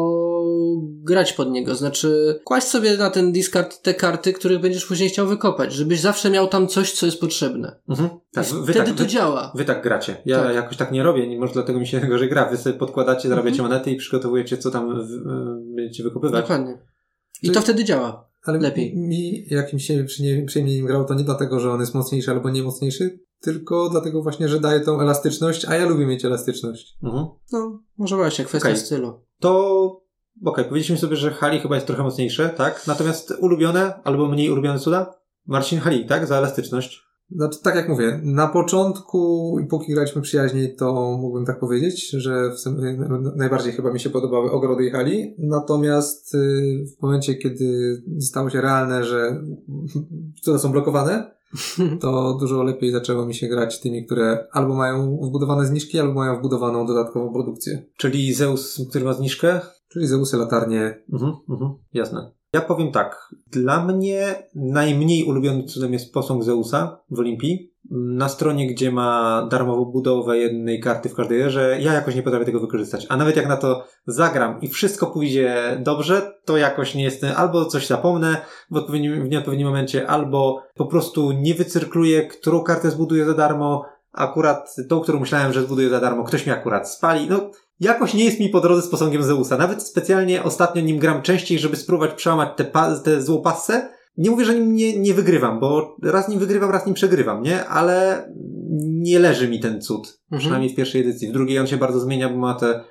[1.03, 1.75] grać pod niego.
[1.75, 6.31] Znaczy, kłaść sobie na ten discard te karty, których będziesz później chciał wykopać, żebyś zawsze
[6.31, 7.81] miał tam coś, co jest potrzebne.
[7.89, 8.09] Mhm.
[8.33, 9.53] Tak, wtedy tak, to wy, działa.
[9.55, 10.17] wy tak gracie.
[10.27, 10.55] Ja Tak.
[10.55, 12.49] jakoś tak nie robię, nie może dlatego mi się gorzej gra.
[12.51, 16.41] Wy sobie podkładacie, zarabiacie monety i przygotowujecie, co tam w, y, będziecie wykopywać.
[16.41, 16.73] Dokładnie.
[17.43, 18.33] I Czyli- to wtedy działa.
[18.45, 18.97] Ale Lepiej.
[18.97, 20.05] mi, jak mi się
[20.47, 24.23] przyjemnie nim grał, to nie dlatego, że on jest mocniejszy albo nie mocniejszy, tylko dlatego
[24.23, 26.99] właśnie, że daje tą elastyczność, a ja lubię mieć elastyczność.
[27.03, 27.27] Mhm.
[27.53, 28.81] No, może właśnie, kwestia Okej.
[28.81, 29.21] stylu.
[29.41, 30.03] To
[30.45, 32.87] okej, powiedzieliśmy sobie, że Hali chyba jest trochę mocniejsze, tak?
[32.87, 35.15] Natomiast ulubione albo mniej ulubione cuda?
[35.47, 36.27] Marcin Hali, tak?
[36.27, 37.03] Za elastyczność.
[37.31, 42.51] Znaczy, tak jak mówię, na początku, i póki graliśmy przyjaźniej, to mógłbym tak powiedzieć, że
[42.51, 42.99] w sumie
[43.37, 45.35] najbardziej chyba mi się podobały ogrody i hali.
[45.39, 46.39] Natomiast y,
[46.99, 49.43] w momencie, kiedy stało się realne, że
[50.43, 51.35] cuda są blokowane,
[52.01, 56.39] to dużo lepiej zaczęło mi się grać tymi, które albo mają wbudowane zniżki, albo mają
[56.39, 57.87] wbudowaną dodatkową produkcję.
[57.97, 59.61] Czyli Zeus, który ma zniżkę?
[59.89, 61.03] Czyli Zeusy, latarnie.
[61.13, 62.31] Mhm, mhm, jasne.
[62.55, 63.29] Ja powiem tak.
[63.47, 67.73] Dla mnie najmniej ulubionym cudem jest posąg Zeusa w Olimpii.
[67.91, 72.45] Na stronie, gdzie ma darmową budowę jednej karty w każdej erze, ja jakoś nie potrafię
[72.45, 73.07] tego wykorzystać.
[73.09, 77.65] A nawet jak na to zagram i wszystko pójdzie dobrze, to jakoś nie jestem, albo
[77.65, 78.37] coś zapomnę
[78.71, 83.85] w, odpowiednim, w nieodpowiednim momencie, albo po prostu nie wycyrkluję, którą kartę zbuduję za darmo,
[84.13, 87.27] akurat tą, którą myślałem, że zbuduję za darmo, ktoś mi akurat spali.
[87.31, 87.51] No,
[87.83, 89.57] jakoś nie jest mi po drodze z posągiem Zeusa.
[89.57, 93.89] Nawet specjalnie ostatnio nim gram częściej, żeby spróbować przełamać tę pa- tę złą passę.
[94.17, 97.65] Nie mówię, że nim nie, nie wygrywam, bo raz nim wygrywam, raz nim przegrywam, nie?
[97.65, 98.27] Ale
[98.89, 100.21] nie leży mi ten cud.
[100.25, 100.41] Mhm.
[100.41, 101.29] Przynajmniej w pierwszej edycji.
[101.29, 102.85] W drugiej on się bardzo zmienia, bo ma tę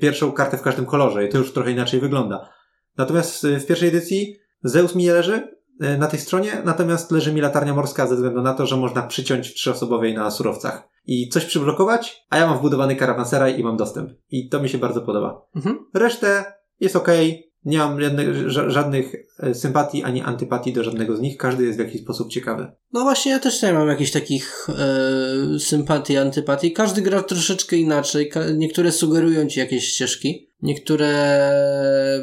[0.00, 2.48] pierwszą kartę w każdym kolorze i to już trochę inaczej wygląda.
[2.96, 5.48] Natomiast y, w pierwszej edycji Zeus mi nie leży
[5.84, 9.02] y, na tej stronie, natomiast leży mi latarnia morska ze względu na to, że można
[9.02, 13.76] przyciąć w trzyosobowej na surowcach i coś przyblokować, a ja mam wbudowany karawanseraj i mam
[13.76, 14.10] dostęp.
[14.30, 15.46] I to mi się bardzo podoba.
[15.56, 15.78] Mhm.
[15.94, 16.44] Resztę
[16.80, 17.46] jest okej.
[17.64, 21.36] Nie mam żadnych, ża- żadnych e, sympatii ani antypatii do żadnego z nich.
[21.36, 22.72] Każdy jest w jakiś sposób ciekawy.
[22.92, 26.72] No właśnie, ja też nie mam jakichś takich e, sympatii, antypatii.
[26.72, 28.32] Każdy gra troszeczkę inaczej.
[28.54, 30.50] Niektóre sugerują ci jakieś ścieżki.
[30.62, 31.10] Niektóre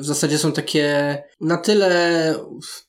[0.01, 2.35] w zasadzie są takie na tyle,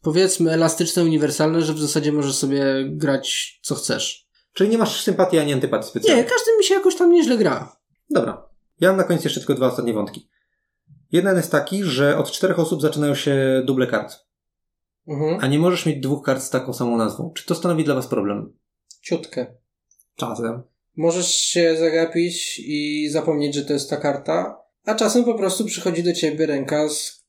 [0.02, 4.23] powiedzmy, elastyczne, uniwersalne, że w zasadzie możesz sobie grać co chcesz.
[4.54, 6.22] Czyli nie masz sympatii ani antypatii specjalnie.
[6.22, 7.76] Nie, każdy mi się jakoś tam nieźle gra.
[8.10, 8.48] Dobra.
[8.80, 10.28] Ja mam na koniec jeszcze tylko dwa ostatnie wątki.
[11.12, 14.16] Jeden jest taki, że od czterech osób zaczynają się duble kart.
[15.08, 15.38] Mhm.
[15.40, 17.32] A nie możesz mieć dwóch kart z taką samą nazwą.
[17.34, 18.56] Czy to stanowi dla was problem?
[19.02, 19.46] Ciutkę.
[20.16, 20.62] Czasem.
[20.96, 26.02] Możesz się zagapić i zapomnieć, że to jest ta karta, a czasem po prostu przychodzi
[26.02, 27.23] do ciebie ręka, z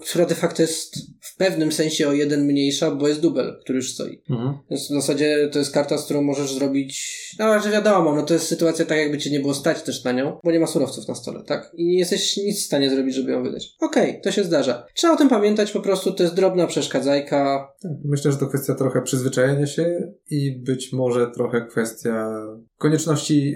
[0.00, 3.94] która, de facto jest w pewnym sensie o jeden mniejsza, bo jest dubel, który już
[3.94, 4.22] stoi.
[4.30, 4.58] Mhm.
[4.70, 7.16] Więc w zasadzie to jest karta, z którą możesz zrobić.
[7.38, 10.12] No, że wiadomo, no to jest sytuacja tak, jakby cię nie było stać też na
[10.12, 11.70] nią, bo nie ma surowców na stole, tak?
[11.74, 13.74] I nie jesteś nic w stanie zrobić, żeby ją wydać.
[13.80, 14.86] Okej, to się zdarza.
[14.94, 17.68] Trzeba o tym pamiętać, po prostu to jest drobna przeszkadzajka.
[17.82, 22.30] Tak, Myślę, że to kwestia trochę przyzwyczajenia się i być może trochę kwestia
[22.78, 23.54] konieczności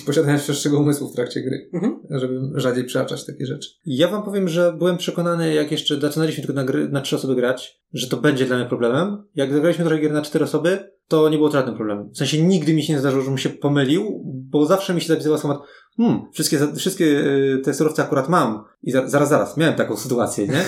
[0.00, 2.00] y, posiadania szerszego umysłu w trakcie gry, Mhm.
[2.10, 3.70] żeby rzadziej przeaczać takie rzeczy.
[3.86, 7.34] Ja wam powiem, że byłem przekonany, jak jeszcze zaczynaliśmy tylko na, gry, na trzy osoby
[7.34, 9.22] grać, że to będzie dla mnie problemem.
[9.34, 12.10] Jak zagraliśmy trochę gier na cztery osoby, to nie było żadnym problemem.
[12.10, 15.38] W sensie nigdy mi się nie zdarzyło, żebym się pomylił, bo zawsze mi się zapisywał
[15.38, 15.58] schemat,
[15.96, 18.64] hmm, wszystkie, wszystkie y, te surowce akurat mam.
[18.82, 20.60] I za, zaraz, zaraz, miałem taką sytuację, nie?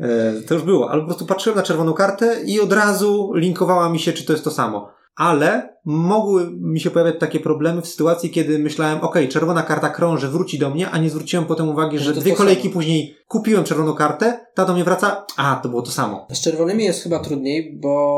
[0.00, 3.88] E, to już było, ale po prostu patrzyłem na czerwoną kartę i od razu linkowała
[3.88, 4.90] mi się, czy to jest to samo.
[5.16, 10.28] Ale mogły mi się pojawiać takie problemy w sytuacji, kiedy myślałem, ok, czerwona karta krąży,
[10.28, 12.72] wróci do mnie, a nie zwróciłem potem uwagi, Że że dwie kolejki samo.
[12.74, 16.26] później kupiłem czerwoną kartę, ta do mnie wraca, a, to było to samo.
[16.32, 18.16] Z czerwonymi jest chyba trudniej, bo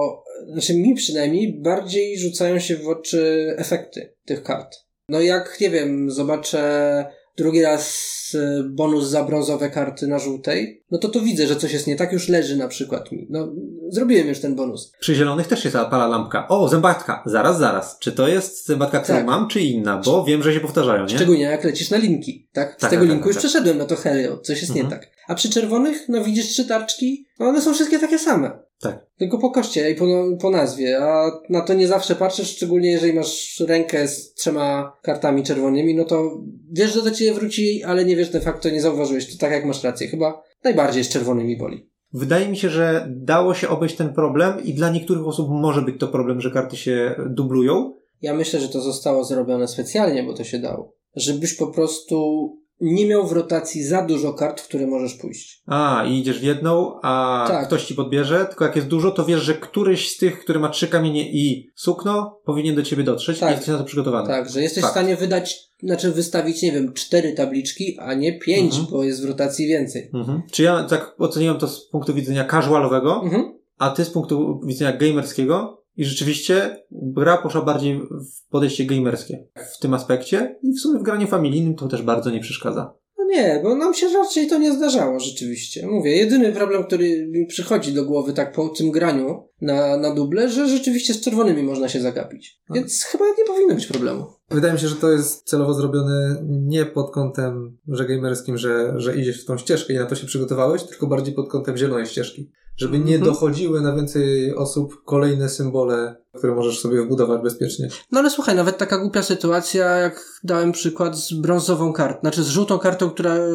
[0.52, 4.76] znaczy mi przynajmniej bardziej rzucają się w oczy efekty tych kart.
[5.08, 7.06] No jak, nie wiem, zobaczę
[7.36, 11.72] drugi raz y, bonus za brązowe karty na żółtej, no to to widzę, że coś
[11.72, 13.26] jest nie tak, już leży na przykład mi.
[13.30, 13.52] No,
[13.88, 14.92] zrobiłem już ten bonus.
[15.00, 16.48] Przy zielonych też się zapala lampka.
[16.48, 17.22] O, zębatka.
[17.26, 17.98] Zaraz, zaraz.
[17.98, 19.26] Czy to jest zębatka, którą Tak.
[19.26, 20.00] mam, czy inna?
[20.04, 21.16] Bo wiem, że się powtarzają, nie?
[21.16, 22.74] Szczególnie jak lecisz na linki, tak?
[22.78, 23.40] Z Tak, tego tak, linku tak, już tak.
[23.50, 25.00] przeszedłem, no to helio, coś jest nie Mhm.
[25.00, 25.10] tak.
[25.28, 28.65] A przy czerwonych, no widzisz trzy tarczki, no one są wszystkie takie same.
[28.80, 29.06] Tak.
[29.18, 30.04] Tylko po koszcie i po,
[30.40, 35.42] po nazwie, a na to nie zawsze patrzysz, szczególnie jeżeli masz rękę z trzema kartami
[35.42, 39.32] czerwonymi, no to wiesz, że do ciebie wróci, ale nie wiesz de facto, nie zauważyłeś.
[39.32, 41.90] To tak jak masz rację, chyba najbardziej z czerwonymi boli.
[42.12, 46.00] Wydaje mi się, że dało się obejść ten problem i dla niektórych osób może być
[46.00, 47.94] to problem, że karty się dublują.
[48.22, 50.96] Ja myślę, że to zostało zrobione specjalnie, bo to się dało.
[51.16, 52.48] Żebyś po prostu
[52.80, 55.62] nie miał w rotacji za dużo kart, w które możesz pójść.
[55.66, 57.66] A, i idziesz w jedną, a Tak.
[57.66, 60.68] ktoś ci podbierze, tylko jak jest dużo, to wiesz, że któryś z tych, który ma
[60.68, 63.48] trzy kamienie i sukno, powinien do ciebie dotrzeć Tak.
[63.48, 64.26] i jesteś na to przygotowany.
[64.28, 64.94] Tak, że jesteś Fakt.
[64.94, 68.86] w stanie wydać, znaczy wystawić, nie wiem, cztery tabliczki, a nie pięć, Mhm.
[68.90, 70.10] bo jest w rotacji więcej.
[70.14, 70.42] Mhm.
[70.52, 73.58] Czy ja tak oceniłem to z punktu widzenia casualowego, Mhm.
[73.78, 79.78] a ty z punktu widzenia gamerskiego i rzeczywiście gra poszła bardziej w podejście gamerskie w
[79.78, 82.94] tym aspekcie i w sumie w graniu familijnym to też bardzo nie przeszkadza.
[83.18, 85.86] No nie, bo nam się raczej to nie zdarzało rzeczywiście.
[85.86, 90.50] Mówię, jedyny problem, który mi przychodzi do głowy tak po tym graniu na, na duble,
[90.50, 92.60] że rzeczywiście z czerwonymi można się zagapić.
[92.68, 92.74] No.
[92.74, 94.26] Więc chyba nie powinno być problemu.
[94.50, 99.16] Wydaje mi się, że to jest celowo zrobione nie pod kątem, że gamerskim, że, że
[99.16, 102.50] idziesz w tą ścieżkę i na to się przygotowałeś, tylko bardziej pod kątem zielonej ścieżki.
[102.76, 103.32] Żeby nie Mhm.
[103.32, 107.88] dochodziły na więcej osób kolejne symbole, które możesz sobie wbudować bezpiecznie.
[108.12, 112.48] No ale słuchaj, nawet taka głupia sytuacja, jak dałem przykład z brązową kartą, znaczy z
[112.48, 113.48] żółtą kartą, która e,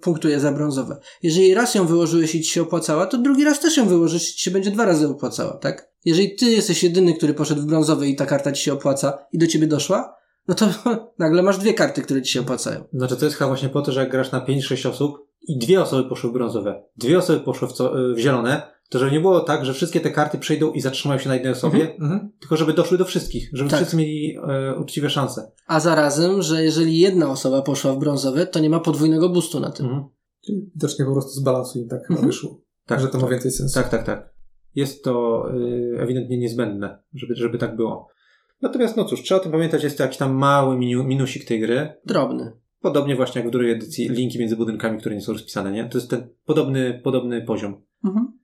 [0.00, 0.96] punktuje za brązowe.
[1.22, 4.34] Jeżeli raz ją wyłożyłeś i ci się opłacała, to drugi raz też ją wyłożysz i
[4.34, 5.88] ci się będzie dwa razy opłacała, tak?
[6.04, 9.38] Jeżeli ty jesteś jedyny, który poszedł w brązowy i ta karta ci się opłaca i
[9.38, 10.14] do ciebie doszła,
[10.48, 10.68] no to
[11.18, 12.84] nagle masz dwie karty, które ci się opłacają.
[12.92, 15.82] Znaczy to jest chyba właśnie po to, że jak grasz na 5-6 osób i dwie
[15.82, 19.40] osoby poszły w brązowe, dwie osoby poszły w, co, w zielone, to żeby nie było
[19.40, 22.32] tak, że wszystkie te karty przejdą i zatrzymają się na jednej osobie, Mhm.
[22.40, 23.78] tylko żeby doszły do wszystkich, żeby Tak.
[23.78, 25.52] wszyscy mieli e, uczciwe szanse.
[25.66, 29.70] A zarazem, że jeżeli jedna osoba poszła w brązowe, to nie ma podwójnego boostu na
[29.70, 29.86] tym.
[29.86, 30.04] Mhm.
[30.44, 32.26] Czyli widocznie po prostu z balansu im tak chyba Mhm.
[32.26, 32.60] wyszło.
[32.86, 33.30] Tak, że to ma tak.
[33.30, 33.74] więcej sensu.
[33.74, 34.32] Tak, tak, tak.
[34.74, 38.08] Jest to y, ewidentnie niezbędne, żeby, żeby tak było.
[38.62, 41.60] Natomiast no cóż, trzeba o tym pamiętać, jest to jakiś tam mały minu, minusik tej
[41.60, 41.94] gry.
[42.06, 42.52] Drobny.
[42.82, 45.88] Podobnie właśnie jak w drugiej edycji linki między budynkami, które nie są rozpisane, nie?
[45.88, 47.82] To jest ten podobny, podobny poziom.
[48.04, 48.38] Mhm.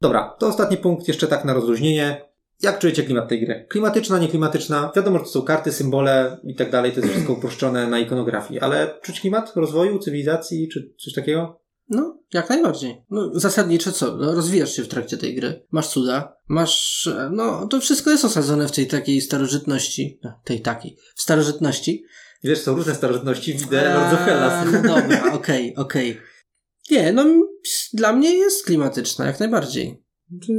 [0.00, 2.32] Dobra, to ostatni punkt jeszcze tak na rozluźnienie.
[2.62, 3.66] Jak czujecie klimat tej gry?
[3.68, 4.92] Klimatyczna, nieklimatyczna?
[4.96, 8.60] Wiadomo, że to są karty, symbole i tak dalej, to jest wszystko uproszczone na ikonografii,
[8.60, 11.62] ale czuć klimat rozwoju, cywilizacji czy coś takiego?
[11.88, 13.02] No, jak najbardziej.
[13.10, 14.16] No, zasadniczo co?
[14.16, 15.66] No, rozwijasz się w trakcie tej gry.
[15.70, 20.60] Masz cuda, masz, e, no, to wszystko jest osadzone w tej takiej starożytności, no, tej
[20.60, 22.04] takiej, w starożytności.
[22.44, 24.66] Wiesz, są różne starożytności, widzę Eee, Hellas.
[24.72, 26.20] No dobra, okej, okej.
[26.90, 27.24] Nie, no,
[27.92, 30.04] dla mnie jest klimatyczna, jak najbardziej.
[30.42, 30.52] Czy,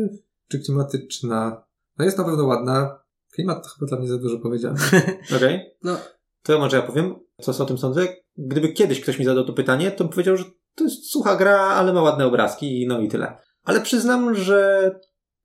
[0.51, 1.63] czy klimatyczna?
[1.97, 3.03] No jest na pewno ładna.
[3.31, 4.79] Klimat to chyba dla mnie za dużo powiedziane.
[5.37, 5.75] Okej?
[5.83, 5.97] No,
[6.43, 8.07] To może ja powiem, co o tym sądzę.
[8.37, 11.59] Gdyby kiedyś ktoś mi zadał to pytanie, to bym powiedział, że to jest sucha gra,
[11.59, 13.37] ale ma ładne obrazki i no i tyle.
[13.63, 14.91] Ale przyznam, że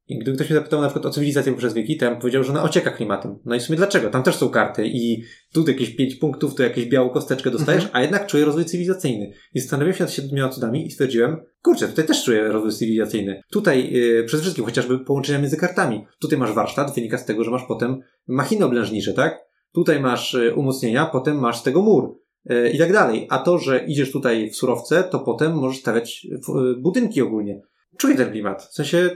[0.08, 2.52] gdyby ktoś mnie zapytał na przykład o cywilizację poprzez wieki, to ja bym powiedział, że
[2.52, 3.38] ona ocieka klimatem.
[3.44, 4.10] No i w sumie dlaczego?
[4.10, 8.02] Tam też są karty i tu jakieś pięć punktów, tu jakieś białą kosteczkę dostajesz, a
[8.02, 9.32] jednak czuję rozwój cywilizacyjny.
[9.54, 13.42] I zastanawiałem się nad siedmioma cudami i stwierdziłem, kurczę, tutaj też czuję rozwój cywilizacyjny.
[13.50, 16.04] Tutaj yy, przede wszystkim chociażby połączenia między kartami.
[16.20, 19.48] Tutaj masz warsztat, wynika z tego, że masz potem machiny oblężnicze, tak?
[19.72, 22.18] Tutaj masz y, umocnienia, potem masz z tego mur
[22.50, 23.26] y, i tak dalej.
[23.30, 27.60] A to, że idziesz tutaj w surowce, to potem możesz stawiać y, budynki ogólnie.
[27.98, 28.62] Czuję ten klimat.
[28.62, 29.10] W sensie,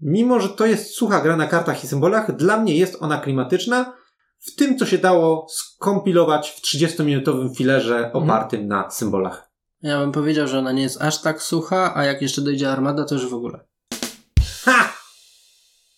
[0.00, 3.96] mimo że to jest sucha gra na kartach i symbolach, dla mnie jest ona klimatyczna
[4.38, 9.50] w tym, co się dało skompilować w 30-minutowym filerze opartym na symbolach.
[9.82, 13.04] ja bym powiedział, że ona nie jest aż tak sucha, a jak jeszcze dojdzie armada,
[13.04, 13.66] to już w ogóle.
[14.64, 14.92] Ha!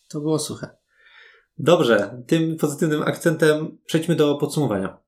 [0.09, 0.77] To było suche.
[1.59, 4.99] Dobrze, tym pozytywnym akcentem przejdźmy do podsumowania.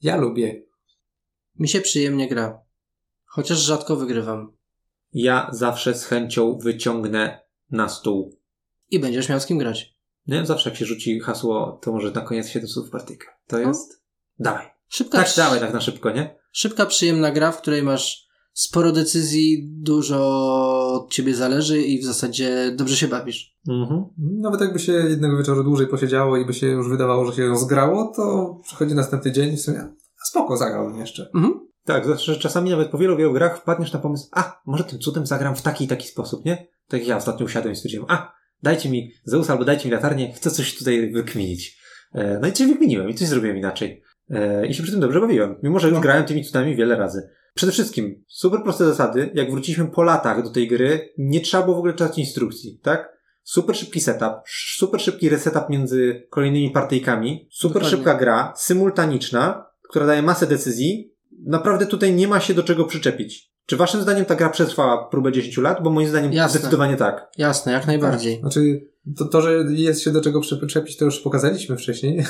[0.00, 0.62] Ja lubię.
[1.58, 2.60] Mi się przyjemnie gra.
[3.24, 4.56] Chociaż rzadko wygrywam.
[5.12, 8.38] Ja zawsze z chęcią wyciągnę na stół.
[8.90, 9.94] I będziesz miał z kim grać.
[10.26, 10.46] Nie?
[10.46, 13.26] Zawsze jak się rzuci hasło, to może na koniec 7 słów partyjkę.
[13.46, 13.68] To No.
[13.68, 14.02] jest...
[14.38, 14.66] Dawaj.
[14.88, 16.38] Szybka, Tak, dawaj tak na szybko, nie?
[16.52, 20.18] szybka, przyjemna gra, w której masz sporo decyzji, dużo
[20.92, 23.56] od ciebie zależy i w zasadzie dobrze się bawisz.
[23.68, 24.04] Mhm.
[24.18, 28.12] Nawet jakby się jednego wieczoru dłużej posiedziało i by się już wydawało, że się zgrało,
[28.16, 29.88] to przychodzi następny dzień i w sumie
[30.24, 31.30] spoko, zagrałbym jeszcze.
[31.34, 31.68] Mhm.
[31.84, 35.26] Tak, zawsze czasami nawet po wielu, wielu grach wpadniesz na pomysł, a, może tym cudem
[35.26, 36.66] zagram w taki i taki sposób, nie?
[36.88, 38.32] Tak jak ja ostatnio usiadłem i stwierdziłem, a,
[38.62, 41.78] dajcie mi Zeus albo dajcie mi latarnię, chcę coś tutaj wykminić.
[42.14, 44.02] E, no i coś wykminiłem i coś zrobiłem inaczej.
[44.30, 46.00] E, I się przy tym dobrze bawiłem, mimo że już No.
[46.00, 47.28] grałem tymi cudami wiele razy.
[47.54, 51.76] Przede wszystkim, super proste zasady, jak wróciliśmy po latach do tej gry, nie trzeba było
[51.76, 53.14] w ogóle czytać instrukcji, tak?
[53.42, 54.32] Super szybki setup,
[54.76, 57.90] super szybki resetup między kolejnymi partyjkami, super Dokładnie.
[57.98, 61.14] szybka gra, symultaniczna, która daje masę decyzji.
[61.46, 63.53] Naprawdę tutaj nie ma się do czego przyczepić.
[63.66, 65.82] Czy waszym zdaniem ta gra przetrwała próbę 10 lat?
[65.82, 66.58] Bo moim zdaniem Jasne.
[66.58, 67.28] zdecydowanie tak.
[67.38, 68.40] Jasne, jak najbardziej.
[68.40, 68.88] Znaczy,
[69.18, 72.24] to, to, że jest się do czego przyczepić, to już pokazaliśmy wcześniej.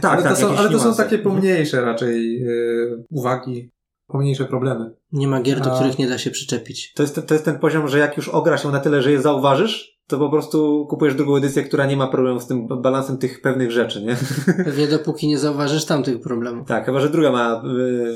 [0.00, 3.70] Tak, ale, tak, to są, ale to są takie pomniejsze raczej yy, uwagi,
[4.06, 4.90] pomniejsze problemy.
[5.12, 5.76] Nie ma gier, do A.
[5.76, 6.92] których nie da się przyczepić.
[6.92, 9.12] To jest, ten- to jest ten poziom, że jak już ogra się na tyle, że
[9.12, 13.18] je zauważysz, to po prostu kupujesz drugą edycję, która nie ma problemu z tym balansem
[13.18, 14.16] tych pewnych rzeczy, nie?
[14.64, 16.68] Pewnie dopóki nie zauważysz tamtych problemów.
[16.68, 17.62] Tak, chyba, że druga ma.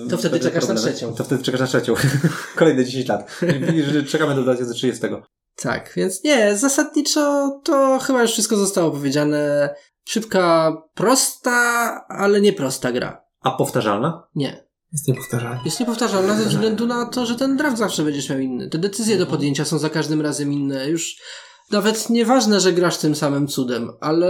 [0.02, 0.92] Yy, To wtedy czekasz na problemy.
[0.92, 1.14] trzecią.
[1.14, 1.94] To wtedy czekasz na trzecią.
[2.56, 3.40] Kolejne 10 lat.
[4.08, 5.02] Czekamy do 2030.
[5.56, 9.70] Tak, więc nie, zasadniczo to chyba już wszystko zostało powiedziane.
[10.08, 11.50] Szybka, prosta,
[12.08, 13.24] ale nie prosta gra.
[13.40, 14.28] A powtarzalna?
[14.34, 14.64] Nie.
[14.92, 15.60] Jest niepowtarzalne.
[15.64, 18.68] Jest niepowtarzalna ze względu na to, że ten draft zawsze będziesz miał inny.
[18.68, 20.90] Te decyzje do podjęcia są za każdym razem inne.
[20.90, 21.16] Już
[21.70, 24.26] nawet nieważne, że grasz tym samym cudem, ale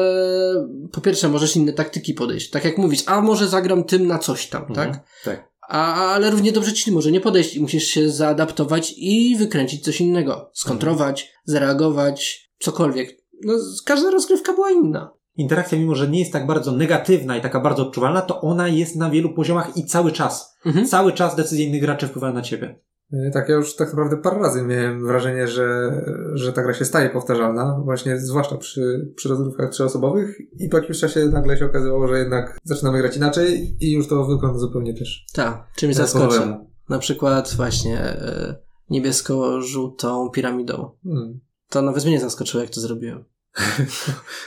[0.92, 2.50] po pierwsze możesz inne taktyki podejść.
[2.50, 4.88] Tak jak mówisz, a może zagram tym na coś tam, tak?
[4.88, 5.04] Mhm.
[5.24, 5.50] Tak.
[5.68, 10.00] A, ale równie dobrze ci może nie podejść i musisz się zaadaptować i wykręcić coś
[10.00, 10.50] innego.
[10.54, 13.16] Skontrować, zareagować, cokolwiek.
[13.44, 13.54] No,
[13.84, 15.14] każda rozgrywka była inna.
[15.36, 18.96] Interakcja, mimo że nie jest tak bardzo negatywna i taka bardzo odczuwalna, to ona jest
[18.96, 20.56] na wielu poziomach i cały czas.
[20.66, 20.86] Mhm.
[20.86, 22.80] Cały czas decyzje innych graczy wpływają na ciebie.
[23.12, 25.90] Yy, Tak, ja już tak naprawdę parę razy miałem wrażenie, że,
[26.34, 31.00] że ta gra się staje powtarzalna, właśnie zwłaszcza przy, przy rozgrywkach trzyosobowych i po jakimś
[31.00, 35.26] czasie nagle się okazywało, że jednak zaczynamy grać inaczej i już to wygląda zupełnie też
[35.34, 36.56] Tak, czymś po zaskoczy.
[36.88, 38.54] Na przykład właśnie e,
[38.90, 40.90] niebiesko-żółtą piramidą.
[41.04, 41.40] Hmm.
[41.68, 43.24] To nawet mnie zaskoczyło, jak to zrobiłem.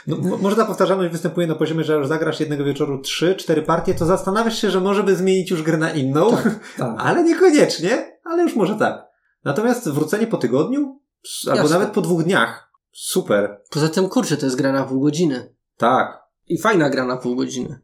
[0.07, 3.61] No, mo- może ta powtarzalność występuje na poziomie, że już zagrasz jednego wieczoru trzy, cztery
[3.61, 6.31] partie, to zastanawiasz się, że może by zmienić już grę na inną,
[6.77, 6.93] Tak.
[7.07, 9.05] ale niekoniecznie, ale już może tak.
[9.43, 10.99] Natomiast wrócenie po tygodniu,
[11.47, 11.77] albo Jasne.
[11.79, 13.61] nawet po dwóch dniach, super.
[13.69, 15.55] Poza tym, kurczę, to jest gra na pół godziny.
[15.77, 16.23] Tak.
[16.47, 17.81] I fajna gra na pół godziny.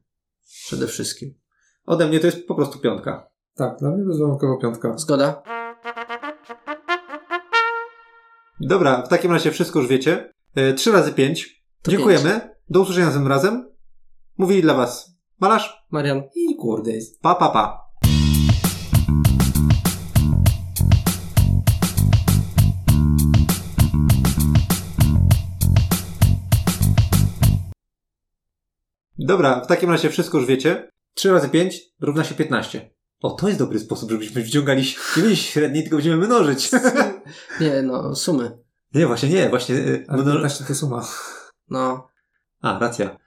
[0.65, 1.33] Przede wszystkim.
[1.85, 3.29] Ode mnie to jest po prostu piątka.
[3.55, 4.97] Tak, dla mnie bezwarunkowo piątka.
[4.97, 5.43] Zgoda?
[8.59, 10.33] Dobra, w takim razie wszystko już wiecie.
[10.55, 11.63] E, Trzy razy pięć.
[11.81, 12.55] To Dziękujemy.
[12.69, 13.71] Do usłyszenia następnym razem.
[14.37, 15.85] Mówili dla Was Malarz.
[15.91, 16.21] Marian.
[16.35, 17.21] I kurde jest.
[17.21, 17.88] Pa, pa, pa.
[29.29, 30.91] Dobra, w takim razie wszystko już wiecie.
[31.13, 32.89] 3 razy 5 równa się 15.
[33.21, 34.81] O, to jest dobry sposób, żebyśmy wciągali
[35.17, 36.71] nie będzie średniej, tylko będziemy mnożyć.
[37.61, 38.57] Nie, no, sumy.
[38.93, 39.75] Nie, właśnie nie, właśnie...
[39.75, 41.07] y, Ale mno- 15 to suma.
[41.69, 42.07] No.
[42.61, 43.17] A, racja.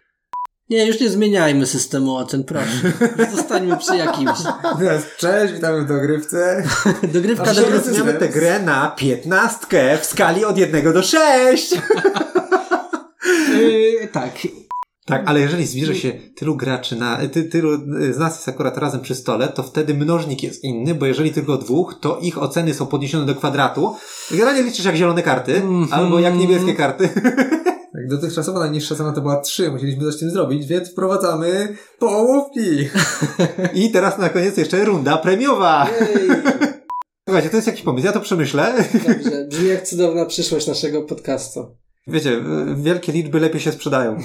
[0.71, 2.93] Nie, już nie zmieniajmy systemu ocen, proszę.
[3.37, 4.39] Zostańmy przy jakimś.
[4.79, 6.65] Teraz, cześć, witamy w dogrywce.
[7.15, 7.75] Dogrywka A do dzisiaj gry.
[7.75, 11.75] jest- Zmieniamy tę grę na 15 w skali od 1 do 6.
[13.49, 14.33] Yy, tak.
[15.07, 17.71] Tak, ale jeżeli zbierze się tylu graczy na, ty, tylu
[18.13, 21.57] z nas jest akurat razem przy stole, to wtedy mnożnik jest inny, bo jeżeli tylko
[21.59, 23.95] dwóch, to ich oceny są podniesione do kwadratu.
[24.31, 25.89] Generalnie liczysz jak zielone karty, Mhm.
[25.93, 27.09] albo jak niebieskie karty.
[27.95, 32.61] Tak, dotychczasowa najniższa cena to była 3, musieliśmy coś z tym zrobić, więc wprowadzamy połówki.
[33.85, 35.87] I teraz na koniec jeszcze runda premiowa.
[36.01, 36.29] Jej.
[37.29, 38.75] Słuchajcie, to jest jakiś pomysł, ja to przemyślę.
[38.95, 41.77] Dobrze, brzmi jak cudowna przyszłość naszego podcastu.
[42.07, 42.43] Wiecie,
[42.77, 44.19] wielkie liczby lepiej się sprzedają.